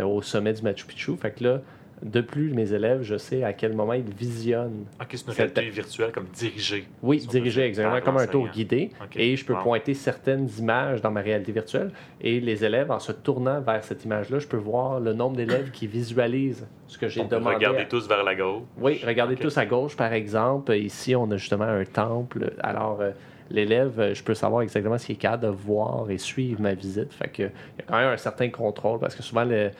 euh, 0.00 0.04
au 0.04 0.20
sommet 0.20 0.52
du 0.52 0.62
Machu 0.62 0.84
Picchu. 0.86 1.16
Fait 1.16 1.30
que 1.30 1.44
là, 1.44 1.60
de 2.02 2.20
plus, 2.20 2.52
mes 2.52 2.72
élèves, 2.72 3.02
je 3.02 3.16
sais 3.16 3.44
à 3.44 3.52
quel 3.52 3.74
moment 3.74 3.92
ils 3.92 4.02
visionnent. 4.02 4.86
Ok, 5.00 5.06
c'est 5.12 5.26
une 5.26 5.32
Cette- 5.32 5.36
réalité 5.56 5.68
virtuelle 5.70 6.10
comme 6.12 6.26
dirigée. 6.34 6.84
Oui, 7.02 7.20
Si 7.20 7.28
on 7.28 7.30
dirigé 7.30 7.60
peut 7.62 7.66
exactement 7.68 8.00
comme 8.00 8.16
un 8.16 8.26
tour 8.26 8.48
guidé. 8.48 8.90
Et 9.16 9.36
je 9.36 9.44
peux 9.44 9.52
Wow. 9.54 9.62
pointer 9.62 9.94
certaines 9.94 10.48
images 10.58 11.00
dans 11.00 11.10
ma 11.12 11.20
réalité 11.20 11.52
virtuelle. 11.52 11.90
Et 12.20 12.40
les 12.40 12.64
élèves, 12.64 12.90
en 12.90 12.98
se 12.98 13.12
tournant 13.12 13.60
vers 13.60 13.84
cette 13.84 14.04
image-là, 14.04 14.38
je 14.40 14.46
peux 14.48 14.56
voir 14.56 14.98
le 15.00 15.12
nombre 15.12 15.36
d'élèves 15.36 15.70
qui 15.70 15.86
visualisent 15.86 16.66
ce 16.88 16.98
que 16.98 17.08
j'ai 17.08 17.22
demandé. 17.24 17.54
regardez 17.54 17.82
à- 17.82 17.84
tous 17.84 18.08
vers 18.08 18.24
la 18.24 18.34
gauche. 18.34 18.62
Oui, 18.78 19.00
regardez 19.06 19.36
tous 19.36 19.56
à 19.58 19.64
gauche, 19.66 19.96
par 19.96 20.12
exemple. 20.12 20.74
Ici, 20.74 21.14
on 21.14 21.30
a 21.30 21.36
justement 21.36 21.64
un 21.64 21.84
temple. 21.84 22.52
Alors, 22.60 23.00
euh, 23.00 23.10
l'élève, 23.50 24.00
euh, 24.00 24.14
je 24.14 24.22
peux 24.24 24.34
savoir 24.34 24.62
exactement 24.62 24.98
ce 24.98 25.06
qu'il 25.06 25.14
est 25.14 25.18
capable 25.18 25.44
de 25.44 25.48
voir 25.50 26.10
et 26.10 26.18
suivre 26.18 26.60
ma 26.60 26.74
visite. 26.74 27.12
Fait 27.14 27.28
que, 27.28 27.42
il 27.42 27.78
y 27.78 27.82
a 27.82 27.84
quand 27.86 27.96
même 27.96 28.08
un 28.12 28.16
certain 28.16 28.48
contrôle 28.48 28.98
parce 28.98 29.14
que 29.14 29.22
souvent, 29.22 29.44
le- 29.44 29.70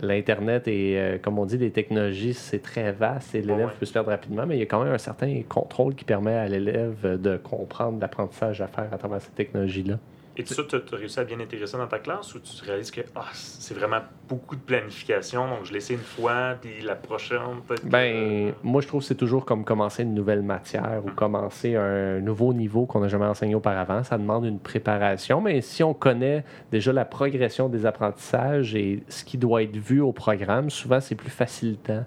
l'Internet 0.00 0.68
et, 0.68 0.98
euh, 0.98 1.18
comme 1.18 1.38
on 1.38 1.46
dit, 1.46 1.58
les 1.58 1.70
technologies, 1.70 2.34
c'est 2.34 2.62
très 2.62 2.92
vaste 2.92 3.34
et 3.34 3.40
l'élève 3.40 3.66
ouais. 3.66 3.72
peut 3.78 3.86
se 3.86 3.92
perdre 3.92 4.10
rapidement, 4.10 4.46
mais 4.46 4.56
il 4.56 4.60
y 4.60 4.62
a 4.62 4.66
quand 4.66 4.82
même 4.82 4.92
un 4.92 4.98
certain 4.98 5.42
contrôle 5.48 5.94
qui 5.94 6.04
permet 6.04 6.34
à 6.34 6.48
l'élève 6.48 7.20
de 7.20 7.36
comprendre 7.36 8.00
l'apprentissage 8.00 8.60
à 8.60 8.66
faire 8.66 8.88
à 8.92 8.98
travers 8.98 9.20
cette 9.20 9.34
technologie-là. 9.34 9.98
Et 10.36 10.44
tout 10.44 10.54
ça, 10.54 10.62
tu 10.64 10.76
as 10.76 10.96
réussi 10.96 11.18
à 11.18 11.24
bien 11.24 11.40
intégrer 11.40 11.66
ça 11.66 11.76
dans 11.76 11.86
ta 11.86 11.98
classe 11.98 12.34
ou 12.34 12.40
tu 12.40 12.64
réalises 12.64 12.90
que 12.90 13.00
ah, 13.16 13.26
c'est 13.32 13.74
vraiment 13.74 14.00
beaucoup 14.28 14.54
de 14.54 14.60
planification, 14.60 15.48
donc 15.48 15.64
je 15.64 15.72
l'essaie 15.72 15.94
une 15.94 16.00
fois, 16.00 16.54
puis 16.60 16.82
la 16.82 16.94
prochaine, 16.94 17.40
peut-être. 17.66 17.84
Ben, 17.84 18.52
moi, 18.62 18.80
je 18.80 18.86
trouve 18.86 19.00
que 19.00 19.06
c'est 19.06 19.16
toujours 19.16 19.44
comme 19.44 19.64
commencer 19.64 20.04
une 20.04 20.14
nouvelle 20.14 20.42
matière 20.42 21.02
ou 21.04 21.10
commencer 21.10 21.74
un 21.74 22.20
nouveau 22.20 22.52
niveau 22.52 22.86
qu'on 22.86 23.00
n'a 23.00 23.08
jamais 23.08 23.26
enseigné 23.26 23.54
auparavant. 23.54 24.04
Ça 24.04 24.18
demande 24.18 24.44
une 24.44 24.60
préparation, 24.60 25.40
mais 25.40 25.60
si 25.60 25.82
on 25.82 25.94
connaît 25.94 26.44
déjà 26.70 26.92
la 26.92 27.04
progression 27.04 27.68
des 27.68 27.84
apprentissages 27.84 28.74
et 28.74 29.02
ce 29.08 29.24
qui 29.24 29.36
doit 29.36 29.64
être 29.64 29.76
vu 29.76 30.00
au 30.00 30.12
programme, 30.12 30.70
souvent, 30.70 31.00
c'est 31.00 31.16
plus 31.16 31.30
facilitant 31.30 32.04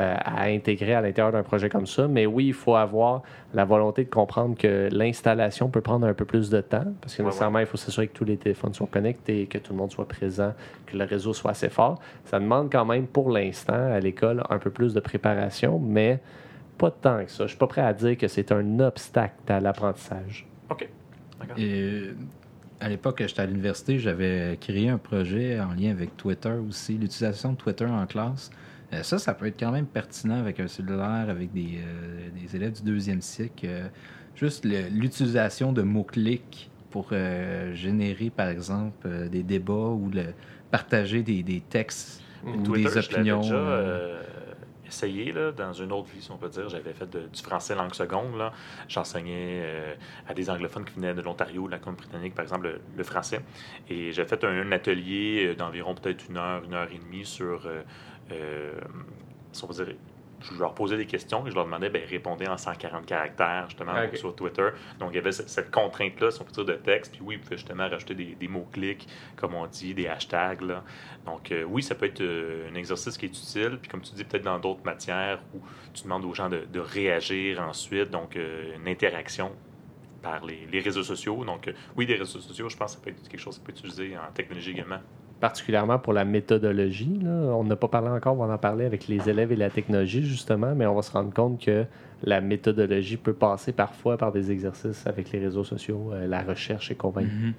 euh, 0.00 0.16
à 0.24 0.44
intégrer 0.44 0.94
à 0.94 1.00
l'intérieur 1.00 1.32
d'un 1.32 1.42
projet 1.42 1.68
comme 1.68 1.86
ça. 1.86 2.08
Mais 2.08 2.26
oui, 2.26 2.46
il 2.46 2.52
faut 2.52 2.74
avoir 2.74 3.22
la 3.52 3.64
volonté 3.64 4.04
de 4.04 4.10
comprendre 4.10 4.56
que 4.56 4.88
l'installation 4.90 5.68
peut 5.68 5.80
prendre 5.80 6.06
un 6.06 6.14
peu 6.14 6.24
plus 6.24 6.50
de 6.50 6.60
temps, 6.60 6.86
parce 7.00 7.14
que 7.14 7.22
Ouais, 7.22 7.26
nécessairement, 7.26 7.60
il 7.60 7.66
faut 7.66 7.76
s'assurer 7.76 8.08
que 8.08 8.12
tous 8.12 8.24
les 8.24 8.36
téléphones 8.36 8.74
soient 8.74 8.88
connectés, 8.90 9.46
que 9.46 9.58
tout 9.58 9.72
le 9.72 9.78
monde 9.78 9.92
soit 9.92 10.08
présent, 10.08 10.52
que 10.86 10.96
le 10.96 11.04
réseau 11.04 11.32
soit 11.32 11.52
assez 11.52 11.68
fort. 11.68 12.00
Ça 12.24 12.38
demande 12.40 12.70
quand 12.72 12.84
même 12.84 13.06
pour 13.06 13.30
l'instant 13.30 13.92
à 13.92 14.00
l'école 14.00 14.42
un 14.50 14.58
peu 14.58 14.70
plus 14.70 14.94
de 14.94 15.00
préparation, 15.00 15.78
mais 15.78 16.20
pas 16.76 16.90
tant 16.90 17.24
que 17.24 17.30
ça. 17.30 17.44
Je 17.44 17.50
suis 17.50 17.58
pas 17.58 17.66
prêt 17.66 17.82
à 17.82 17.92
dire 17.92 18.16
que 18.16 18.28
c'est 18.28 18.52
un 18.52 18.80
obstacle 18.80 19.34
à 19.48 19.60
l'apprentissage. 19.60 20.46
OK. 20.70 20.88
D'accord. 21.40 21.58
Et, 21.58 21.72
euh, 21.72 22.14
à 22.80 22.88
l'époque, 22.88 23.22
j'étais 23.26 23.40
à 23.40 23.46
l'université, 23.46 23.98
j'avais 23.98 24.58
créé 24.60 24.88
un 24.88 24.98
projet 24.98 25.60
en 25.60 25.72
lien 25.72 25.90
avec 25.90 26.16
Twitter 26.16 26.52
aussi, 26.68 26.94
l'utilisation 26.94 27.52
de 27.52 27.56
Twitter 27.56 27.86
en 27.86 28.06
classe. 28.06 28.50
Euh, 28.94 29.02
ça, 29.02 29.18
ça 29.18 29.34
peut 29.34 29.46
être 29.46 29.58
quand 29.58 29.72
même 29.72 29.86
pertinent 29.86 30.38
avec 30.38 30.60
un 30.60 30.68
cellulaire, 30.68 31.26
avec 31.28 31.52
des, 31.52 31.78
euh, 31.78 32.28
des 32.40 32.56
élèves 32.56 32.72
du 32.72 32.82
deuxième 32.82 33.20
cycle. 33.20 33.66
Euh, 33.68 33.88
juste 34.34 34.64
l'utilisation 34.64 35.72
de 35.72 35.82
mots-clics 35.82 36.70
pour 36.90 37.08
euh, 37.12 37.74
générer, 37.74 38.30
par 38.30 38.48
exemple, 38.48 39.28
des 39.28 39.42
débats 39.42 39.72
ou 39.72 40.10
le, 40.12 40.26
partager 40.70 41.22
des, 41.22 41.42
des 41.42 41.60
textes 41.60 42.22
ou 42.44 42.62
Twitter, 42.62 42.94
des 42.94 43.02
je 43.02 43.10
opinions. 43.14 43.40
déjà 43.40 43.54
euh, 43.54 44.20
euh, 44.20 44.22
essayé 44.86 45.32
là, 45.32 45.50
dans 45.50 45.72
une 45.72 45.90
autre 45.92 46.08
vie, 46.14 46.20
si 46.22 46.30
on 46.30 46.36
peut 46.36 46.48
dire. 46.48 46.68
J'avais 46.68 46.92
fait 46.92 47.08
de- 47.10 47.26
du 47.26 47.42
français 47.42 47.74
langue 47.74 47.94
seconde. 47.94 48.36
là. 48.38 48.52
J'enseignais 48.86 49.62
euh, 49.64 49.94
à 50.28 50.34
des 50.34 50.50
anglophones 50.50 50.84
qui 50.84 50.94
venaient 50.94 51.14
de 51.14 51.22
l'Ontario, 51.22 51.66
de 51.66 51.72
la 51.72 51.78
Colombie-Britannique, 51.78 52.34
par 52.34 52.42
exemple, 52.44 52.66
le, 52.66 52.80
le 52.96 53.02
français. 53.04 53.40
Et 53.88 54.12
j'ai 54.12 54.24
fait 54.24 54.44
un, 54.44 54.48
un 54.68 54.72
atelier 54.72 55.54
d'environ 55.56 55.94
peut-être 55.94 56.24
une 56.28 56.36
heure, 56.36 56.62
une 56.64 56.74
heure 56.74 56.88
et 56.92 56.98
demie 56.98 57.24
sur, 57.24 57.66
euh, 57.66 57.82
si 58.30 59.64
on 59.64 59.66
peut 59.66 59.74
dire, 59.74 59.94
je 60.52 60.58
leur 60.58 60.74
posais 60.74 60.96
des 60.96 61.06
questions 61.06 61.46
et 61.46 61.50
je 61.50 61.54
leur 61.54 61.64
demandais, 61.64 61.88
ben, 61.88 62.02
répondez 62.08 62.46
en 62.46 62.56
140 62.56 63.06
caractères, 63.06 63.64
justement, 63.68 63.94
sur 64.14 64.34
Twitter. 64.34 64.68
Donc, 64.98 65.10
il 65.12 65.16
y 65.16 65.18
avait 65.18 65.32
cette, 65.32 65.70
contrainte-là, 65.70 66.30
si 66.30 66.40
on 66.40 66.44
peut 66.44 66.52
dire, 66.52 66.64
de 66.64 66.74
texte. 66.74 67.12
Puis 67.12 67.22
oui, 67.22 67.34
ils 67.36 67.40
pouvaient 67.40 67.56
justement 67.56 67.88
rajouter 67.88 68.14
des, 68.14 68.34
des 68.34 68.48
mots-clics, 68.48 69.08
comme 69.36 69.54
on 69.54 69.66
dit, 69.66 69.94
des 69.94 70.06
hashtags. 70.06 70.62
Là. 70.62 70.84
Donc, 71.24 71.50
euh, 71.50 71.64
oui, 71.64 71.82
ça 71.82 71.94
peut 71.94 72.06
être 72.06 72.20
euh, 72.20 72.70
un 72.70 72.74
exercice 72.74 73.16
qui 73.16 73.26
est 73.26 73.28
utile. 73.28 73.78
Puis, 73.80 73.90
comme 73.90 74.02
tu 74.02 74.14
dis, 74.14 74.24
peut-être 74.24 74.44
dans 74.44 74.58
d'autres 74.58 74.84
matières 74.84 75.40
où 75.54 75.60
tu 75.92 76.02
demandes 76.02 76.24
aux 76.24 76.34
gens 76.34 76.48
de, 76.48 76.64
de 76.70 76.80
réagir 76.80 77.60
ensuite. 77.60 78.10
Donc, 78.10 78.36
euh, 78.36 78.76
une 78.76 78.88
interaction 78.88 79.52
par 80.22 80.44
les, 80.44 80.66
les 80.70 80.80
réseaux 80.80 81.02
sociaux. 81.02 81.44
Donc, 81.44 81.68
euh, 81.68 81.72
oui, 81.96 82.06
des 82.06 82.16
réseaux 82.16 82.40
sociaux, 82.40 82.68
je 82.68 82.76
pense 82.76 82.92
que 82.92 82.98
ça 82.98 83.04
peut 83.04 83.10
être 83.10 83.28
quelque 83.28 83.40
chose 83.40 83.58
qui 83.58 83.64
peut 83.64 83.72
être 83.72 83.84
utilisé 83.84 84.16
en 84.16 84.32
technologie 84.32 84.72
également. 84.72 85.00
Particulièrement 85.48 85.98
pour 85.98 86.14
la 86.14 86.24
méthodologie. 86.24 87.18
là. 87.22 87.30
On 87.30 87.64
n'a 87.64 87.76
pas 87.76 87.88
parlé 87.88 88.08
encore, 88.08 88.32
on 88.40 88.46
va 88.46 88.54
en 88.54 88.56
parler 88.56 88.86
avec 88.86 89.08
les 89.08 89.28
élèves 89.28 89.52
et 89.52 89.56
la 89.56 89.68
technologie, 89.68 90.24
justement, 90.24 90.74
mais 90.74 90.86
on 90.86 90.94
va 90.94 91.02
se 91.02 91.12
rendre 91.12 91.34
compte 91.34 91.60
que 91.62 91.84
la 92.22 92.40
méthodologie 92.40 93.18
peut 93.18 93.34
passer 93.34 93.72
parfois 93.72 94.16
par 94.16 94.32
des 94.32 94.50
exercices 94.50 95.06
avec 95.06 95.32
les 95.32 95.40
réseaux 95.40 95.62
sociaux. 95.64 96.12
Euh, 96.14 96.26
la 96.26 96.40
recherche 96.40 96.90
est 96.90 96.94
convaincue. 96.94 97.28
Mhm. 97.48 97.54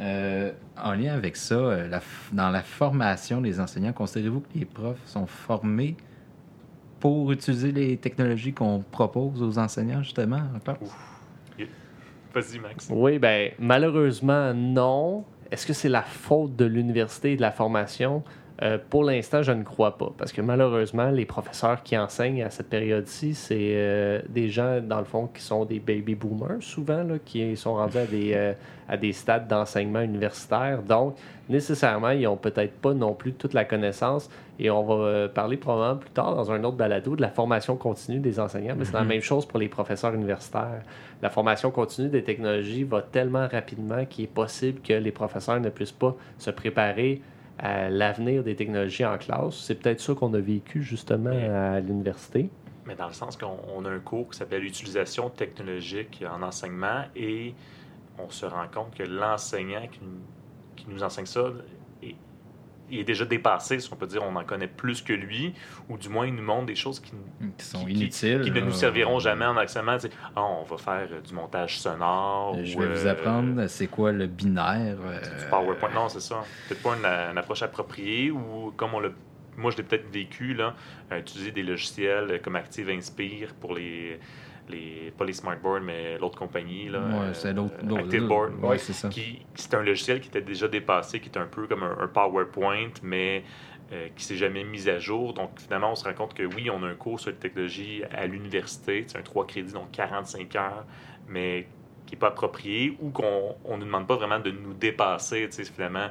Euh, 0.00 0.50
en 0.76 0.92
lien 0.92 1.14
avec 1.14 1.36
ça, 1.36 1.54
euh, 1.54 1.88
la 1.88 2.00
f- 2.00 2.34
dans 2.34 2.50
la 2.50 2.62
formation 2.62 3.40
des 3.40 3.58
enseignants, 3.58 3.94
considérez-vous 3.94 4.40
que 4.40 4.58
les 4.58 4.66
profs 4.66 5.00
sont 5.06 5.26
formés 5.26 5.96
pour 7.00 7.32
utiliser 7.32 7.72
les 7.72 7.96
technologies 7.96 8.52
qu'on 8.52 8.80
propose 8.90 9.42
aux 9.42 9.58
enseignants, 9.58 10.02
justement, 10.02 10.42
en 10.54 10.58
classe? 10.58 10.94
Vas-y, 12.34 12.58
Max. 12.58 12.88
Oui, 12.90 13.18
ben 13.20 13.52
malheureusement, 13.60 14.52
non. 14.52 15.24
Est-ce 15.50 15.66
que 15.66 15.72
c'est 15.72 15.88
la 15.88 16.02
faute 16.02 16.56
de 16.56 16.64
l'université 16.64 17.32
et 17.32 17.36
de 17.36 17.42
la 17.42 17.52
formation? 17.52 18.22
Euh, 18.62 18.78
pour 18.88 19.02
l'instant, 19.02 19.42
je 19.42 19.50
ne 19.52 19.64
crois 19.64 19.98
pas. 19.98 20.12
Parce 20.16 20.32
que 20.32 20.40
malheureusement, 20.40 21.10
les 21.10 21.24
professeurs 21.24 21.82
qui 21.82 21.98
enseignent 21.98 22.44
à 22.44 22.50
cette 22.50 22.68
période-ci, 22.68 23.34
c'est 23.34 23.72
euh, 23.74 24.20
des 24.28 24.48
gens, 24.48 24.80
dans 24.80 24.98
le 25.00 25.04
fond, 25.04 25.26
qui 25.26 25.42
sont 25.42 25.64
des 25.64 25.80
baby 25.80 26.14
boomers, 26.14 26.62
souvent, 26.62 27.02
là, 27.02 27.14
qui 27.24 27.56
sont 27.56 27.74
rendus 27.74 27.98
à 27.98 28.06
des, 28.06 28.32
euh, 28.34 28.52
à 28.88 28.96
des 28.96 29.12
stades 29.12 29.48
d'enseignement 29.48 30.02
universitaire. 30.02 30.82
Donc, 30.82 31.16
nécessairement, 31.48 32.10
ils 32.10 32.22
n'ont 32.22 32.36
peut-être 32.36 32.74
pas 32.74 32.94
non 32.94 33.12
plus 33.14 33.32
toute 33.32 33.54
la 33.54 33.64
connaissance. 33.64 34.30
Et 34.60 34.70
on 34.70 34.84
va 34.84 35.28
parler 35.28 35.56
probablement 35.56 35.96
plus 35.98 36.10
tard 36.10 36.36
dans 36.36 36.52
un 36.52 36.62
autre 36.62 36.76
balado 36.76 37.16
de 37.16 37.22
la 37.22 37.30
formation 37.30 37.76
continue 37.76 38.20
des 38.20 38.38
enseignants. 38.38 38.76
Mais 38.78 38.84
c'est 38.84 38.92
la 38.92 39.02
Mhm. 39.02 39.08
même 39.08 39.20
chose 39.20 39.44
pour 39.46 39.58
les 39.58 39.68
professeurs 39.68 40.14
universitaires 40.14 40.82
la 41.22 41.30
formation 41.30 41.70
continue 41.70 42.10
des 42.10 42.22
technologies 42.22 42.84
va 42.84 43.00
tellement 43.00 43.48
rapidement 43.48 44.04
qu'il 44.04 44.24
est 44.24 44.28
possible 44.28 44.80
que 44.82 44.92
les 44.92 45.10
professeurs 45.10 45.58
ne 45.58 45.70
puissent 45.70 45.90
pas 45.90 46.14
se 46.36 46.50
préparer 46.50 47.22
à 47.58 47.88
l'avenir 47.88 48.42
des 48.42 48.56
technologies 48.56 49.04
en 49.04 49.16
classe. 49.18 49.54
C'est 49.56 49.76
peut-être 49.76 50.00
ça 50.00 50.14
qu'on 50.14 50.32
a 50.34 50.40
vécu 50.40 50.82
justement 50.82 51.30
à 51.30 51.80
l'université. 51.80 52.48
mais 52.86 52.94
dans 52.96 53.06
le 53.06 53.12
sens 53.14 53.36
qu'on 53.36 53.56
on 53.74 53.84
a 53.86 53.90
un 53.90 53.98
cours 54.00 54.28
qui 54.30 54.38
s'appelle 54.38 54.62
Utilisation 54.64 55.30
technologique 55.30 56.22
en 56.30 56.42
enseignement 56.42 57.04
et 57.16 57.54
on 58.18 58.28
se 58.28 58.44
rend 58.46 58.66
compte 58.72 58.94
que 58.94 59.02
l'enseignant 59.04 59.86
qui, 59.90 60.00
nous- 60.02 60.20
qui 60.76 60.86
nous 60.88 61.02
enseigne 61.02 61.24
ça, 61.26 61.44
est- 62.02 62.14
il 62.90 63.00
est 63.00 63.04
déjà 63.04 63.24
dépassé, 63.24 63.78
si 63.80 63.90
on 63.92 63.96
peut 63.96 64.06
dire, 64.06 64.22
on 64.22 64.36
en 64.36 64.44
connaît 64.44 64.68
plus 64.68 65.00
que 65.02 65.12
lui, 65.12 65.54
ou 65.88 65.96
du 65.96 66.08
moins 66.08 66.26
il 66.26 66.34
nous 66.34 66.42
montre 66.42 66.66
des 66.66 66.74
choses 66.74 67.00
qui, 67.00 67.12
Qui 67.58 67.64
sont 67.64 67.84
qui- 67.84 67.92
inutiles. 67.92 68.42
qui 68.42 68.50
ne 68.50 68.60
nous 68.60 68.72
serviront 68.72 69.18
jamais 69.18 69.46
en 69.46 69.56
enseignement. 69.56 69.96
Tu 69.96 70.08
sais, 70.08 70.14
Ah, 70.36 70.42
on 70.42 70.64
va 70.64 70.76
faire 70.76 71.08
euh, 71.10 71.20
du 71.20 71.32
montage 71.34 71.78
sonore. 71.78 72.56
Je 72.62 72.76
ou, 72.76 72.80
vais 72.80 72.88
vous 72.88 73.06
euh, 73.06 73.10
apprendre 73.10 73.66
c'est 73.68 73.86
quoi 73.86 74.12
le 74.12 74.26
binaire. 74.26 74.96
euh, 75.06 75.20
du 75.20 75.46
PowerPoint. 75.50 75.90
Non, 75.94 76.08
c'est 76.08 76.20
ça. 76.20 76.44
Peut-être 76.68 76.82
pas 76.82 76.94
une, 76.96 77.04
une 77.32 77.38
approche 77.38 77.62
appropriée 77.62 78.30
ou 78.30 78.72
comme 78.76 78.94
on 78.94 79.00
l'a. 79.00 79.08
Moi, 79.56 79.70
je 79.70 79.76
l'ai 79.76 79.82
peut-être 79.84 80.10
vécu, 80.12 80.52
là, 80.52 80.74
à 81.10 81.18
utiliser 81.20 81.52
des 81.52 81.62
logiciels 81.62 82.40
comme 82.42 82.56
Active 82.56 82.90
Inspire 82.90 83.54
pour 83.54 83.74
les. 83.74 84.18
Les 84.68 85.12
pas 85.16 85.24
les 85.24 85.32
smartboards, 85.32 85.80
mais 85.82 86.18
l'autre 86.18 86.38
compagnie. 86.38 86.88
Là, 86.88 87.00
Ouais, 87.00 87.14
euh, 87.26 87.34
c'est 87.34 87.52
l'autre. 87.52 87.74
ActiveBoard. 87.96 88.62
Ouais, 88.64 88.78
c'est 88.78 88.92
ça. 88.92 89.08
Qui, 89.08 89.44
c'est 89.54 89.74
un 89.74 89.82
logiciel 89.82 90.20
qui 90.20 90.28
était 90.28 90.40
déjà 90.42 90.68
dépassé, 90.68 91.20
qui 91.20 91.28
est 91.28 91.38
un 91.38 91.46
peu 91.46 91.66
comme 91.66 91.82
un, 91.82 91.96
un 92.00 92.08
PowerPoint, 92.08 92.90
mais 93.02 93.44
euh, 93.92 94.08
qui 94.16 94.24
s'est 94.24 94.36
jamais 94.36 94.64
mis 94.64 94.88
à 94.88 94.98
jour. 94.98 95.34
Donc, 95.34 95.60
finalement, 95.60 95.92
on 95.92 95.94
se 95.94 96.04
rend 96.04 96.14
compte 96.14 96.34
que 96.34 96.42
oui, 96.42 96.70
on 96.70 96.82
a 96.82 96.86
un 96.88 96.94
cours 96.94 97.20
sur 97.20 97.30
la 97.30 97.36
technologie 97.36 98.02
à 98.10 98.26
l'université. 98.26 99.04
C'est 99.06 99.18
un 99.18 99.22
3 99.22 99.46
crédits, 99.46 99.72
donc 99.74 99.90
45 99.92 100.56
heures, 100.56 100.84
mais 101.28 101.66
qui 102.06 102.14
n'est 102.14 102.18
pas 102.18 102.28
approprié 102.28 102.96
ou 103.00 103.10
qu'on 103.10 103.54
ne 103.70 103.76
nous 103.76 103.84
demande 103.84 104.06
pas 104.06 104.16
vraiment 104.16 104.38
de 104.40 104.50
nous 104.50 104.72
dépasser. 104.74 105.48
Finalement, 105.74 106.08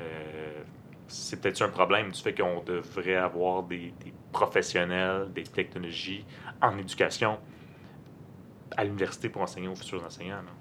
euh, 0.00 0.62
c'est 1.08 1.40
peut-être 1.40 1.60
un 1.62 1.68
problème 1.68 2.10
du 2.10 2.20
fait 2.20 2.34
qu'on 2.34 2.62
devrait 2.62 3.16
avoir 3.16 3.62
des, 3.62 3.92
des 4.04 4.12
professionnels, 4.32 5.28
des 5.34 5.42
technologies 5.44 6.24
en 6.62 6.76
éducation 6.78 7.38
à 8.76 8.84
l'université 8.84 9.28
pour 9.28 9.42
enseigner 9.42 9.68
aux 9.68 9.74
futurs 9.74 10.04
enseignants. 10.04 10.36
là. 10.36 10.52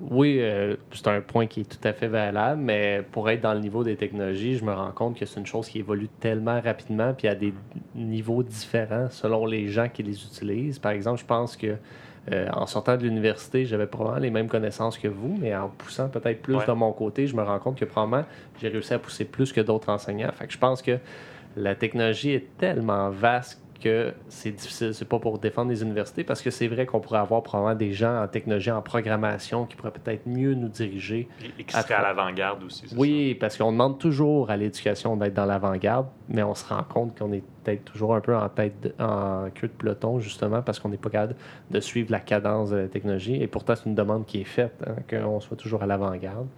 Oui, 0.00 0.38
euh, 0.40 0.76
c'est 0.92 1.08
un 1.08 1.20
point 1.20 1.46
qui 1.48 1.62
est 1.62 1.64
tout 1.64 1.86
à 1.88 1.92
fait 1.92 2.06
valable, 2.06 2.60
mais 2.62 3.02
pour 3.10 3.28
être 3.30 3.40
dans 3.40 3.52
le 3.52 3.58
niveau 3.58 3.82
des 3.82 3.96
technologies, 3.96 4.56
je 4.56 4.64
me 4.64 4.72
rends 4.72 4.92
compte 4.92 5.18
que 5.18 5.26
c'est 5.26 5.40
une 5.40 5.46
chose 5.46 5.68
qui 5.68 5.80
évolue 5.80 6.08
tellement 6.20 6.60
rapidement, 6.60 7.12
puis 7.14 7.26
à 7.26 7.34
des 7.34 7.52
niveaux 7.96 8.44
différents 8.44 9.08
selon 9.10 9.44
les 9.44 9.66
gens 9.66 9.88
qui 9.88 10.04
les 10.04 10.22
utilisent. 10.22 10.78
Par 10.78 10.92
exemple, 10.92 11.18
je 11.20 11.24
pense 11.26 11.56
que 11.56 11.74
euh, 12.30 12.48
en 12.52 12.66
sortant 12.66 12.96
de 12.96 13.02
l'université, 13.02 13.64
j'avais 13.66 13.88
probablement 13.88 14.22
les 14.22 14.30
mêmes 14.30 14.48
connaissances 14.48 14.98
que 14.98 15.08
vous, 15.08 15.36
mais 15.40 15.56
en 15.56 15.68
poussant 15.68 16.08
peut-être 16.08 16.42
plus 16.42 16.54
Ouais. 16.56 16.66
de 16.66 16.72
mon 16.72 16.92
côté, 16.92 17.26
je 17.26 17.34
me 17.34 17.42
rends 17.42 17.58
compte 17.58 17.76
que 17.76 17.84
probablement 17.84 18.24
j'ai 18.60 18.68
réussi 18.68 18.94
à 18.94 19.00
pousser 19.00 19.24
plus 19.24 19.52
que 19.52 19.60
d'autres 19.62 19.88
enseignants. 19.88 20.30
Fait 20.32 20.46
que 20.46 20.52
je 20.52 20.58
pense 20.58 20.80
que 20.80 20.98
la 21.56 21.74
technologie 21.74 22.30
est 22.30 22.56
tellement 22.56 23.10
vaste 23.10 23.60
que 23.78 24.12
c'est 24.28 24.50
difficile. 24.50 24.92
C'est 24.94 25.04
pas 25.08 25.18
pour 25.18 25.38
défendre 25.38 25.70
les 25.70 25.82
universités 25.82 26.24
parce 26.24 26.42
que 26.42 26.50
c'est 26.50 26.68
vrai 26.68 26.86
qu'on 26.86 27.00
pourrait 27.00 27.18
avoir 27.18 27.42
probablement 27.42 27.74
des 27.76 27.92
gens 27.92 28.22
en 28.22 28.28
technologie, 28.28 28.70
en 28.70 28.82
programmation 28.82 29.66
qui 29.66 29.76
pourraient 29.76 29.92
peut-être 29.92 30.26
mieux 30.26 30.54
nous 30.54 30.68
diriger. 30.68 31.28
Et, 31.58 31.64
qui 31.64 31.74
serait 31.74 31.94
à 31.94 32.02
l'avant-garde 32.02 32.62
aussi. 32.64 32.84
Oui, 32.96 33.34
parce 33.34 33.56
qu'on 33.56 33.72
demande 33.72 33.98
toujours 33.98 34.50
à 34.50 34.56
l'éducation 34.56 35.16
d'être 35.16 35.34
dans 35.34 35.46
l'avant-garde, 35.46 36.06
mais 36.28 36.42
on 36.42 36.54
se 36.54 36.66
rend 36.66 36.82
compte 36.82 37.18
qu'on 37.18 37.32
est 37.32 37.42
peut-être 37.64 37.84
toujours 37.84 38.14
un 38.14 38.20
peu 38.20 38.36
en 38.36 38.48
tête, 38.48 38.80
de- 38.80 38.94
en 39.02 39.48
queue 39.54 39.68
de 39.68 39.72
peloton, 39.72 40.18
justement, 40.20 40.62
parce 40.62 40.78
qu'on 40.80 40.88
n'est 40.88 40.96
pas 40.96 41.10
capable 41.10 41.36
de 41.70 41.80
suivre 41.80 42.10
la 42.10 42.20
cadence 42.20 42.70
de 42.70 42.76
la 42.76 42.88
technologie. 42.88 43.42
Et 43.42 43.46
pourtant, 43.46 43.74
c'est 43.76 43.86
une 43.86 43.94
demande 43.94 44.26
qui 44.26 44.40
est 44.40 44.44
faite, 44.44 44.74
hein, 44.86 44.94
qu'on 45.08 45.40
soit 45.40 45.56
toujours 45.56 45.82
à 45.82 45.86
l'avant-garde. 45.86 46.48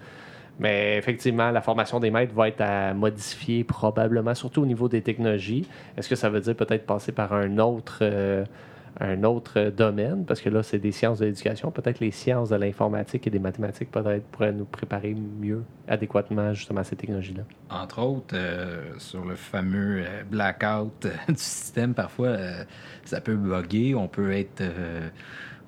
Mais 0.59 0.97
effectivement, 0.97 1.51
la 1.51 1.63
formation 1.63 2.01
des 2.01 2.11
maîtres 2.11 2.35
va 2.35 2.49
être 2.49 2.61
à 2.61 2.93
modifier 2.93 3.65
probablement, 3.65 4.35
surtout 4.35 4.63
au 4.63 4.67
niveau 4.67 4.89
des 4.89 5.01
technologies. 5.01 5.67
Est-ce 5.97 6.09
que 6.09 6.17
ça 6.17 6.29
veut 6.29 6.41
dire 6.41 6.55
peut-être 6.55 6.85
passer 6.85 7.13
par 7.13 7.33
un 7.33 7.59
autre, 7.59 7.99
euh, 8.03 8.45
un 8.98 9.22
autre 9.24 9.70
domaine? 9.70 10.24
Parce 10.24 10.40
que 10.40 10.48
là, 10.48 10.62
c'est 10.62 10.79
des 10.79 10.92
sciences 10.92 11.20
de 11.20 11.26
l'éducation. 11.26 11.70
Peut-être 11.70 12.00
les 12.00 12.11
sciences 12.11 12.48
de 12.50 12.57
l'informatique 12.57 13.26
et 13.26 13.31
des 13.31 13.38
mathématiques 13.38 13.90
peut-être 13.90 14.24
pourraient 14.26 14.53
nous 14.53 14.64
préparer 14.64 15.14
mieux, 15.14 15.62
adéquatement, 15.87 16.53
justement, 16.55 16.81
à 16.81 16.85
ces 16.85 16.96
technologies-là. 16.96 17.44
Entre 17.70 18.00
autres, 18.00 18.35
euh, 18.35 18.83
sur 18.98 19.24
le 19.24 19.37
fameux 19.37 20.03
euh, 20.05 20.22
blackout 20.31 21.07
euh, 21.07 21.11
du 21.29 21.35
système, 21.37 21.94
parfois, 21.94 22.29
euh, 22.29 22.64
ça 23.05 23.20
peut 23.20 23.37
bugger. 23.37 23.94
On 23.94 24.09
peut 24.09 24.33
être, 24.33 24.61
euh, 24.62 25.09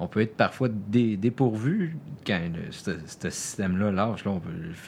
on 0.00 0.08
peut 0.08 0.20
être 0.22 0.36
parfois 0.36 0.68
dé- 0.68 1.16
dépourvu 1.16 1.96
quand 2.26 2.40
ce 2.70 2.90
système-là 3.30 3.92
lâche. 3.92 4.24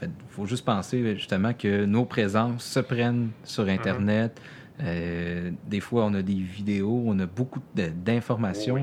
Il 0.02 0.08
faut 0.30 0.46
juste 0.46 0.64
penser 0.64 1.14
justement 1.16 1.52
que 1.52 1.84
nos 1.84 2.04
présences 2.04 2.64
se 2.64 2.80
prennent 2.80 3.30
sur 3.44 3.68
Internet. 3.68 4.40
Euh, 4.82 5.50
des 5.66 5.80
fois, 5.80 6.04
on 6.04 6.14
a 6.14 6.22
des 6.22 6.34
vidéos, 6.34 7.02
on 7.06 7.18
a 7.20 7.26
beaucoup 7.26 7.60
d'informations. 7.74 8.74
Oui. 8.74 8.82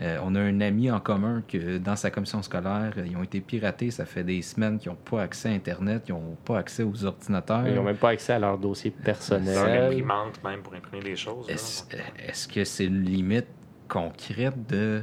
Euh, 0.00 0.18
on 0.22 0.36
a 0.36 0.40
un 0.40 0.60
ami 0.60 0.90
en 0.92 1.00
commun 1.00 1.42
que 1.48 1.78
dans 1.78 1.96
sa 1.96 2.10
commission 2.10 2.40
scolaire, 2.42 2.92
euh, 2.98 3.06
ils 3.06 3.16
ont 3.16 3.22
été 3.24 3.40
piratés. 3.40 3.90
Ça 3.90 4.04
fait 4.04 4.22
des 4.22 4.42
semaines 4.42 4.78
qu'ils 4.78 4.92
n'ont 4.92 4.96
pas 4.98 5.22
accès 5.22 5.48
à 5.48 5.52
Internet, 5.52 6.04
ils 6.08 6.12
n'ont 6.12 6.36
pas 6.44 6.58
accès 6.58 6.84
aux 6.84 7.04
ordinateurs. 7.04 7.66
Ils 7.66 7.74
n'ont 7.74 7.82
même 7.82 7.96
pas 7.96 8.10
accès 8.10 8.34
à 8.34 8.38
leur 8.38 8.58
dossier 8.58 8.92
Leur 8.96 9.04
personnel. 9.04 9.86
imprimante 9.86 10.42
même 10.44 10.60
pour 10.62 10.74
imprimer 10.74 11.02
des 11.02 11.16
choses. 11.16 11.48
Est-ce 11.48 12.46
que 12.46 12.62
c'est 12.64 12.84
une 12.84 13.02
limite 13.02 13.48
concrète 13.88 14.68
de. 14.68 15.02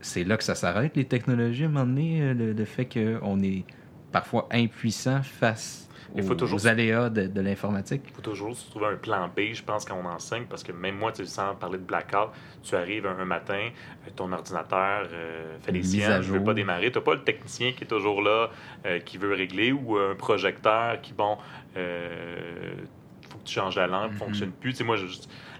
C'est 0.00 0.24
là 0.24 0.36
que 0.36 0.44
ça 0.44 0.54
s'arrête, 0.54 0.96
les 0.96 1.04
technologies, 1.04 1.64
à 1.64 1.66
un 1.66 1.70
moment 1.70 1.84
donné, 1.84 2.32
le, 2.32 2.52
le 2.52 2.64
fait 2.64 2.86
qu'on 2.86 3.40
est 3.42 3.64
parfois 4.12 4.48
impuissant 4.52 5.22
face 5.22 5.87
Il 6.16 6.22
faut 6.22 6.32
aux, 6.32 6.34
toujours- 6.36 6.56
aux 6.56 6.66
aléas 6.66 7.10
de, 7.10 7.26
de 7.26 7.40
l'informatique? 7.40 8.02
Il 8.08 8.12
faut 8.12 8.22
toujours 8.22 8.56
se 8.56 8.68
trouver 8.70 8.86
un 8.86 8.96
plan 8.96 9.28
B, 9.28 9.52
je 9.52 9.62
pense, 9.62 9.84
quand 9.84 9.96
on 9.96 10.06
enseigne, 10.06 10.44
parce 10.46 10.62
que 10.62 10.72
même 10.72 10.96
moi, 10.96 11.12
tu 11.12 11.24
sais, 11.24 11.30
sans 11.30 11.54
parler 11.54 11.78
de 11.78 11.84
blackout, 11.84 12.30
tu 12.62 12.74
arrives 12.76 13.06
un, 13.06 13.18
un 13.18 13.24
matin, 13.24 13.70
euh, 14.06 14.10
ton 14.16 14.32
ordinateur 14.32 15.08
euh, 15.12 15.58
fait 15.60 15.72
les 15.72 15.80
Mise 15.80 15.90
siennes, 15.90 16.18
ne 16.18 16.22
veut 16.22 16.42
pas 16.44 16.54
démarrer. 16.54 16.90
Tu 16.90 16.98
n'as 16.98 17.04
pas 17.04 17.14
le 17.14 17.22
technicien 17.24 17.72
qui 17.72 17.84
est 17.84 17.86
toujours 17.88 18.22
là, 18.22 18.50
euh, 18.86 19.00
qui 19.00 19.18
veut 19.18 19.34
régler, 19.34 19.72
ou 19.72 19.96
un 19.98 20.14
projecteur 20.14 21.00
qui, 21.00 21.12
bon, 21.12 21.38
euh, 21.76 22.74
faut 23.30 23.38
que 23.38 23.44
tu 23.44 23.52
changes 23.54 23.76
la 23.76 23.86
lampe, 23.86 24.04
ne 24.04 24.12
Mhm. 24.12 24.18
fonctionne 24.18 24.52
plus. 24.52 24.70
Tu 24.72 24.78
sais, 24.78 24.84
moi, 24.84 24.96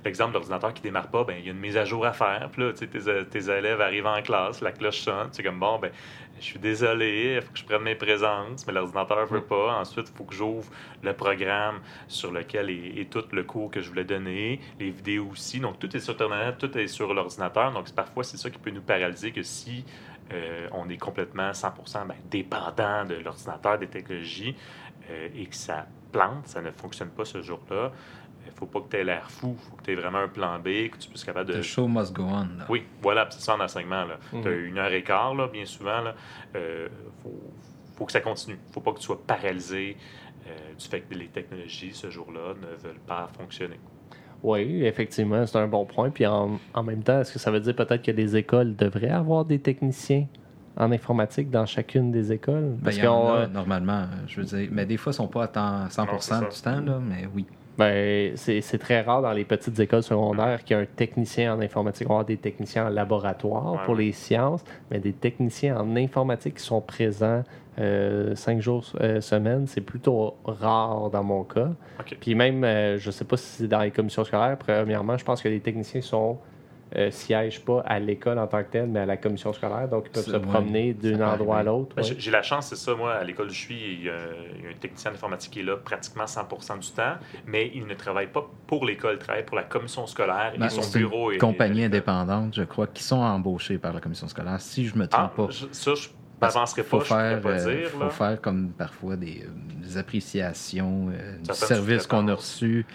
l'exemple 0.05 0.33
d'ordinateur 0.33 0.73
qui 0.73 0.83
démarre 0.83 1.11
pas, 1.11 1.25
ben 1.25 1.37
il 1.39 1.45
y 1.45 1.49
a 1.49 1.53
une 1.53 1.59
mise 1.59 1.77
à 1.77 1.85
jour 1.85 2.07
à 2.07 2.13
faire. 2.13 2.49
Puis 2.51 2.63
là, 2.63 2.73
tu 2.73 2.79
sais, 2.79 2.87
tes, 2.89 3.27
tes 3.29 3.51
élèves 3.51 3.81
arrivent 3.81 4.07
en 4.07 4.23
classe, 4.23 4.61
la 4.63 4.73
cloche 4.73 5.01
sonne, 5.01 5.29
c'est 5.33 5.43
comme 5.43 5.59
bon, 5.61 5.79
ben 5.79 5.91
je 6.41 6.45
suis 6.45 6.59
désolé, 6.59 7.37
il 7.37 7.43
faut 7.43 7.53
que 7.53 7.59
je 7.59 7.65
prenne 7.65 7.83
mes 7.83 7.95
présences, 7.95 8.67
mais 8.67 8.73
l'ordinateur 8.73 9.27
veut 9.27 9.43
pas. 9.43 9.79
Ensuite, 9.81 10.09
il 10.09 10.17
faut 10.17 10.25
que 10.25 10.35
j'ouvre 10.35 10.71
le 11.03 11.13
programme 11.13 11.81
sur 12.07 12.33
lequel 12.33 12.71
est, 12.71 13.01
est 13.01 13.11
tout 13.11 13.25
le 13.33 13.45
cours 13.45 13.71
que 13.71 13.81
je 13.81 13.89
voulais 13.89 14.05
donner, 14.05 14.61
les 14.79 14.91
vidéos 14.91 15.29
aussi. 15.33 15.61
Donc, 15.61 15.79
tout 15.79 15.95
est 15.97 16.01
sur 16.01 16.15
Internet, 16.15 16.57
tout 16.59 16.77
est 16.77 16.87
sur 16.87 17.13
l'ordinateur. 17.15 17.73
Donc, 17.73 17.91
parfois, 17.93 18.25
c'est 18.25 18.37
ça 18.37 18.51
qui 18.51 18.59
peut 18.59 18.71
nous 18.71 18.83
paralyser 18.83 19.33
que 19.33 19.43
si 19.43 19.85
euh, 20.33 20.69
on 20.73 20.89
est 20.89 20.99
complètement 20.99 21.51
100% 21.51 22.07
ben, 22.07 22.15
dépendant 22.31 23.05
de 23.05 23.15
l'ordinateur, 23.15 23.79
des 23.79 23.87
technologies, 23.87 24.55
euh, 25.11 25.29
et 25.35 25.47
que 25.47 25.57
ça 25.57 25.87
plante, 26.13 26.47
ça 26.47 26.61
ne 26.61 26.71
fonctionne 26.71 27.11
pas 27.11 27.25
ce 27.25 27.41
jour-là, 27.41 27.93
il 28.53 28.59
faut 28.59 28.67
pas 28.67 28.81
que 28.81 28.89
tu 28.91 28.97
aies 28.97 29.05
l'air 29.05 29.31
fou. 29.31 29.57
Il 29.59 29.71
faut 29.71 29.77
que 29.77 29.83
tu 29.85 29.93
aies 29.93 29.95
vraiment 29.97 30.19
un 30.19 30.29
plan 30.29 30.59
B, 30.59 30.89
que 30.91 30.99
tu 30.99 31.09
puisses 31.09 31.23
être 31.23 31.27
capable 31.27 31.51
de... 31.53 31.59
The 31.59 31.63
show 31.63 31.87
must 31.89 32.13
go 32.13 32.25
on. 32.25 32.59
là. 32.59 32.67
Oui, 32.69 32.85
voilà, 33.03 33.27
c'est 33.31 33.41
ça 33.41 33.55
en 33.57 33.61
enseignement. 33.61 34.05
Mhm. 34.33 34.43
Tu 34.43 34.49
as 34.49 34.53
une 34.53 34.79
heure 34.79 34.93
et 34.93 35.03
quart, 35.03 35.35
là, 35.35 35.49
bien 35.49 35.65
souvent. 35.65 36.03
Il 36.55 36.61
faut, 37.23 37.41
faut 37.97 38.05
que 38.07 38.13
ça 38.13 38.21
continue. 38.21 38.59
faut 38.73 38.81
pas 38.81 38.93
que 38.93 38.99
tu 38.99 39.05
sois 39.05 39.21
paralysé 39.27 39.97
euh, 40.47 40.51
du 40.79 40.87
fait 40.87 41.01
que 41.01 41.15
les 41.15 41.27
technologies, 41.27 41.91
ce 41.93 42.11
jour-là, 42.11 42.55
ne 42.61 42.77
veulent 42.83 43.01
pas 43.07 43.29
fonctionner. 43.39 43.79
Oui, 44.43 44.85
effectivement, 44.85 45.45
c'est 45.47 45.59
un 45.59 45.67
bon 45.67 45.85
point. 45.85 46.11
Puis 46.11 46.25
en, 46.27 46.61
en 46.73 46.83
même 46.83 47.03
temps, 47.03 47.21
est-ce 47.21 47.33
que 47.33 47.39
ça 47.39 47.51
veut 47.51 47.61
dire 47.61 47.75
peut-être 47.75 48.03
que 48.03 48.13
les 48.13 48.37
écoles 48.37 48.77
devraient 48.77 49.11
avoir 49.11 49.45
des 49.45 49.59
techniciens 49.59 50.27
en 50.77 50.93
informatique 50.93 51.51
dans 51.51 51.67
chacune 51.67 52.13
des 52.13 52.31
écoles? 52.33 52.77
Ben, 52.77 52.85
Parce 52.85 52.97
il 52.99 53.05
y 53.05 53.07
en 53.09 53.27
a, 53.27 53.37
euh, 53.39 53.47
normalement, 53.49 54.07
je 54.29 54.41
veux 54.41 54.47
dire. 54.47 54.69
Mais 54.71 54.87
des 54.87 54.97
fois, 54.97 55.11
ils 55.11 55.17
sont 55.17 55.27
pas 55.27 55.43
à 55.45 55.49
temps 55.49 55.87
100% 55.89 56.07
Non, 56.07 56.19
c'est 56.21 56.39
du 56.41 56.63
temps, 56.63 56.81
là, 56.81 57.01
mais 57.03 57.29
oui. 57.35 57.47
Ben, 57.79 58.33
c'est 58.37 58.79
très 58.79 59.03
rare 59.03 59.23
dans 59.23 59.33
les 59.33 59.45
petites 59.45 59.79
écoles 59.79 60.03
secondaires 60.03 60.65
qu'il 60.65 60.77
y 60.77 60.81
ait 60.81 60.83
un 60.83 60.87
technicien 60.87 61.55
en 61.55 61.61
informatique. 61.61 62.09
On 62.09 62.15
va 62.15 62.21
avoir 62.21 62.27
des 62.27 62.37
techniciens 62.37 62.87
en 62.87 62.89
laboratoire 62.89 63.75
Ouais, 63.75 63.79
pour 63.85 63.95
les 63.95 64.11
sciences, 64.11 64.65
mais 64.91 64.99
des 64.99 65.13
techniciens 65.13 65.79
en 65.79 65.95
informatique 65.95 66.57
qui 66.57 66.65
sont 66.65 66.81
présents 66.81 67.45
euh, 67.79 68.35
cinq 68.35 68.61
jours 68.61 68.85
euh, 69.01 69.21
semaine, 69.21 69.69
c'est 69.69 69.81
plutôt 69.81 70.35
rare 70.45 71.11
dans 71.11 71.23
mon 71.23 71.45
cas. 71.45 71.71
Puis 72.21 72.35
même, 72.35 72.65
euh, 72.65 72.99
je 72.99 73.13
sais 73.13 73.25
pas 73.25 73.37
si 73.37 73.47
c'est 73.47 73.69
dans 73.69 73.83
les 73.83 73.93
commissions 73.93 74.25
scolaires, 74.25 74.57
premièrement, 74.59 75.17
je 75.17 75.25
pense 75.25 75.41
que 75.41 75.49
les 75.49 75.61
techniciens 75.61 76.01
sont 76.01 76.39
euh, 76.97 77.11
siègent 77.11 77.61
pas 77.65 77.83
à 77.87 77.99
l'école 77.99 78.39
en 78.39 78.47
tant 78.47 78.63
que 78.63 78.71
telle, 78.71 78.87
mais 78.89 79.01
à 79.01 79.07
la 79.07 79.17
commission 79.17 79.53
scolaire, 79.53 79.89
donc 79.89 80.05
ils 80.07 80.11
peuvent 80.13 80.25
se 80.25 80.37
promener 80.37 80.95
d'un 80.95 81.21
endroit 81.21 81.59
à 81.59 81.63
l'autre. 81.63 81.95
Ben, 81.97 82.03
ouais. 82.03 82.15
j'ai- 82.19 82.31
la 82.31 82.43
chance, 82.43 82.69
c'est 82.69 82.77
ça, 82.77 82.95
moi, 82.95 83.13
à 83.15 83.25
l'école 83.25 83.47
où 83.47 83.51
je 83.53 83.59
suis, 83.59 83.79
il 83.79 84.05
y, 84.05 84.09
a, 84.09 84.15
il 84.59 84.65
y 84.65 84.67
a 84.67 84.71
un 84.71 84.79
technicien 84.81 85.11
d'informatique 85.11 85.53
qui 85.53 85.61
est 85.61 85.65
là 85.65 85.77
pratiquement 85.77 86.25
100% 86.27 86.79
du 86.79 86.91
temps, 86.93 87.15
mais 87.47 87.71
il 87.75 87.87
ne 87.87 87.95
travaille 87.95 88.29
pas 88.29 88.49
pour 88.67 88.85
l'école, 88.87 89.15
il 89.15 89.19
travaille 89.19 89.45
pour 89.45 89.57
la 89.57 89.65
commission 89.65 90.07
scolaire 90.07 90.53
Ben, 90.59 90.67
et 90.67 90.71
son 90.71 90.99
bureau. 90.99 91.31
une 91.31 91.37
est- 91.37 91.39
compagnie 91.39 91.83
est- 91.83 91.87
indépendante, 91.87 92.55
je 92.55 92.63
crois, 92.63 92.87
qui 92.87 93.03
sont 93.03 93.17
embauchés 93.21 93.79
par 93.79 93.93
la 93.93 94.01
commission 94.01 94.29
scolaire, 94.29 94.61
si 94.61 94.87
je 94.87 94.97
me 94.97 95.05
Ah, 95.13 95.31
trompe 95.35 95.49
pas. 95.49 95.53
je- 95.53 95.67
ça, 95.73 95.95
je 95.95 96.09
Parce 96.41 96.55
m'avancerai 96.55 96.83
faut 96.85 96.99
pas, 96.99 97.05
je 97.05 97.09
faire, 97.09 97.41
pas 97.43 97.49
euh, 97.51 97.75
dire. 97.81 97.89
faut 97.91 97.99
là. 98.01 98.11
faire 98.11 98.41
comme 98.41 98.71
parfois 98.71 99.17
des, 99.17 99.43
euh, 99.45 99.51
des 99.83 99.99
appréciations 99.99 101.09
euh, 101.13 101.37
du 101.39 101.53
service 101.55 102.07
qu'on 102.07 102.29
a 102.29 102.35
reçu, 102.35 102.87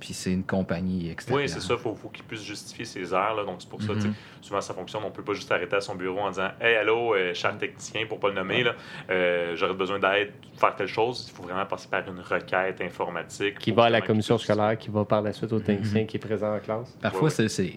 puis 0.00 0.14
c'est 0.14 0.32
une 0.32 0.42
compagnie 0.44 1.10
extérieure. 1.10 1.42
Oui, 1.44 1.48
c'est 1.48 1.60
ça. 1.60 1.74
Il 1.74 1.78
faut, 1.80 1.94
faut 1.94 2.08
qu'il 2.08 2.24
puisse 2.24 2.42
justifier 2.42 2.84
ses 2.86 3.12
heures. 3.14 3.34
là. 3.36 3.44
donc, 3.44 3.56
c'est 3.60 3.68
pour 3.68 3.80
ça, 3.82 3.88
sais, 4.00 4.08
souvent, 4.40 4.60
ça 4.60 4.72
fonctionne. 4.74 5.02
On 5.04 5.10
peut 5.10 5.22
pas 5.22 5.34
juste 5.34 5.52
arrêter 5.52 5.76
à 5.76 5.80
son 5.80 5.94
bureau 5.94 6.20
en 6.20 6.30
disant 6.30 6.48
Hey, 6.60 6.74
allô, 6.76 7.14
euh, 7.14 7.34
cher 7.34 7.56
technicien, 7.58 8.06
pour 8.08 8.18
pas 8.18 8.28
le 8.28 8.34
nommer, 8.34 8.64
là, 8.64 8.74
euh, 9.10 9.54
j'aurais 9.56 9.74
besoin 9.74 9.98
d'aide 9.98 10.32
pour 10.52 10.58
faire 10.60 10.74
telle 10.74 10.86
chose. 10.88 11.26
Il 11.30 11.36
faut 11.36 11.42
vraiment 11.42 11.66
passer 11.66 11.88
par 11.88 12.00
une 12.08 12.20
requête 12.20 12.80
informatique. 12.80 13.58
Qui 13.58 13.72
va 13.72 13.84
à 13.84 13.90
la 13.90 14.00
commission 14.00 14.38
scolaire, 14.38 14.76
qui 14.78 14.90
va 14.90 15.04
par 15.04 15.22
la 15.22 15.32
suite 15.32 15.52
au 15.52 15.60
technicien 15.60 16.04
qui 16.06 16.16
est 16.16 16.20
présent 16.20 16.54
en 16.56 16.58
classe. 16.60 16.96
Parfois, 17.00 17.20
Ouais, 17.20 17.24
ouais. 17.26 17.30
c'est- 17.30 17.48
c'est 17.48 17.74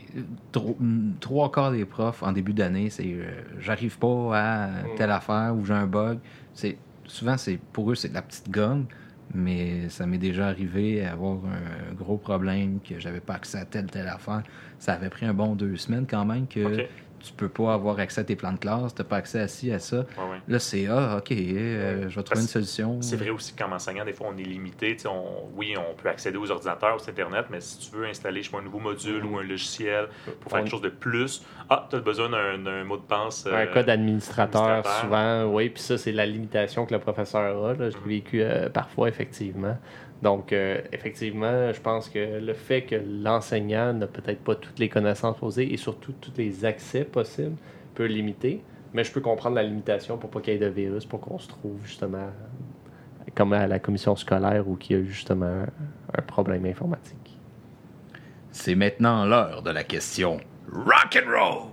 tro- 0.52 0.78
mm, 0.80 1.16
trois 1.20 1.52
quarts 1.52 1.72
des 1.72 1.86
profs 1.86 2.24
en 2.24 2.32
début 2.32 2.54
d'année, 2.54 2.90
c'est 2.90 3.04
euh, 3.06 3.26
j'arrive 3.60 3.98
pas 4.00 4.30
à 4.38 4.70
telle 4.96 5.12
affaire 5.12 5.54
ou 5.56 5.66
j'ai 5.66 5.74
un 5.74 5.88
bug. 5.88 6.20
C'est 6.54 6.78
souvent 7.06 7.38
c'est 7.38 7.58
pour 7.74 7.92
eux 7.92 7.96
c'est 7.96 8.08
de 8.10 8.14
la 8.14 8.22
petite 8.22 8.50
gomme, 8.50 8.86
mais 9.34 9.90
ça 9.90 10.06
m'est 10.06 10.18
déjà 10.18 10.48
arrivé 10.48 11.06
avoir 11.06 11.38
un 11.46 11.94
gros 11.94 12.18
problème 12.18 12.80
que 12.88 13.00
j'avais 13.00 13.20
pas 13.20 13.36
accès 13.36 13.60
à 13.60 13.66
telle 13.66 13.88
telle 13.88 14.08
affaire. 14.08 14.44
Ça 14.80 14.94
avait 14.94 15.10
pris 15.10 15.26
un 15.26 15.34
bon 15.34 15.56
deux 15.56 15.76
semaines 15.78 16.06
quand 16.10 16.26
même 16.26 16.48
que. 16.48 16.86
Tu 17.24 17.34
peux 17.34 17.48
pas 17.50 17.74
avoir 17.74 18.00
accès 18.00 18.22
à 18.22 18.24
tes 18.24 18.36
plans 18.36 18.52
de 18.52 18.58
classe, 18.58 18.94
t'as 18.94 19.04
pas 19.04 19.18
accès 19.18 19.40
à 19.40 19.48
ci 19.48 19.72
à 19.72 19.80
ça. 19.80 19.98
Ouais, 19.98 20.04
ouais. 20.32 20.38
Là 20.48 20.60
c'est 20.60 20.88
ah 20.88 21.18
ok, 21.20 21.32
euh, 21.32 22.10
je 22.10 22.16
vais 22.16 22.24
trouver 22.24 22.42
une 22.42 22.48
solution. 22.48 23.02
C'est 23.02 23.16
vrai 23.16 23.30
aussi 23.30 23.54
que 23.54 23.64
comme 23.64 23.74
enseignant, 23.74 24.06
des 24.06 24.14
fois, 24.14 24.28
on 24.34 24.38
est 24.38 24.44
limité. 24.44 24.96
Tu 24.96 25.08
On, 25.08 25.50
oui, 25.56 25.74
on 25.78 25.94
peut 25.96 26.10
accéder 26.10 26.38
aux 26.38 26.52
ordinateurs, 26.52 26.98
au 26.98 27.10
Internet, 27.10 27.46
mais 27.50 27.62
si 27.62 27.78
tu 27.90 27.96
veux 27.96 28.06
installer 28.06 28.42
je 28.42 28.48
sais 28.48 28.52
pas, 28.52 28.60
un 28.60 28.64
nouveau 28.64 28.80
module 28.80 29.24
ou 29.26 29.38
un 29.38 29.44
logiciel 29.44 30.08
pour 30.42 30.52
faire 30.52 30.60
On- 30.60 30.64
quelque 30.64 30.72
chose 30.72 30.82
de 30.82 30.90
plus, 30.90 31.44
ah, 31.70 31.88
tu 31.90 31.96
as 31.96 32.00
besoin 32.00 32.30
d'un 32.30 32.84
mot 32.84 32.98
de 32.98 33.02
passe. 33.04 33.48
Un 33.48 33.52
euh, 33.52 33.66
code 33.74 33.90
administrateur, 33.90 34.62
administrateur. 34.64 35.02
souvent, 35.02 35.46
oui, 35.56 35.70
puis 35.70 35.82
ça, 35.82 35.98
c'est 35.98 36.12
la 36.12 36.26
limitation 36.26 36.86
que 36.86 36.94
le 36.94 37.00
professeur 37.00 37.66
a. 37.66 37.74
là. 37.74 37.90
Je 37.90 37.98
l'ai 38.06 38.16
vécu 38.16 38.42
euh, 38.42 38.70
parfois, 38.70 39.08
effectivement. 39.10 39.78
Donc, 40.24 40.54
euh, 40.54 40.80
effectivement, 40.94 41.74
je 41.74 41.82
pense 41.82 42.08
que 42.08 42.40
le 42.40 42.54
fait 42.54 42.84
que 42.84 42.96
l'enseignant 42.96 43.92
n'a 43.92 44.08
peut-être 44.08 44.40
pas 44.40 44.56
toutes 44.56 44.80
les 44.80 44.88
connaissances 44.88 45.36
posées 45.36 45.74
et 45.74 45.76
surtout 45.76 46.14
tous 46.14 46.32
les 46.38 46.64
accès 46.64 47.04
possibles 47.04 47.58
peut 47.94 48.06
limiter. 48.06 48.64
Mais 48.94 49.04
je 49.04 49.12
peux 49.12 49.20
comprendre 49.20 49.58
la 49.58 49.64
limitation 49.64 50.18
pour 50.18 50.30
pas 50.30 50.40
qu'il 50.40 50.54
y 50.54 50.56
ait 50.56 50.60
de 50.60 50.68
virus, 50.68 51.06
pour 51.06 51.20
qu'on 51.20 51.40
se 51.40 51.50
trouve 51.50 51.78
justement 51.84 52.30
comme 53.36 53.52
à 53.52 53.68
la 53.68 53.80
commission 53.80 54.16
scolaire 54.16 54.66
ou 54.66 54.78
qu'il 54.78 54.98
y 54.98 55.00
a 55.02 55.04
justement 55.04 55.66
un 56.18 56.22
problème 56.22 56.66
informatique. 56.68 57.38
C'est 58.52 58.76
maintenant 58.76 59.26
l'heure 59.26 59.62
de 59.62 59.72
la 59.72 59.84
question 59.84 60.40
rock 60.72 61.22
and 61.22 61.30
roll. 61.30 61.70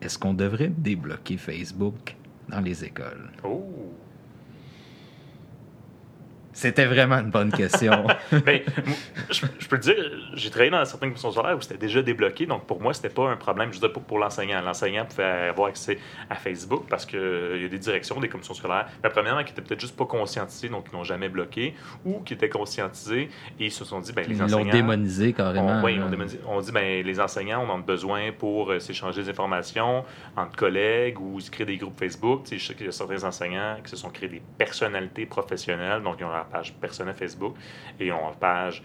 Est-ce 0.00 0.18
qu'on 0.18 0.32
devrait 0.32 0.72
débloquer 0.74 1.36
Facebook? 1.36 2.16
Dans 2.48 2.60
les 2.60 2.84
écoles? 2.84 3.30
Oh! 3.44 3.92
C'était 6.58 6.86
vraiment 6.86 7.18
une 7.20 7.30
bonne 7.30 7.52
question. 7.52 8.04
Ben, 8.44 8.60
je, 9.30 9.46
je 9.58 9.68
peux 9.68 9.78
te 9.78 9.84
dire, 9.84 9.94
j'ai 10.34 10.50
travaillé 10.50 10.70
dans 10.70 10.84
certaines 10.84 11.10
commissions 11.10 11.30
scolaires 11.30 11.56
où 11.56 11.60
c'était 11.60 11.76
déjà 11.78 12.02
débloqué, 12.02 12.46
donc 12.46 12.66
pour 12.66 12.80
moi, 12.80 12.92
c'était 12.94 13.08
pas 13.10 13.28
un 13.30 13.36
problème, 13.36 13.68
je 13.72 13.74
veux 13.78 13.86
dire, 13.86 13.92
pas 13.92 14.00
pour 14.00 14.18
l'enseignant. 14.18 14.60
L'enseignant 14.60 15.04
pouvait 15.04 15.22
avoir 15.24 15.68
accès 15.68 15.98
à 16.28 16.34
Facebook 16.34 16.84
parce 16.88 17.06
qu'il 17.06 17.18
y 17.62 17.64
a 17.64 17.68
des 17.68 17.78
directions, 17.78 18.18
des 18.20 18.28
commissions 18.28 18.54
scolaires, 18.54 18.86
mais 19.02 19.10
premièrement, 19.10 19.44
qui 19.44 19.52
étaient 19.52 19.62
peut-être 19.62 19.80
juste 19.80 19.96
pas 19.96 20.04
conscientisés, 20.06 20.68
donc 20.68 20.88
qui 20.90 20.96
n'ont 20.96 21.04
jamais 21.04 21.28
bloqué, 21.28 21.74
ou 22.04 22.20
qui 22.20 22.34
étaient 22.34 22.48
conscientisés 22.48 23.28
et 23.60 23.66
ils 23.66 23.70
se 23.72 23.84
sont 23.84 24.00
dit, 24.00 24.12
ben, 24.12 24.24
les 24.26 24.34
Ils 24.36 24.42
enseignants. 24.42 24.64
l'ont 24.64 24.70
démonisé 24.70 25.32
carrément. 25.32 25.80
Oui, 25.82 25.96
là. 25.96 26.06
on, 26.06 26.10
démonis- 26.10 26.38
on 26.46 26.60
dit 26.60 26.72
ben, 26.72 27.04
les 27.06 27.20
enseignants, 27.20 27.64
on 27.66 27.70
en 27.70 27.78
a 27.78 27.82
besoin 27.82 28.32
pour 28.36 28.70
euh, 28.72 28.80
s'échanger 28.80 29.22
des 29.22 29.30
informations 29.30 30.04
entre 30.36 30.56
collègues 30.56 31.20
ou 31.20 31.38
se 31.40 31.50
créer 31.50 31.66
des 31.66 31.76
groupes 31.76 31.98
Facebook. 31.98 32.42
Tu 32.44 32.50
sais, 32.50 32.58
je 32.58 32.66
sais 32.66 32.74
qu'il 32.74 32.86
y 32.86 32.88
a 32.88 32.92
certains 32.92 33.22
enseignants 33.24 33.76
qui 33.82 33.90
se 33.90 33.96
sont 33.96 34.10
créés 34.10 34.28
des 34.28 34.42
personnalités 34.58 35.26
professionnelles, 35.26 36.02
donc 36.02 36.16
ils 36.18 36.24
ont 36.24 36.30
page 36.48 36.74
personnelle 36.74 37.14
Facebook 37.14 37.56
et 38.00 38.10
ont 38.12 38.20
leur 38.20 38.36
page 38.36 38.82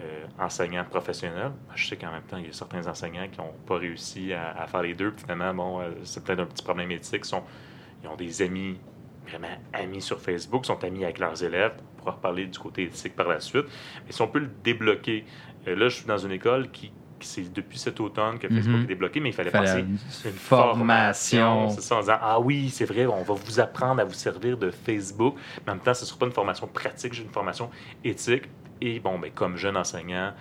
euh, 0.00 0.26
enseignant 0.38 0.84
professionnel. 0.84 1.52
Je 1.74 1.86
sais 1.86 1.96
qu'en 1.96 2.10
même 2.10 2.22
temps, 2.22 2.36
il 2.36 2.46
y 2.46 2.48
a 2.48 2.52
certains 2.52 2.86
enseignants 2.86 3.28
qui 3.30 3.38
n'ont 3.38 3.54
pas 3.66 3.76
réussi 3.78 4.32
à, 4.32 4.66
faire 4.66 4.82
les 4.82 4.94
deux. 4.94 5.12
Finalement, 5.16 5.54
bon, 5.54 5.80
euh, 5.80 5.90
c'est 6.02 6.24
peut-être 6.24 6.40
un 6.40 6.46
petit 6.46 6.64
problème 6.64 6.90
éthique. 6.90 7.24
Ils, 7.30 7.38
ils 8.02 8.08
ont 8.08 8.16
des 8.16 8.42
amis, 8.42 8.78
vraiment 9.26 9.56
amis 9.72 10.02
sur 10.02 10.20
Facebook, 10.20 10.66
sont 10.66 10.82
amis 10.82 11.04
avec 11.04 11.20
leurs 11.20 11.42
élèves. 11.44 11.74
On 11.78 11.98
pourra 11.98 12.12
reparler 12.12 12.46
du 12.46 12.58
côté 12.58 12.82
éthique 12.84 13.14
par 13.14 13.28
la 13.28 13.38
suite. 13.38 13.66
Mais 14.04 14.12
si 14.12 14.20
on 14.20 14.26
peut 14.26 14.40
le 14.40 14.50
débloquer, 14.64 15.24
euh, 15.68 15.76
là, 15.76 15.88
je 15.88 15.96
suis 15.96 16.06
dans 16.06 16.18
une 16.18 16.32
école 16.32 16.70
qui 16.70 16.92
c'est 17.26 17.52
depuis 17.52 17.78
cet 17.78 18.00
automne 18.00 18.38
que 18.38 18.48
Facebook 18.48 18.76
Mhm. 18.76 18.82
est 18.82 18.86
débloqué, 18.86 19.20
mais 19.20 19.30
il 19.30 19.32
fallait 19.32 19.50
Fallait 19.50 19.66
passer 19.66 19.80
une 19.80 19.98
une 20.30 20.38
formation. 20.38 21.68
C'est 21.70 21.80
ça, 21.80 21.96
en 21.96 22.00
disant 22.00 22.18
Ah 22.20 22.40
oui, 22.40 22.70
c'est 22.70 22.84
vrai, 22.84 23.06
on 23.06 23.22
va 23.22 23.34
vous 23.34 23.60
apprendre 23.60 24.00
à 24.00 24.04
vous 24.04 24.12
servir 24.14 24.56
de 24.56 24.70
Facebook. 24.70 25.36
Mais 25.66 25.72
en 25.72 25.74
même 25.76 25.84
temps, 25.84 25.94
ce 25.94 26.02
ne 26.02 26.06
sera 26.06 26.18
pas 26.18 26.26
une 26.26 26.32
formation 26.32 26.66
pratique, 26.66 27.12
j'ai 27.12 27.22
une 27.22 27.30
formation 27.30 27.70
éthique. 28.04 28.44
Et 28.80 29.00
bon, 29.00 29.18
ben, 29.18 29.30
comme 29.32 29.56
jeune 29.56 29.76
enseignant 29.76 30.32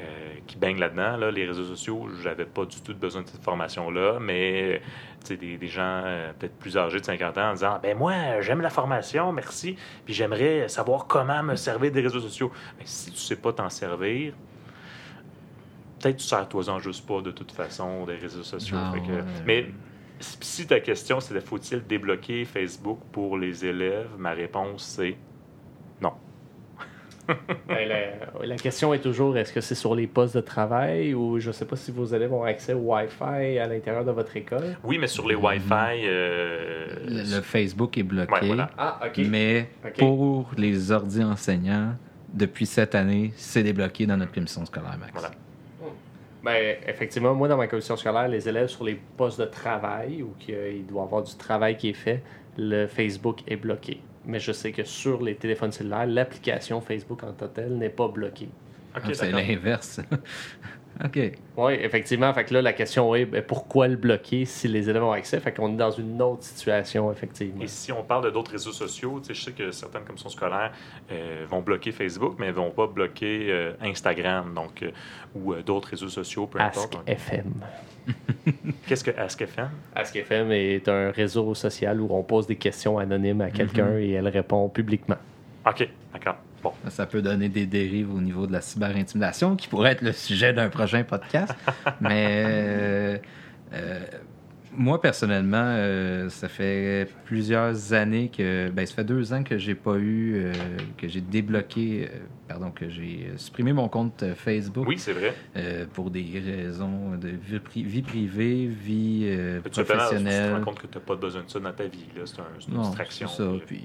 euh, 0.00 0.34
qui 0.46 0.56
baigne 0.56 0.78
là-dedans, 0.80 1.16
là, 1.16 1.30
les 1.30 1.44
réseaux 1.46 1.64
sociaux, 1.64 2.08
j'avais 2.22 2.46
pas 2.46 2.64
du 2.64 2.80
tout 2.80 2.94
besoin 2.94 3.22
de 3.22 3.28
cette 3.28 3.42
formation-là, 3.44 4.18
mais 4.20 4.82
des, 5.28 5.56
des 5.56 5.68
gens 5.68 6.02
euh, 6.04 6.32
peut-être 6.38 6.58
plus 6.58 6.76
âgés 6.76 6.98
de 6.98 7.04
50 7.04 7.38
ans 7.38 7.50
en 7.50 7.52
disant 7.54 7.78
Ben 7.82 7.96
moi, 7.96 8.40
j'aime 8.40 8.60
la 8.60 8.70
formation, 8.70 9.30
merci, 9.32 9.76
puis 10.04 10.12
j'aimerais 10.14 10.68
savoir 10.68 11.06
comment 11.06 11.42
me 11.44 11.54
servir 11.56 11.92
des 11.92 12.00
réseaux 12.00 12.20
sociaux. 12.20 12.50
Mais 12.78 12.84
si 12.86 13.12
tu 13.12 13.18
sais 13.18 13.36
pas 13.36 13.52
t'en 13.52 13.70
servir, 13.70 14.32
peut-être 16.04 16.16
tu 16.18 16.24
sers 16.24 16.48
toi-en 16.48 16.78
juste 16.78 17.06
pas 17.06 17.20
de 17.20 17.30
toute 17.30 17.52
façon 17.52 18.04
des 18.06 18.16
réseaux 18.16 18.42
sociaux. 18.42 18.76
Non, 18.76 18.92
Fait 18.92 19.00
que- 19.00 19.12
ouais. 19.16 19.24
Mais 19.46 19.66
si 20.20 20.66
ta 20.66 20.80
question 20.80 21.20
c'était 21.20 21.40
faut-il 21.40 21.84
débloquer 21.86 22.44
Facebook 22.44 23.00
pour 23.12 23.36
les 23.38 23.64
élèves, 23.64 24.08
ma 24.18 24.30
réponse 24.32 24.84
c'est 24.84 25.16
non. 26.00 26.12
Ben, 27.66 27.88
la, 27.88 28.46
la 28.46 28.56
question 28.56 28.92
est 28.92 28.98
toujours 28.98 29.36
est-ce 29.38 29.50
que 29.52 29.62
c'est 29.62 29.74
sur 29.74 29.94
les 29.94 30.06
postes 30.06 30.34
de 30.36 30.42
travail 30.42 31.14
ou 31.14 31.38
je 31.40 31.48
ne 31.48 31.52
sais 31.52 31.64
pas 31.64 31.76
si 31.76 31.90
vos 31.90 32.04
élèves 32.04 32.32
ont 32.34 32.42
accès 32.44 32.74
au 32.74 32.92
Wi-Fi 32.92 33.58
à 33.58 33.66
l'intérieur 33.66 34.04
de 34.04 34.10
votre 34.10 34.36
école? 34.36 34.76
Oui, 34.84 34.98
mais 34.98 35.06
sur 35.06 35.26
les 35.26 35.34
Wi-Fi, 35.34 36.02
euh, 36.04 36.86
Le, 37.06 37.36
le 37.36 37.40
Facebook 37.42 37.96
est 37.96 38.02
bloqué. 38.02 38.30
Ouais, 38.32 38.46
voilà. 38.46 38.70
Ah, 38.76 39.00
ok. 39.06 39.24
Mais 39.30 39.70
pour 39.98 40.50
les 40.58 40.92
ordi 40.92 41.22
enseignants, 41.24 41.94
depuis 42.32 42.66
cette 42.66 42.94
année, 42.94 43.32
c'est 43.36 43.62
débloqué 43.62 44.04
dans 44.06 44.18
notre 44.18 44.32
commission 44.32 44.62
scolaire, 44.66 44.98
Max. 45.00 45.12
Voilà. 45.14 45.30
Ben, 46.44 46.76
effectivement, 46.86 47.34
moi, 47.34 47.48
dans 47.48 47.56
ma 47.56 47.66
commission 47.66 47.96
scolaire, 47.96 48.28
les 48.28 48.46
élèves 48.46 48.68
sur 48.68 48.84
les 48.84 49.00
postes 49.16 49.40
de 49.40 49.46
travail 49.46 50.22
ou 50.22 50.34
qu'il 50.38 50.84
doit 50.86 51.02
y 51.02 51.04
avoir 51.06 51.22
du 51.22 51.34
travail 51.36 51.78
qui 51.78 51.88
est 51.88 51.94
fait, 51.94 52.22
le 52.58 52.86
Facebook 52.86 53.40
est 53.48 53.56
bloqué. 53.56 54.02
Mais 54.26 54.38
je 54.38 54.52
sais 54.52 54.70
que 54.70 54.84
sur 54.84 55.22
les 55.22 55.36
téléphones 55.36 55.72
cellulaires, 55.72 56.06
l'application 56.06 56.82
Facebook 56.82 57.22
en 57.22 57.32
total 57.32 57.70
n'est 57.70 57.88
pas 57.88 58.08
bloquée. 58.08 58.50
Ah, 58.94 59.00
c'est 59.12 59.32
l'inverse. 59.32 60.00
OK. 61.02 61.18
Oui, 61.56 61.72
effectivement. 61.80 62.32
Fait 62.32 62.44
que 62.44 62.54
là, 62.54 62.62
la 62.62 62.72
question 62.72 63.14
est 63.14 63.24
ben, 63.24 63.42
pourquoi 63.42 63.88
le 63.88 63.96
bloquer 63.96 64.44
si 64.44 64.68
les 64.68 64.88
élèves 64.88 65.02
ont 65.02 65.12
accès? 65.12 65.40
Fait 65.40 65.52
qu'on 65.52 65.72
est 65.72 65.76
dans 65.76 65.90
une 65.90 66.20
autre 66.22 66.42
situation, 66.42 67.10
effectivement. 67.10 67.62
Et 67.62 67.66
si 67.66 67.90
on 67.90 68.02
parle 68.02 68.24
de 68.24 68.30
d'autres 68.30 68.52
réseaux 68.52 68.72
sociaux, 68.72 69.20
tu 69.20 69.28
sais, 69.28 69.34
je 69.34 69.44
sais 69.44 69.52
que 69.52 69.70
certaines 69.70 70.04
commissions 70.04 70.28
scolaires 70.28 70.72
euh, 71.10 71.44
vont 71.48 71.62
bloquer 71.62 71.92
Facebook, 71.92 72.36
mais 72.38 72.48
ne 72.48 72.52
vont 72.52 72.70
pas 72.70 72.86
bloquer 72.86 73.46
euh, 73.50 73.72
Instagram 73.80 74.54
donc, 74.54 74.82
euh, 74.82 74.90
ou 75.34 75.52
euh, 75.52 75.62
d'autres 75.62 75.88
réseaux 75.88 76.08
sociaux, 76.08 76.46
peu 76.46 76.60
Ask 76.60 76.78
importe. 76.78 76.92
Donc, 76.92 77.02
FM. 77.08 77.52
Qu'est-ce 78.86 79.04
que 79.04 79.10
AskFM? 79.18 79.70
Ask 79.94 80.14
FM 80.14 80.52
est 80.52 80.88
un 80.88 81.10
réseau 81.10 81.54
social 81.54 82.00
où 82.00 82.08
on 82.10 82.22
pose 82.22 82.46
des 82.46 82.56
questions 82.56 82.98
anonymes 82.98 83.40
à 83.40 83.50
quelqu'un 83.50 83.98
et 83.98 84.12
elle 84.12 84.28
répond 84.28 84.68
publiquement. 84.68 85.16
OK, 85.66 85.88
d'accord. 86.12 86.36
Bon. 86.64 86.72
Ça 86.88 87.04
peut 87.04 87.20
donner 87.20 87.50
des 87.50 87.66
dérives 87.66 88.12
au 88.12 88.22
niveau 88.22 88.46
de 88.46 88.52
la 88.52 88.62
cyberintimidation, 88.62 89.54
qui 89.54 89.68
pourrait 89.68 89.92
être 89.92 90.00
le 90.00 90.12
sujet 90.12 90.54
d'un 90.54 90.70
prochain 90.70 91.04
podcast. 91.04 91.54
Mais 92.00 92.42
euh, 92.46 93.18
euh, 93.74 94.00
moi, 94.76 95.00
personnellement, 95.00 95.56
euh, 95.76 96.28
ça 96.28 96.48
fait 96.48 97.08
plusieurs 97.24 97.92
années 97.92 98.30
que. 98.36 98.70
Ben, 98.70 98.86
ça 98.86 98.94
fait 98.94 99.04
deux 99.04 99.32
ans 99.32 99.42
que 99.42 99.58
j'ai 99.58 99.74
pas 99.74 99.96
eu. 99.96 100.34
euh, 100.36 100.52
que 100.96 101.08
j'ai 101.08 101.20
débloqué. 101.20 102.08
euh, 102.12 102.18
pardon, 102.46 102.70
que 102.70 102.88
j'ai 102.90 103.30
supprimé 103.36 103.72
mon 103.72 103.88
compte 103.88 104.22
Facebook 104.36 104.86
Oui, 104.86 104.98
c'est 104.98 105.14
vrai. 105.14 105.34
pour 105.94 106.10
des 106.10 106.26
raisons 106.44 107.16
de 107.16 107.28
vie, 107.28 107.58
pri- 107.58 107.84
vie 107.84 108.02
privée, 108.02 108.66
vie 108.66 109.24
Mais 109.30 109.60
tu 109.64 109.70
te 109.70 109.80
rends 109.80 109.86
professionnelle. 109.98 110.60
compte 110.60 110.78
que 110.78 110.86
tu 110.86 110.98
n'as 110.98 111.04
pas 111.04 111.16
besoin 111.16 111.42
de 111.42 111.48
ça 111.50 111.58
dans 111.58 111.72
ta 111.72 111.84
vie. 111.84 112.04
C'est 112.26 112.40
un- 112.40 112.44
une 112.68 112.74
Non, 112.74 112.82
distraction. 112.82 113.28
ça. 113.28 113.44
là. 113.44 113.52
Puis, 113.66 113.80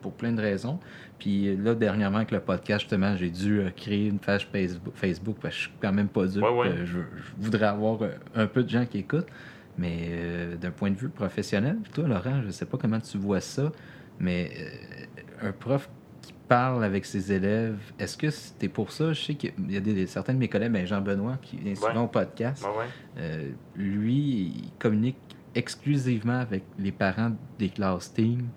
pour 0.00 0.12
plein 0.14 0.32
de 0.32 0.40
raisons. 0.40 0.78
Puis 1.18 1.54
là, 1.56 1.74
dernièrement, 1.74 2.16
avec 2.16 2.30
le 2.30 2.40
podcast, 2.40 2.80
justement, 2.80 3.14
j'ai 3.18 3.28
dû 3.28 3.60
créer 3.76 4.06
une 4.06 4.18
page 4.18 4.48
Facebook, 4.50 4.94
Facebook 4.96 5.36
parce 5.42 5.54
que 5.54 5.60
je 5.60 5.66
suis 5.66 5.76
quand 5.82 5.92
même 5.92 6.08
pas 6.08 6.26
dur. 6.26 6.42
Ouais, 6.42 6.58
ouais. 6.70 6.76
je, 6.86 6.92
je 7.00 7.00
voudrais 7.38 7.66
avoir 7.66 7.98
un 8.34 8.46
peu 8.46 8.62
de 8.62 8.70
gens 8.70 8.86
qui 8.86 8.98
écoutent. 8.98 9.26
Mais 9.78 9.98
euh, 10.10 10.56
d'un 10.56 10.70
point 10.70 10.90
de 10.90 10.96
vue 10.96 11.08
professionnel, 11.08 11.78
toi, 11.94 12.06
Laurent, 12.06 12.42
je 12.44 12.50
sais 12.50 12.66
pas 12.66 12.76
comment 12.78 13.00
tu 13.00 13.16
vois 13.18 13.40
ça, 13.40 13.72
mais 14.18 14.50
euh, 15.42 15.48
un 15.48 15.52
prof 15.52 15.88
qui 16.20 16.34
parle 16.48 16.84
avec 16.84 17.06
ses 17.06 17.32
élèves, 17.32 17.78
est-ce 17.98 18.16
que 18.16 18.28
c'était 18.30 18.68
pour 18.68 18.92
ça? 18.92 19.12
Je 19.12 19.20
sais 19.24 19.34
qu'il 19.34 19.52
y 19.68 19.76
a 19.76 19.80
des, 19.80 20.06
certains 20.06 20.34
de 20.34 20.38
mes 20.38 20.48
collègues, 20.48 20.72
ben 20.72 20.86
Jean-Benoît, 20.86 21.38
qui 21.40 21.56
vient 21.56 21.74
souvent 21.74 21.88
Ouais. 21.92 21.98
au 21.98 22.06
podcast, 22.08 22.62
Ouais, 22.64 22.70
ouais. 22.80 22.84
euh, 23.18 23.50
lui, 23.76 24.52
il 24.56 24.70
communique 24.78 25.16
exclusivement 25.54 26.38
avec 26.40 26.62
les 26.78 26.92
parents 26.92 27.32
des 27.58 27.68
classes 27.70 28.12
team 28.12 28.48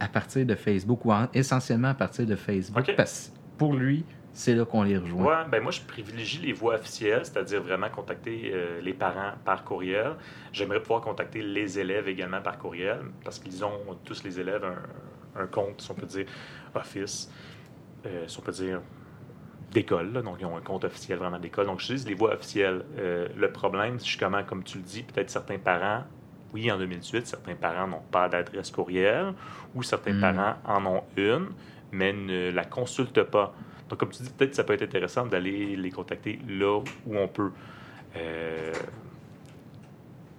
à 0.00 0.08
partir 0.08 0.46
de 0.46 0.54
Facebook 0.54 1.04
ou 1.04 1.12
en- 1.12 1.28
essentiellement 1.34 1.88
à 1.88 1.94
partir 1.94 2.24
de 2.26 2.36
Facebook 2.36 2.78
Ok. 2.88 2.94
parce 2.96 3.32
que 3.34 3.58
pour 3.58 3.74
lui, 3.74 4.04
c'est 4.38 4.54
là 4.54 4.64
qu'on 4.64 4.84
les 4.84 4.96
rejoint. 4.96 5.44
Ben 5.50 5.60
moi, 5.60 5.72
je 5.72 5.80
privilégie 5.80 6.38
les 6.38 6.52
voies 6.52 6.74
officielles, 6.74 7.24
c'est-à-dire 7.24 7.60
vraiment 7.60 7.88
contacter 7.88 8.52
euh, 8.54 8.80
les 8.80 8.92
parents 8.94 9.32
par 9.44 9.64
courriel. 9.64 10.12
J'aimerais 10.52 10.80
pouvoir 10.80 11.00
contacter 11.00 11.42
les 11.42 11.78
élèves 11.80 12.06
également 12.08 12.40
par 12.40 12.56
courriel, 12.56 13.00
parce 13.24 13.40
qu'ils 13.40 13.64
ont 13.64 13.96
tous 14.04 14.22
les 14.22 14.38
élèves 14.38 14.64
un, 14.64 15.42
un 15.42 15.46
compte, 15.48 15.80
si 15.80 15.90
on 15.90 15.94
peut 15.94 16.06
dire, 16.06 16.26
Office, 16.72 17.32
euh, 18.06 18.28
si 18.28 18.38
on 18.38 18.42
peut 18.42 18.52
dire, 18.52 18.80
d'école. 19.72 20.12
là. 20.12 20.22
Donc, 20.22 20.36
ils 20.38 20.46
ont 20.46 20.56
un 20.56 20.60
compte 20.62 20.84
officiel 20.84 21.18
vraiment 21.18 21.40
d'école. 21.40 21.66
Donc, 21.66 21.80
j'utilise 21.80 22.06
les 22.06 22.14
voies 22.14 22.32
officielles. 22.32 22.84
Euh, 22.98 23.26
le 23.36 23.50
problème, 23.50 23.98
c'est 23.98 24.06
justement, 24.06 24.44
comme 24.44 24.62
tu 24.62 24.78
le 24.78 24.84
dis, 24.84 25.02
peut-être 25.02 25.30
certains 25.30 25.58
parents, 25.58 26.04
oui, 26.54 26.70
en 26.70 26.78
2018, 26.78 27.26
certains 27.26 27.56
parents 27.56 27.88
n'ont 27.88 28.04
pas 28.12 28.28
d'adresse 28.28 28.70
courriel, 28.70 29.34
ou 29.74 29.82
certains 29.82 30.14
Mm. 30.14 30.20
parents 30.20 30.54
en 30.64 30.86
ont 30.86 31.02
une, 31.16 31.48
mais 31.90 32.12
ne 32.12 32.52
la 32.52 32.64
consultent 32.64 33.24
pas. 33.24 33.52
Donc, 33.88 33.98
comme 33.98 34.10
tu 34.10 34.22
dis, 34.22 34.30
peut-être 34.30 34.50
que 34.50 34.56
ça 34.56 34.64
peut 34.64 34.74
être 34.74 34.82
intéressant 34.82 35.26
d'aller 35.26 35.76
les 35.76 35.90
contacter 35.90 36.38
là 36.48 36.80
où 37.06 37.16
on 37.16 37.28
peut. 37.28 37.50
Euh, 38.16 38.72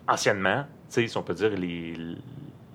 anciennement, 0.07 0.65
si 0.87 1.11
on 1.15 1.23
peut 1.23 1.35
dire, 1.35 1.51
les, 1.51 1.93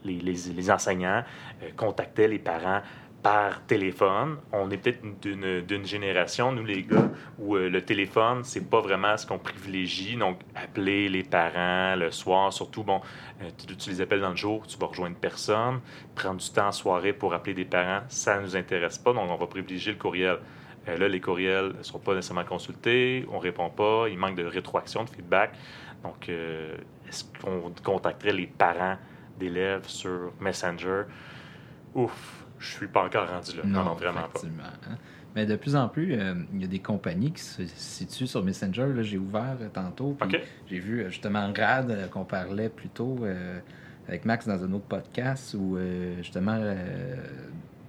les, 0.05 0.21
les- 0.21 0.71
enseignants 0.71 1.25
euh, 1.63 1.71
contactaient 1.77 2.29
les 2.29 2.39
parents 2.39 2.81
par 3.23 3.65
téléphone. 3.65 4.37
On 4.53 4.71
est 4.71 4.77
peut-être 4.77 5.03
d'une 5.23 5.87
génération, 5.87 6.53
nous 6.53 6.65
les 6.65 6.83
gars, 6.83 7.11
où 7.39 7.57
euh, 7.57 7.71
le 7.71 7.83
téléphone, 7.83 8.45
c'est 8.45 8.69
pas 8.69 8.81
vraiment 8.81 9.17
ce 9.17 9.27
qu'on 9.27 9.39
privilégie. 9.39 10.17
Donc, 10.17 10.41
appeler 10.55 11.09
les 11.09 11.23
parents 11.23 11.97
le 11.97 12.11
soir, 12.11 12.53
surtout, 12.53 12.85
bon, 12.85 13.01
euh, 13.43 13.49
tu, 13.79 13.91
les 13.91 14.01
appelles 14.03 14.21
dans 14.21 14.31
le 14.31 14.37
jour, 14.37 14.67
tu 14.67 14.79
vas 14.79 14.87
rejoindre 14.87 15.17
personne. 15.17 15.81
Prendre 16.15 16.41
du 16.41 16.51
temps 16.51 16.69
en 16.69 16.73
soirée 16.73 17.15
pour 17.15 17.33
appeler 17.33 17.55
des 17.55 17.65
parents, 17.65 18.03
ça 18.09 18.39
nous 18.41 18.55
intéresse 18.57 18.99
pas, 18.99 19.13
donc 19.15 19.29
on 19.31 19.37
va 19.37 19.47
privilégier 19.47 19.93
le 19.93 19.99
courriel. 19.99 20.39
Euh, 20.89 20.99
là, 20.99 21.09
les 21.09 21.21
courriels 21.21 21.73
ne 21.79 21.83
sont 21.83 21.99
pas 21.99 22.15
nécessairement 22.15 22.45
consultés, 22.45 23.27
on 23.31 23.39
répond 23.39 23.71
pas, 23.71 24.07
il 24.09 24.19
manque 24.19 24.37
de 24.37 24.45
rétroaction, 24.45 25.05
de 25.05 25.11
feedback. 25.11 25.53
Donc, 26.03 26.29
euh, 26.29 26.77
est-ce 27.09 27.25
qu'on 27.43 27.73
contacterait 27.83 28.33
les 28.33 28.47
parents 28.47 28.97
d'élèves 29.39 29.87
sur 29.89 30.33
Messenger? 30.41 31.05
Ouf, 31.95 32.45
je 32.59 32.71
suis 32.71 32.89
pas 32.89 33.05
encore 33.05 33.29
rendu 33.29 33.57
là. 33.57 33.63
Non, 33.65 33.85
non, 33.85 33.95
vraiment 33.95 34.21
pas. 34.21 34.29
effectivement, 34.29 34.63
hein. 34.89 34.97
Mais 35.35 35.47
de 35.47 35.57
plus 35.57 35.75
en 35.75 35.89
plus, 35.89 36.15
euh, 36.15 36.35
il 36.53 36.61
y 36.61 36.65
a 36.65 36.69
des 36.69 36.79
compagnies 36.79 37.33
qui 37.33 37.43
se 37.43 37.67
situent 37.67 38.29
sur 38.29 38.45
Messenger. 38.45 38.87
Là, 38.95 39.03
j'ai 39.03 39.19
ouvert 39.19 39.57
euh, 39.61 39.69
tantôt. 39.69 40.17
J'ai 40.69 40.79
vu 40.79 41.05
justement 41.11 41.53
Rad 41.57 42.09
qu'on 42.11 42.25
parlait 42.25 42.69
plus 42.69 42.89
tôt 42.89 43.19
avec 44.07 44.27
Max 44.27 44.47
dans 44.47 44.63
un 44.63 44.73
autre 44.73 44.85
podcast 44.85 45.57
où 45.59 45.77
justement 46.19 46.61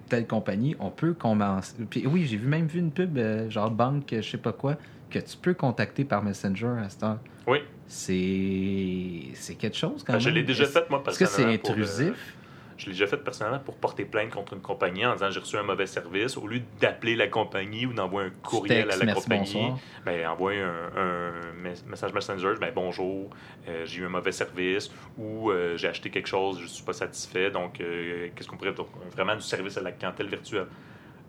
telle 0.10 0.28
compagnie, 0.28 0.76
on 0.80 0.90
peut 0.90 1.14
commencer. 1.14 1.74
Puis 1.90 2.06
oui, 2.08 2.26
j'ai 2.26 2.38
vu 2.38 2.48
même 2.48 2.68
vu 2.68 2.80
une 2.80 2.92
pub 2.92 3.18
euh, 3.18 3.50
genre 3.50 3.72
banque, 3.72 4.06
je 4.12 4.22
sais 4.22 4.38
pas 4.38 4.52
quoi, 4.54 4.76
que 5.10 5.20
tu 5.20 5.38
peux 5.38 5.54
contacter 5.54 6.04
par 6.04 6.24
Messenger 6.24 6.74
à 6.84 6.90
cette 6.90 7.04
heure. 7.04 7.20
Oui, 7.48 7.60
C'est 7.88 9.36
c'est 9.36 9.56
quelque 9.56 9.78
chose 9.78 10.04
quand 10.04 10.14
Ben, 10.14 10.20
même. 10.20 10.22
je 10.22 10.30
l'ai 10.30 10.44
déjà 10.44 10.66
fait, 10.66 10.90
moi, 10.90 11.04
Est-ce 11.08 11.20
que 11.20 11.26
c'est 11.26 11.46
intrusif? 11.46 12.36
Je 12.78 12.88
l'ai 12.88 12.92
déjà 12.92 13.08
fait 13.08 13.18
personnellement 13.18 13.60
pour 13.60 13.76
porter 13.78 14.04
plainte 14.06 14.32
contre 14.32 14.54
une 14.54 14.62
compagnie 14.62 15.06
en 15.06 15.14
disant 15.14 15.32
j'ai 15.32 15.40
reçu 15.40 15.58
un 15.58 15.64
mauvais 15.64 15.86
service. 15.88 16.36
Au 16.36 16.46
lieu 16.48 16.62
d'appeler 16.80 17.16
la 17.16 17.28
compagnie 17.28 17.86
ou 17.86 17.94
d'envoyer 17.94 18.30
un 18.30 18.34
courriel 18.42 18.92
à 18.92 18.98
la 18.98 19.06
merci, 19.06 19.24
compagnie, 19.24 19.72
ben, 20.06 20.28
envoyer 20.28 20.62
un, 20.62 20.92
un 20.98 21.32
mes- 21.62 21.84
message 21.88 22.14
Messenger, 22.14 22.54
ben, 22.60 22.72
bonjour, 22.76 23.30
euh, 23.68 23.86
j'ai 23.86 24.02
eu 24.02 24.06
un 24.06 24.10
mauvais 24.10 24.34
service 24.34 24.92
ou 25.18 25.52
euh, 25.52 25.78
j'ai 25.78 25.88
acheté 25.88 26.10
quelque 26.10 26.28
chose, 26.28 26.58
je 26.58 26.64
ne 26.64 26.68
suis 26.68 26.84
pas 26.84 26.94
satisfait. 26.94 27.50
Donc, 27.50 27.80
euh, 27.80 28.30
qu'est-ce 28.36 28.48
qu'on 28.48 28.58
pourrait. 28.58 28.74
Donc, 28.74 28.90
vraiment 29.12 29.36
du 29.36 29.42
service 29.42 29.78
à 29.78 29.82
la 29.82 29.94
clientèle 29.94 30.28
virtuelle? 30.28 30.68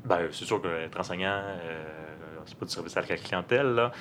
Ben, 0.05 0.29
c'est 0.31 0.45
sûr 0.45 0.61
qu'être 0.63 0.99
enseignant, 1.01 1.43
c'est 2.47 2.59
pas 2.59 2.67
du 2.67 2.73
service 2.73 2.97
à 2.97 3.03
la 3.03 3.17
clientèle. 3.17 3.75
Là. 3.75 3.93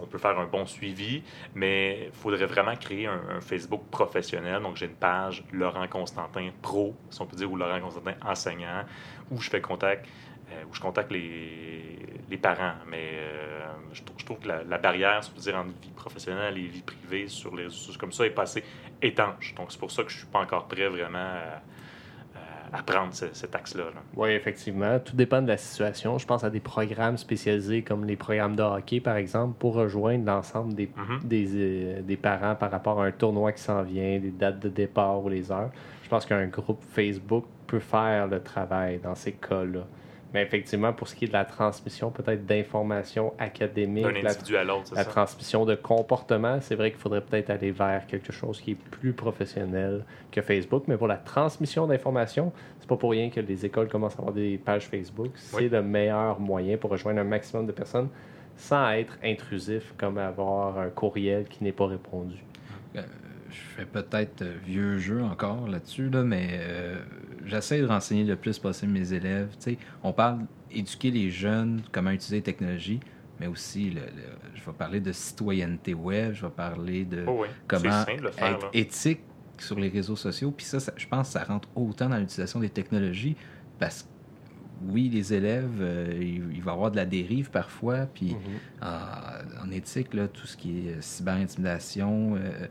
On 0.00 0.06
peut 0.06 0.18
faire 0.18 0.38
un 0.38 0.46
bon 0.46 0.66
suivi, 0.66 1.22
mais 1.54 2.06
il 2.06 2.12
faudrait 2.12 2.46
vraiment 2.46 2.76
créer 2.76 3.06
un, 3.06 3.40
Facebook 3.40 3.82
professionnel. 3.90 4.62
Donc, 4.62 4.76
j'ai 4.76 4.86
une 4.86 4.94
page 4.94 5.44
Laurent 5.52 5.86
Constantin 5.88 6.50
Pro, 6.62 6.94
si 7.10 7.20
on 7.20 7.26
peut 7.26 7.36
dire, 7.36 7.50
ou 7.50 7.56
Laurent 7.56 7.80
Constantin 7.80 8.14
enseignant, 8.24 8.84
où 9.30 9.40
je 9.40 9.50
fais 9.50 9.60
contact, 9.60 10.06
euh, 10.52 10.62
où 10.70 10.74
je 10.74 10.80
contacte 10.80 11.10
les, 11.10 11.98
les 12.30 12.36
parents. 12.38 12.74
Mais 12.88 13.10
euh, 13.14 13.66
je, 13.92 14.02
trouve, 14.24 14.38
que 14.38 14.48
la, 14.48 14.78
barrière, 14.78 15.24
si 15.24 15.30
on 15.30 15.34
peut 15.34 15.40
dire, 15.40 15.56
entre 15.56 15.70
vie 15.82 15.90
professionnelle 15.90 16.56
et 16.58 16.66
vie 16.66 16.82
privée 16.82 17.28
sur 17.28 17.54
les 17.56 17.64
réseaux 17.64 17.92
comme 17.98 18.12
ça 18.12 18.26
est 18.26 18.30
pas 18.30 18.42
assez 18.42 18.62
étanche. 19.02 19.54
Donc, 19.56 19.72
c'est 19.72 19.78
pour 19.78 19.90
ça 19.90 20.04
que 20.04 20.10
je 20.10 20.18
suis 20.18 20.26
pas 20.26 20.40
encore 20.40 20.66
prêt 20.68 20.88
vraiment 20.88 21.18
à, 21.18 21.62
à- 22.78 22.82
prendre 22.82 23.12
ce- 23.14 23.32
cet 23.32 23.54
axe-là. 23.54 23.84
là. 23.84 24.00
Oui, 24.16 24.30
effectivement. 24.30 24.98
Tout 24.98 25.16
dépend 25.16 25.42
de 25.42 25.48
la 25.48 25.56
situation. 25.56 26.18
Je 26.18 26.26
pense 26.26 26.44
à 26.44 26.50
des 26.50 26.60
programmes 26.60 27.16
spécialisés 27.16 27.82
comme 27.82 28.04
les 28.04 28.16
programmes 28.16 28.56
de 28.56 28.62
hockey, 28.62 29.00
par 29.00 29.16
exemple, 29.16 29.54
pour 29.58 29.74
rejoindre 29.74 30.24
l'ensemble 30.26 30.74
des, 30.74 30.90
Mhm. 30.96 31.20
des, 31.24 31.48
euh, 31.54 32.02
des 32.02 32.16
parents 32.16 32.54
par 32.54 32.70
rapport 32.70 33.00
à 33.02 33.06
un 33.06 33.12
tournoi 33.12 33.52
qui 33.52 33.62
s'en 33.62 33.82
vient, 33.82 34.18
des 34.18 34.30
dates 34.30 34.60
de 34.60 34.68
départ 34.68 35.22
ou 35.24 35.28
les 35.28 35.50
heures. 35.50 35.70
Je 36.02 36.08
pense 36.08 36.24
qu'un 36.26 36.46
groupe 36.46 36.82
Facebook 36.92 37.44
peut 37.66 37.80
faire 37.80 38.28
le 38.28 38.40
travail 38.40 39.00
dans 39.02 39.14
ces 39.14 39.32
cas-là. 39.32 39.80
Mais 40.36 40.42
effectivement, 40.42 40.92
pour 40.92 41.08
ce 41.08 41.14
qui 41.14 41.24
est 41.24 41.28
de 41.28 41.32
la 41.32 41.46
transmission 41.46 42.10
peut-être 42.10 42.44
d'informations 42.44 43.32
académiques, 43.38 44.04
D'un 44.04 44.12
la, 44.20 44.32
individu 44.32 44.54
à 44.58 44.64
l'autre, 44.64 44.88
c'est 44.88 44.94
la 44.94 45.04
ça? 45.04 45.10
transmission 45.10 45.64
de 45.64 45.74
comportement, 45.74 46.60
c'est 46.60 46.74
vrai 46.74 46.90
qu'il 46.90 47.00
faudrait 47.00 47.22
peut-être 47.22 47.48
aller 47.48 47.70
vers 47.70 48.06
quelque 48.06 48.32
chose 48.34 48.60
qui 48.60 48.72
est 48.72 48.74
plus 48.74 49.14
professionnel 49.14 50.04
que 50.30 50.42
Facebook. 50.42 50.84
Mais 50.88 50.98
pour 50.98 51.06
la 51.08 51.16
transmission 51.16 51.86
d'informations, 51.86 52.52
c'est 52.80 52.86
pas 52.86 52.98
pour 52.98 53.12
rien 53.12 53.30
que 53.30 53.40
les 53.40 53.64
écoles 53.64 53.88
commencent 53.88 54.16
à 54.16 54.18
avoir 54.18 54.34
des 54.34 54.58
pages 54.58 54.84
Facebook. 54.88 55.30
C'est 55.36 55.56
Oui. 55.56 55.68
le 55.70 55.80
meilleur 55.82 56.38
moyen 56.38 56.76
pour 56.76 56.90
rejoindre 56.90 57.20
un 57.20 57.24
maximum 57.24 57.64
de 57.66 57.72
personnes 57.72 58.10
sans 58.58 58.90
être 58.90 59.16
intrusif, 59.24 59.94
comme 59.96 60.18
avoir 60.18 60.78
un 60.78 60.90
courriel 60.90 61.46
qui 61.48 61.64
n'est 61.64 61.72
pas 61.72 61.86
répondu. 61.86 62.36
Euh, 62.94 63.00
je 63.48 63.56
fais 63.74 63.86
peut-être 63.86 64.44
vieux 64.66 64.98
jeu 64.98 65.22
encore 65.22 65.66
là-dessus, 65.66 66.10
là, 66.10 66.22
mais 66.24 66.48
euh, 66.60 66.96
j'essaie 67.46 67.80
de 67.80 67.86
renseigner 67.86 68.24
le 68.24 68.36
plus 68.36 68.58
possible 68.58 68.92
mes 68.92 69.12
élèves. 69.12 69.48
Tu 69.58 69.72
sais, 69.72 69.78
on 70.02 70.12
parle 70.12 70.40
d'éduquer 70.72 71.10
les 71.10 71.30
jeunes, 71.30 71.82
comment 71.92 72.10
utiliser 72.10 72.36
les 72.36 72.42
technologies, 72.42 73.00
mais 73.40 73.46
aussi, 73.46 73.90
le- 73.90 74.00
le- 74.00 74.54
je 74.54 74.64
vais 74.64 74.72
parler 74.72 75.00
de 75.00 75.12
citoyenneté 75.12 75.94
web, 75.94 76.32
je 76.34 76.44
vais 76.46 76.52
parler 76.52 77.04
de 77.04 77.24
Oh 77.26 77.38
oui, 77.42 77.48
comment 77.66 77.82
de 78.00 78.04
faire. 78.30 78.54
être 78.54 78.62
là. 78.62 78.70
éthique 78.72 79.20
sur 79.58 79.78
les 79.80 79.88
réseaux 79.88 80.16
sociaux. 80.16 80.50
Puis 80.50 80.66
ça, 80.66 80.80
ça- 80.80 80.92
je 80.96 81.06
pense 81.06 81.28
que 81.28 81.32
ça 81.34 81.44
rentre 81.44 81.68
autant 81.74 82.08
dans 82.08 82.18
l'utilisation 82.18 82.60
des 82.60 82.68
technologies 82.68 83.36
parce 83.78 84.02
que, 84.02 84.08
oui, 84.88 85.08
les 85.08 85.32
élèves, 85.32 85.70
euh, 85.80 86.12
il, 86.20 86.54
il 86.54 86.62
va 86.62 86.72
y 86.72 86.74
avoir 86.74 86.90
de 86.90 86.96
la 86.96 87.06
dérive 87.06 87.50
parfois, 87.50 88.00
puis 88.06 88.36
en, 88.82 89.66
en 89.66 89.70
éthique, 89.70 90.12
là, 90.12 90.28
tout 90.28 90.46
ce 90.46 90.56
qui 90.58 90.88
est 90.88 90.90
euh, 90.92 91.00
cyberintimidation, 91.00 92.36
euh, 92.36 92.66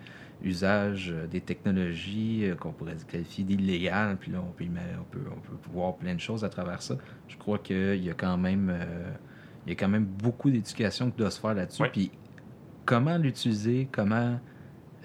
usage 0.45 1.11
euh, 1.11 1.27
des 1.27 1.41
technologies 1.41 2.45
euh, 2.45 2.55
qu'on 2.55 2.71
pourrait 2.71 2.95
qualifier 3.07 3.43
d'illégal, 3.43 4.17
puis 4.17 4.31
là, 4.31 4.39
on 4.41 4.51
peut, 4.51 4.65
on, 4.65 5.03
peut, 5.03 5.25
on 5.29 5.39
peut 5.39 5.57
voir 5.71 5.95
plein 5.95 6.15
de 6.15 6.19
choses 6.19 6.43
à 6.43 6.49
travers 6.49 6.81
ça. 6.81 6.95
Je 7.27 7.37
crois 7.37 7.59
qu'il 7.59 8.03
y 8.03 8.09
a 8.09 8.13
quand 8.13 8.37
même, 8.37 8.69
euh, 8.69 9.11
il 9.65 9.69
y 9.69 9.73
a 9.73 9.75
quand 9.75 9.89
même 9.89 10.05
beaucoup 10.05 10.49
d'éducation 10.49 11.11
qui 11.11 11.17
doit 11.17 11.31
se 11.31 11.39
faire 11.39 11.53
là-dessus. 11.53 11.81
Oui. 11.81 11.89
Puis 11.91 12.11
comment 12.85 13.17
l'utiliser, 13.17 13.87
comment 13.91 14.39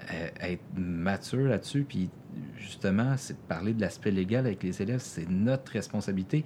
euh, 0.09 0.27
être 0.41 0.63
mature 0.75 1.47
là-dessus, 1.47 1.85
puis 1.87 2.09
justement, 2.57 3.15
c'est 3.17 3.37
parler 3.37 3.73
de 3.73 3.81
l'aspect 3.81 4.11
légal 4.11 4.45
avec 4.45 4.63
les 4.63 4.81
élèves, 4.81 4.99
c'est 4.99 5.29
notre 5.29 5.71
responsabilité. 5.73 6.43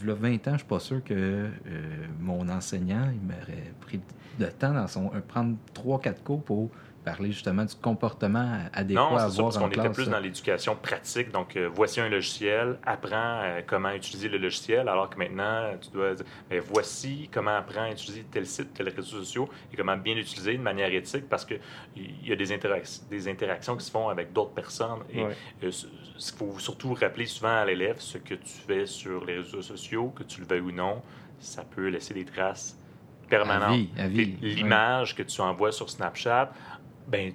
Il 0.00 0.06
y 0.06 0.10
a 0.10 0.14
20 0.14 0.48
ans, 0.48 0.52
je 0.52 0.58
suis 0.58 0.66
pas 0.66 0.78
sûr 0.78 1.02
que 1.02 1.14
euh, 1.14 1.50
mon 2.20 2.48
enseignant 2.48 3.10
il 3.10 3.20
m'aurait 3.20 3.72
pris 3.80 4.00
de 4.38 4.46
temps 4.46 4.74
dans 4.74 4.86
son 4.86 5.10
euh, 5.14 5.20
prendre 5.26 5.56
3-4 5.74 6.22
cours 6.22 6.42
pour 6.42 6.70
parler 7.04 7.32
justement 7.32 7.64
du 7.64 7.74
comportement 7.74 8.58
adéquat 8.72 9.00
Non, 9.00 9.16
à 9.16 9.22
avoir 9.22 9.46
parce 9.46 9.56
en 9.56 9.60
qu'on 9.60 9.66
était 9.68 9.80
classe. 9.80 9.94
plus 9.94 10.04
là. 10.06 10.12
dans 10.12 10.18
l'éducation 10.20 10.76
pratique. 10.76 11.30
Donc, 11.30 11.56
euh, 11.56 11.68
voici 11.72 12.00
un 12.00 12.08
logiciel, 12.08 12.78
apprends 12.84 13.40
euh, 13.44 13.60
comment 13.66 13.90
utiliser 13.92 14.28
le 14.28 14.36
logiciel, 14.38 14.88
alors 14.88 15.08
que 15.08 15.16
maintenant, 15.18 15.70
tu 15.80 15.90
dois 15.90 16.14
dire, 16.14 16.26
ben, 16.50 16.60
voici 16.60 17.30
comment 17.32 17.56
apprendre 17.56 17.86
à 17.88 17.92
utiliser 17.92 18.24
tel 18.30 18.46
site, 18.46 18.74
tel 18.74 18.88
réseau 18.90 19.18
sociaux, 19.22 19.48
et 19.72 19.76
comment 19.76 19.96
bien 19.96 20.14
l'utiliser 20.14 20.56
de 20.56 20.62
manière 20.62 20.92
éthique, 20.92 21.28
parce 21.28 21.44
qu'il 21.46 21.60
y 21.96 22.32
a 22.32 22.36
des, 22.36 22.52
interac- 22.52 23.08
des 23.08 23.28
interactions 23.28 23.76
qui 23.76 23.86
se 23.86 23.90
font 23.90 24.08
avec 24.10 24.32
d'autres 24.32 24.52
personnes. 24.52 25.00
Et 25.12 25.22
Ouais. 25.24 25.36
euh, 25.64 25.70
ce 25.70 26.32
qu'il 26.32 26.38
faut 26.38 26.58
surtout 26.58 26.92
rappeler 26.94 27.26
souvent 27.26 27.56
à 27.56 27.64
l'élève, 27.64 27.96
ce 28.00 28.18
que 28.18 28.34
tu 28.34 28.58
fais 28.66 28.84
sur 28.86 29.24
les 29.24 29.36
réseaux 29.38 29.62
sociaux, 29.62 30.08
que 30.14 30.24
tu 30.24 30.40
le 30.40 30.46
veuilles 30.46 30.60
ou 30.60 30.72
non, 30.72 31.00
ça 31.40 31.62
peut 31.64 31.88
laisser 31.88 32.12
des 32.14 32.24
traces 32.24 32.76
Puis 33.28 33.36
L'image 34.42 35.14
que 35.14 35.22
tu 35.22 35.40
envoies 35.40 35.70
sur 35.72 35.88
Snapchat, 35.90 36.50
ben, 37.08 37.32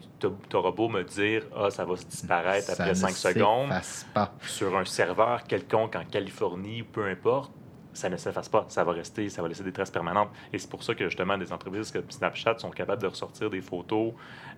t'auras 0.50 0.72
beau 0.72 0.88
me 0.88 1.04
dire, 1.04 1.44
ah, 1.56 1.70
ça 1.72 1.84
va 1.84 1.96
se 1.98 2.06
disparaître 2.06 2.68
Ça 2.68 2.74
après 2.74 2.90
ne 2.90 2.94
5 2.94 3.10
secondes. 3.12 3.70
pas. 4.14 4.32
Sur 4.46 4.78
un 4.78 4.86
serveur 4.86 5.44
quelconque 5.44 5.96
en 5.96 6.06
Californie 6.06 6.84
peu 6.84 7.08
importe, 7.08 7.52
ça 7.94 8.10
ne 8.10 8.18
s'efface 8.18 8.50
pas, 8.50 8.66
ça 8.70 8.84
va 8.84 8.91
rester, 8.94 9.30
ça 9.30 9.41
va 9.41 9.48
laisser 9.48 9.64
des 9.64 9.72
traces 9.72 9.91
permanentes. 9.91 10.30
Et 10.52 10.58
c'est 10.60 10.70
pour 10.70 10.84
ça 10.84 10.96
que 10.96 11.06
justement 11.06 11.38
des 11.38 11.52
entreprises 11.54 11.91
comme 11.91 12.10
Snapchat 12.10 12.58
sont 12.60 12.70
capables 12.72 13.02
de 13.02 13.08
ressortir 13.08 13.50
des 13.50 13.62
photos 13.62 14.14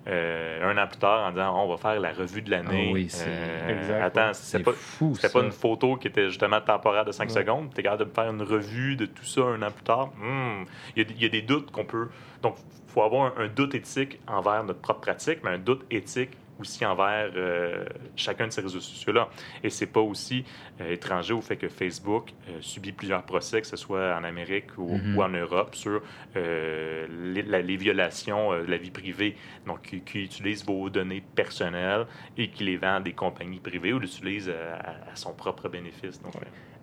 euh, 0.07 0.71
un 0.71 0.77
an 0.77 0.87
plus 0.87 0.99
tard 0.99 1.27
en 1.27 1.31
disant 1.31 1.63
on 1.63 1.67
va 1.67 1.77
faire 1.77 1.99
la 1.99 2.13
revue 2.13 2.41
de 2.41 2.51
l'année. 2.51 2.87
Ah 2.89 2.93
oui, 2.93 3.09
c'est- 3.09 3.25
Euh, 3.27 4.05
attends, 4.05 4.31
C'est 4.33 4.61
pas, 4.63 4.73
fou, 4.73 5.17
pas 5.33 5.39
une 5.41 5.51
photo 5.51 5.95
qui 5.97 6.07
était 6.07 6.27
justement 6.27 6.61
temporaire 6.61 7.05
de 7.05 7.11
5 7.11 7.25
Ouais. 7.29 7.33
secondes. 7.33 7.73
Tu 7.73 7.79
es 7.79 7.83
capable 7.83 8.03
de 8.05 8.09
me 8.09 8.13
faire 8.13 8.29
une 8.31 8.41
revue 8.43 8.95
de 8.95 9.05
tout 9.07 9.25
ça 9.25 9.41
un 9.41 9.61
an 9.63 9.71
plus 9.71 9.83
tard. 9.83 10.07
Hmm. 10.17 10.65
Il 10.95 11.03
y, 11.03 11.05
a 11.05 11.09
il 11.15 11.21
y 11.23 11.25
a 11.25 11.29
des 11.29 11.41
doutes 11.41 11.71
qu'on 11.71 11.85
peut. 11.85 12.09
Donc, 12.43 12.55
il 12.87 12.91
faut 12.91 13.01
avoir 13.01 13.35
un, 13.37 13.43
un 13.43 13.47
doute 13.47 13.73
éthique 13.75 14.19
envers 14.27 14.63
notre 14.63 14.79
propre 14.79 15.01
pratique, 15.01 15.39
mais 15.43 15.51
un 15.51 15.57
doute 15.57 15.83
éthique 15.89 16.31
aussi 16.59 16.85
envers 16.85 17.31
euh, 17.35 17.85
chacun 18.15 18.47
de 18.47 18.51
ces 18.51 18.61
réseaux 18.61 18.79
sociaux-là. 18.79 19.29
Et 19.63 19.69
c'est 19.69 19.87
pas 19.87 20.01
aussi 20.01 20.45
euh, 20.81 20.93
étranger 20.93 21.33
au 21.33 21.41
fait 21.41 21.57
que 21.57 21.67
Facebook 21.69 22.33
euh, 22.49 22.57
subit 22.61 22.91
plusieurs 22.93 23.23
procès, 23.23 23.61
que 23.61 23.67
ce 23.67 23.75
soit 23.75 24.15
en 24.15 24.23
Amérique 24.23 24.77
ou, 24.77 24.95
Mhm. 24.95 25.15
ou 25.17 25.21
en 25.23 25.29
Europe, 25.29 25.75
sur 25.75 26.01
euh, 26.35 27.07
les, 27.33 27.41
la- 27.43 27.61
les 27.61 27.77
violations 27.77 28.53
euh, 28.53 28.63
de 28.65 28.71
la 28.71 28.77
vie 28.77 28.91
privée, 28.91 29.35
donc 29.65 29.81
qui, 29.83 30.01
qui 30.01 30.23
utilisent 30.23 30.65
vos 30.65 30.89
données 30.89 31.21
personnelles 31.21 32.05
et 32.37 32.49
qui 32.49 32.63
les 32.63 32.77
vend 32.77 32.95
à 32.95 32.99
des 33.01 33.13
compagnies 33.13 33.59
privées 33.59 33.93
ou 33.93 33.99
l'utilisent 33.99 34.49
à, 34.49 35.11
à 35.11 35.15
son 35.15 35.33
propre 35.33 35.69
bénéfice. 35.69 36.21
Donc, 36.21 36.33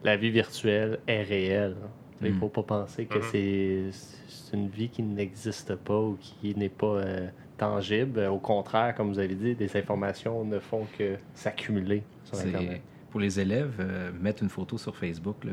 La 0.04 0.16
vie 0.16 0.30
virtuelle 0.30 0.98
est 1.06 1.22
réelle. 1.22 1.76
hein. 1.84 1.90
Il 2.20 2.28
ne 2.28 2.32
Mm. 2.32 2.38
faut 2.38 2.48
pas 2.48 2.62
penser 2.62 3.06
que 3.06 3.18
Mhm. 3.18 3.22
c'est 3.22 3.90
c'est 4.28 4.56
une 4.56 4.68
vie 4.68 4.90
qui 4.90 5.02
n'existe 5.02 5.74
pas 5.76 5.98
ou 5.98 6.16
qui 6.16 6.54
n'est 6.56 6.68
pas 6.68 6.86
euh, 6.98 7.28
tangible. 7.62 8.20
Au 8.26 8.38
contraire, 8.38 8.94
comme 8.94 9.08
vous 9.08 9.18
avez 9.18 9.34
dit, 9.34 9.54
des 9.54 9.76
informations 9.76 10.44
ne 10.44 10.58
font 10.58 10.86
que 10.98 11.16
s'accumuler 11.34 12.02
sur 12.24 12.38
Internet. 12.38 12.82
Pour 13.10 13.20
les 13.20 13.38
élèves, 13.38 13.74
euh, 13.78 14.10
mettre 14.20 14.42
une 14.42 14.48
photo 14.48 14.78
sur 14.78 14.96
Facebook, 14.96 15.44
là, 15.44 15.52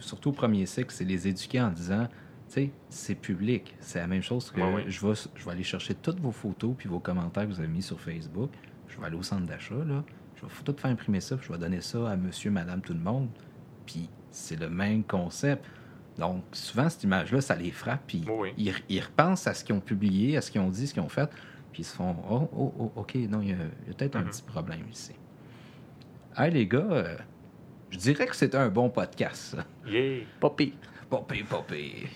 surtout 0.00 0.30
au 0.30 0.32
premier 0.32 0.66
cycle, 0.66 0.90
c'est 0.90 1.04
les 1.04 1.28
éduquer 1.28 1.60
en 1.60 1.70
disant, 1.70 2.08
tu 2.48 2.54
sais, 2.54 2.70
c'est 2.88 3.14
public. 3.14 3.76
C'est 3.78 4.00
la 4.00 4.08
même 4.08 4.22
chose 4.22 4.50
que 4.50 4.60
Ouais, 4.60 4.74
ouais. 4.74 4.84
Je, 4.88 5.06
vais, 5.06 5.14
je 5.34 5.44
vais 5.44 5.50
aller 5.52 5.62
chercher 5.62 5.94
toutes 5.94 6.18
vos 6.18 6.32
photos 6.32 6.74
puis 6.76 6.88
vos 6.88 6.98
commentaires 6.98 7.44
que 7.44 7.52
vous 7.52 7.60
avez 7.60 7.68
mis 7.68 7.82
sur 7.82 8.00
Facebook. 8.00 8.50
Je 8.88 8.98
vais 8.98 9.06
aller 9.06 9.16
au 9.16 9.22
centre 9.22 9.46
d'achat, 9.46 9.76
là. 9.86 10.02
Je 10.34 10.42
vais 10.42 10.52
tout 10.64 10.74
faire 10.76 10.90
imprimer 10.90 11.20
ça, 11.20 11.36
puis 11.36 11.46
je 11.46 11.52
vais 11.52 11.58
donner 11.58 11.80
ça 11.80 12.10
à 12.10 12.16
monsieur, 12.16 12.50
madame, 12.50 12.80
tout 12.80 12.94
le 12.94 13.00
monde. 13.00 13.28
Puis 13.86 14.08
c'est 14.30 14.58
le 14.58 14.68
même 14.68 15.04
concept. 15.04 15.64
Donc, 16.18 16.42
souvent, 16.52 16.88
cette 16.88 17.04
image-là, 17.04 17.40
ça 17.40 17.54
les 17.54 17.70
frappe, 17.70 18.00
puis 18.06 18.24
Oui, 18.28 18.52
ils, 18.58 18.74
ils 18.88 19.00
repensent 19.00 19.46
à 19.46 19.54
ce 19.54 19.62
qu'ils 19.64 19.74
ont 19.74 19.80
publié, 19.80 20.36
à 20.36 20.40
ce 20.40 20.50
qu'ils 20.50 20.60
ont 20.60 20.68
dit, 20.68 20.86
ce 20.88 20.92
qu'ils 20.92 21.02
ont 21.02 21.08
fait, 21.08 21.30
puis 21.72 21.82
ils 21.82 21.84
se 21.84 21.94
font 21.94 22.16
Oh, 22.28 22.48
oh, 22.56 22.74
oh, 22.78 22.92
OK, 22.96 23.14
non, 23.28 23.40
il 23.40 23.50
y 23.50 23.52
a, 23.52 23.56
peut-être 23.96 24.16
un 24.16 24.22
Mhm. 24.22 24.28
petit 24.30 24.42
problème 24.42 24.80
ici. 24.90 25.12
Hey, 26.36 26.50
les 26.50 26.66
gars, 26.66 26.78
euh, 26.90 27.16
je 27.90 27.98
dirais 27.98 28.26
que 28.26 28.34
c'était 28.36 28.56
un 28.56 28.68
bon 28.68 28.90
podcast, 28.90 29.56
ça. 29.56 29.64
yeah! 29.86 30.24
Pas 30.40 30.50
pire. 30.50 30.72
Pas 31.08 31.24
pire, 31.28 31.46
pas 31.46 31.62
pire. 31.66 32.08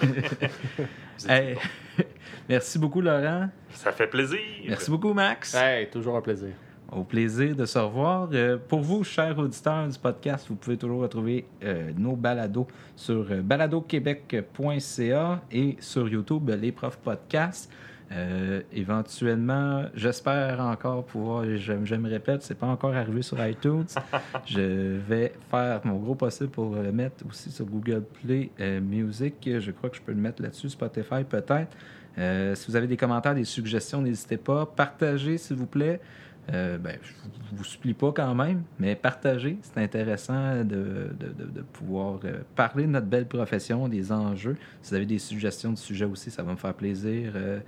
Vous 0.02 1.26
êtes 1.26 1.30
Hey, 1.30 1.54
bon. 1.54 2.04
merci 2.48 2.78
beaucoup, 2.78 3.00
Laurent. 3.02 3.48
Ça 3.72 3.92
fait 3.92 4.06
plaisir! 4.06 4.38
Merci 4.66 4.90
beaucoup, 4.90 5.12
Max. 5.12 5.54
Hey, 5.54 5.88
toujours 5.90 6.16
un 6.16 6.22
plaisir. 6.22 6.54
Au 6.92 7.04
plaisir 7.04 7.54
de 7.54 7.66
se 7.66 7.78
revoir. 7.78 8.28
Euh, 8.32 8.58
pour 8.68 8.80
vous, 8.80 9.04
chers 9.04 9.38
auditeurs 9.38 9.86
du 9.88 9.98
podcast, 9.98 10.46
vous 10.48 10.56
pouvez 10.56 10.76
toujours 10.76 11.02
retrouver 11.02 11.46
euh, 11.62 11.92
nos 11.96 12.16
balados 12.16 12.66
sur 12.96 13.26
euh, 13.30 13.42
baladoquebec.ca 13.42 15.40
et 15.52 15.76
sur 15.78 16.08
YouTube, 16.08 16.50
les 16.60 16.72
profs 16.72 16.98
podcasts. 16.98 17.70
Euh, 18.12 18.62
éventuellement, 18.72 19.84
j'espère 19.94 20.60
encore 20.60 21.04
pouvoir, 21.04 21.44
je, 21.44 21.74
je 21.84 21.94
me 21.94 22.08
répète, 22.08 22.42
c'est 22.42 22.58
pas 22.58 22.66
encore 22.66 22.94
arrivé 22.94 23.22
sur 23.22 23.44
iTunes. 23.46 23.86
je 24.46 24.96
vais 24.98 25.32
faire 25.48 25.80
mon 25.84 25.96
gros 25.96 26.16
possible 26.16 26.50
pour 26.50 26.74
le 26.74 26.90
mettre 26.90 27.24
aussi 27.28 27.52
sur 27.52 27.66
Google 27.66 28.02
Play 28.02 28.50
euh, 28.58 28.80
Music. 28.80 29.34
Je 29.44 29.70
crois 29.70 29.90
que 29.90 29.96
je 29.96 30.02
peux 30.02 30.12
le 30.12 30.20
mettre 30.20 30.42
là-dessus, 30.42 30.70
Spotify 30.70 31.22
peut-être. 31.28 31.76
Euh, 32.18 32.56
si 32.56 32.68
vous 32.68 32.76
avez 32.76 32.88
des 32.88 32.96
commentaires, 32.96 33.34
des 33.34 33.44
suggestions, 33.44 34.02
n'hésitez 34.02 34.36
pas. 34.36 34.66
Partagez, 34.66 35.38
s'il 35.38 35.56
vous 35.56 35.66
plaît. 35.66 36.00
Euh, 36.52 36.78
ben, 36.78 36.96
je 37.02 37.12
vous- 37.12 37.56
vous 37.58 37.64
supplie 37.64 37.94
pas 37.94 38.10
quand 38.12 38.34
même, 38.34 38.62
mais 38.78 38.96
partagez. 38.96 39.58
C'est 39.62 39.78
intéressant 39.78 40.56
de, 40.64 40.64
de- 41.18 41.32
de- 41.38 41.50
de 41.50 41.60
pouvoir 41.62 42.18
euh, 42.24 42.40
parler 42.56 42.84
de 42.84 42.90
notre 42.90 43.06
belle 43.06 43.26
profession, 43.26 43.86
des 43.88 44.10
enjeux. 44.10 44.56
Si 44.82 44.90
vous 44.90 44.96
avez 44.96 45.06
des 45.06 45.18
suggestions 45.20 45.72
de 45.72 45.78
sujets 45.78 46.06
aussi, 46.06 46.30
ça 46.30 46.42
va 46.42 46.52
me 46.52 46.56
faire 46.56 46.74
plaisir 46.74 47.32
euh, 47.36 47.60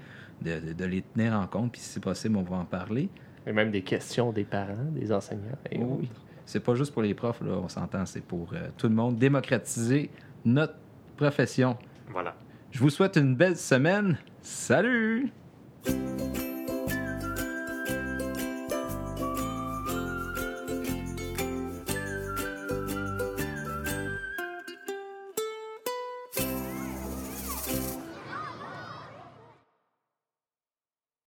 de 0.42 0.84
les 0.84 1.02
tenir 1.02 1.34
en 1.34 1.46
compte. 1.46 1.72
Puis 1.72 1.80
si 1.80 1.88
c'est 1.90 2.00
possible, 2.02 2.36
on 2.36 2.42
va 2.42 2.56
en 2.56 2.64
parler. 2.64 3.08
Et 3.46 3.52
même 3.52 3.70
des 3.70 3.82
questions 3.82 4.32
des 4.32 4.44
parents, 4.44 4.86
des 4.90 5.12
enseignants. 5.12 5.58
et 5.70 5.78
Oui. 5.78 5.84
autres. 6.08 6.20
C'est 6.44 6.60
pas 6.60 6.74
juste 6.74 6.92
pour 6.92 7.02
les 7.02 7.14
profs, 7.14 7.40
là, 7.40 7.52
on 7.62 7.68
s'entend, 7.68 8.04
c'est 8.04 8.20
pour 8.24 8.52
euh, 8.52 8.68
tout 8.76 8.88
le 8.88 8.94
monde. 8.94 9.16
Démocratiser 9.16 10.10
notre 10.44 10.74
profession. 11.16 11.76
Voilà. 12.10 12.34
Je 12.72 12.80
vous 12.80 12.90
souhaite 12.90 13.16
une 13.16 13.36
belle 13.36 13.56
semaine. 13.56 14.18
Salut! 14.42 15.30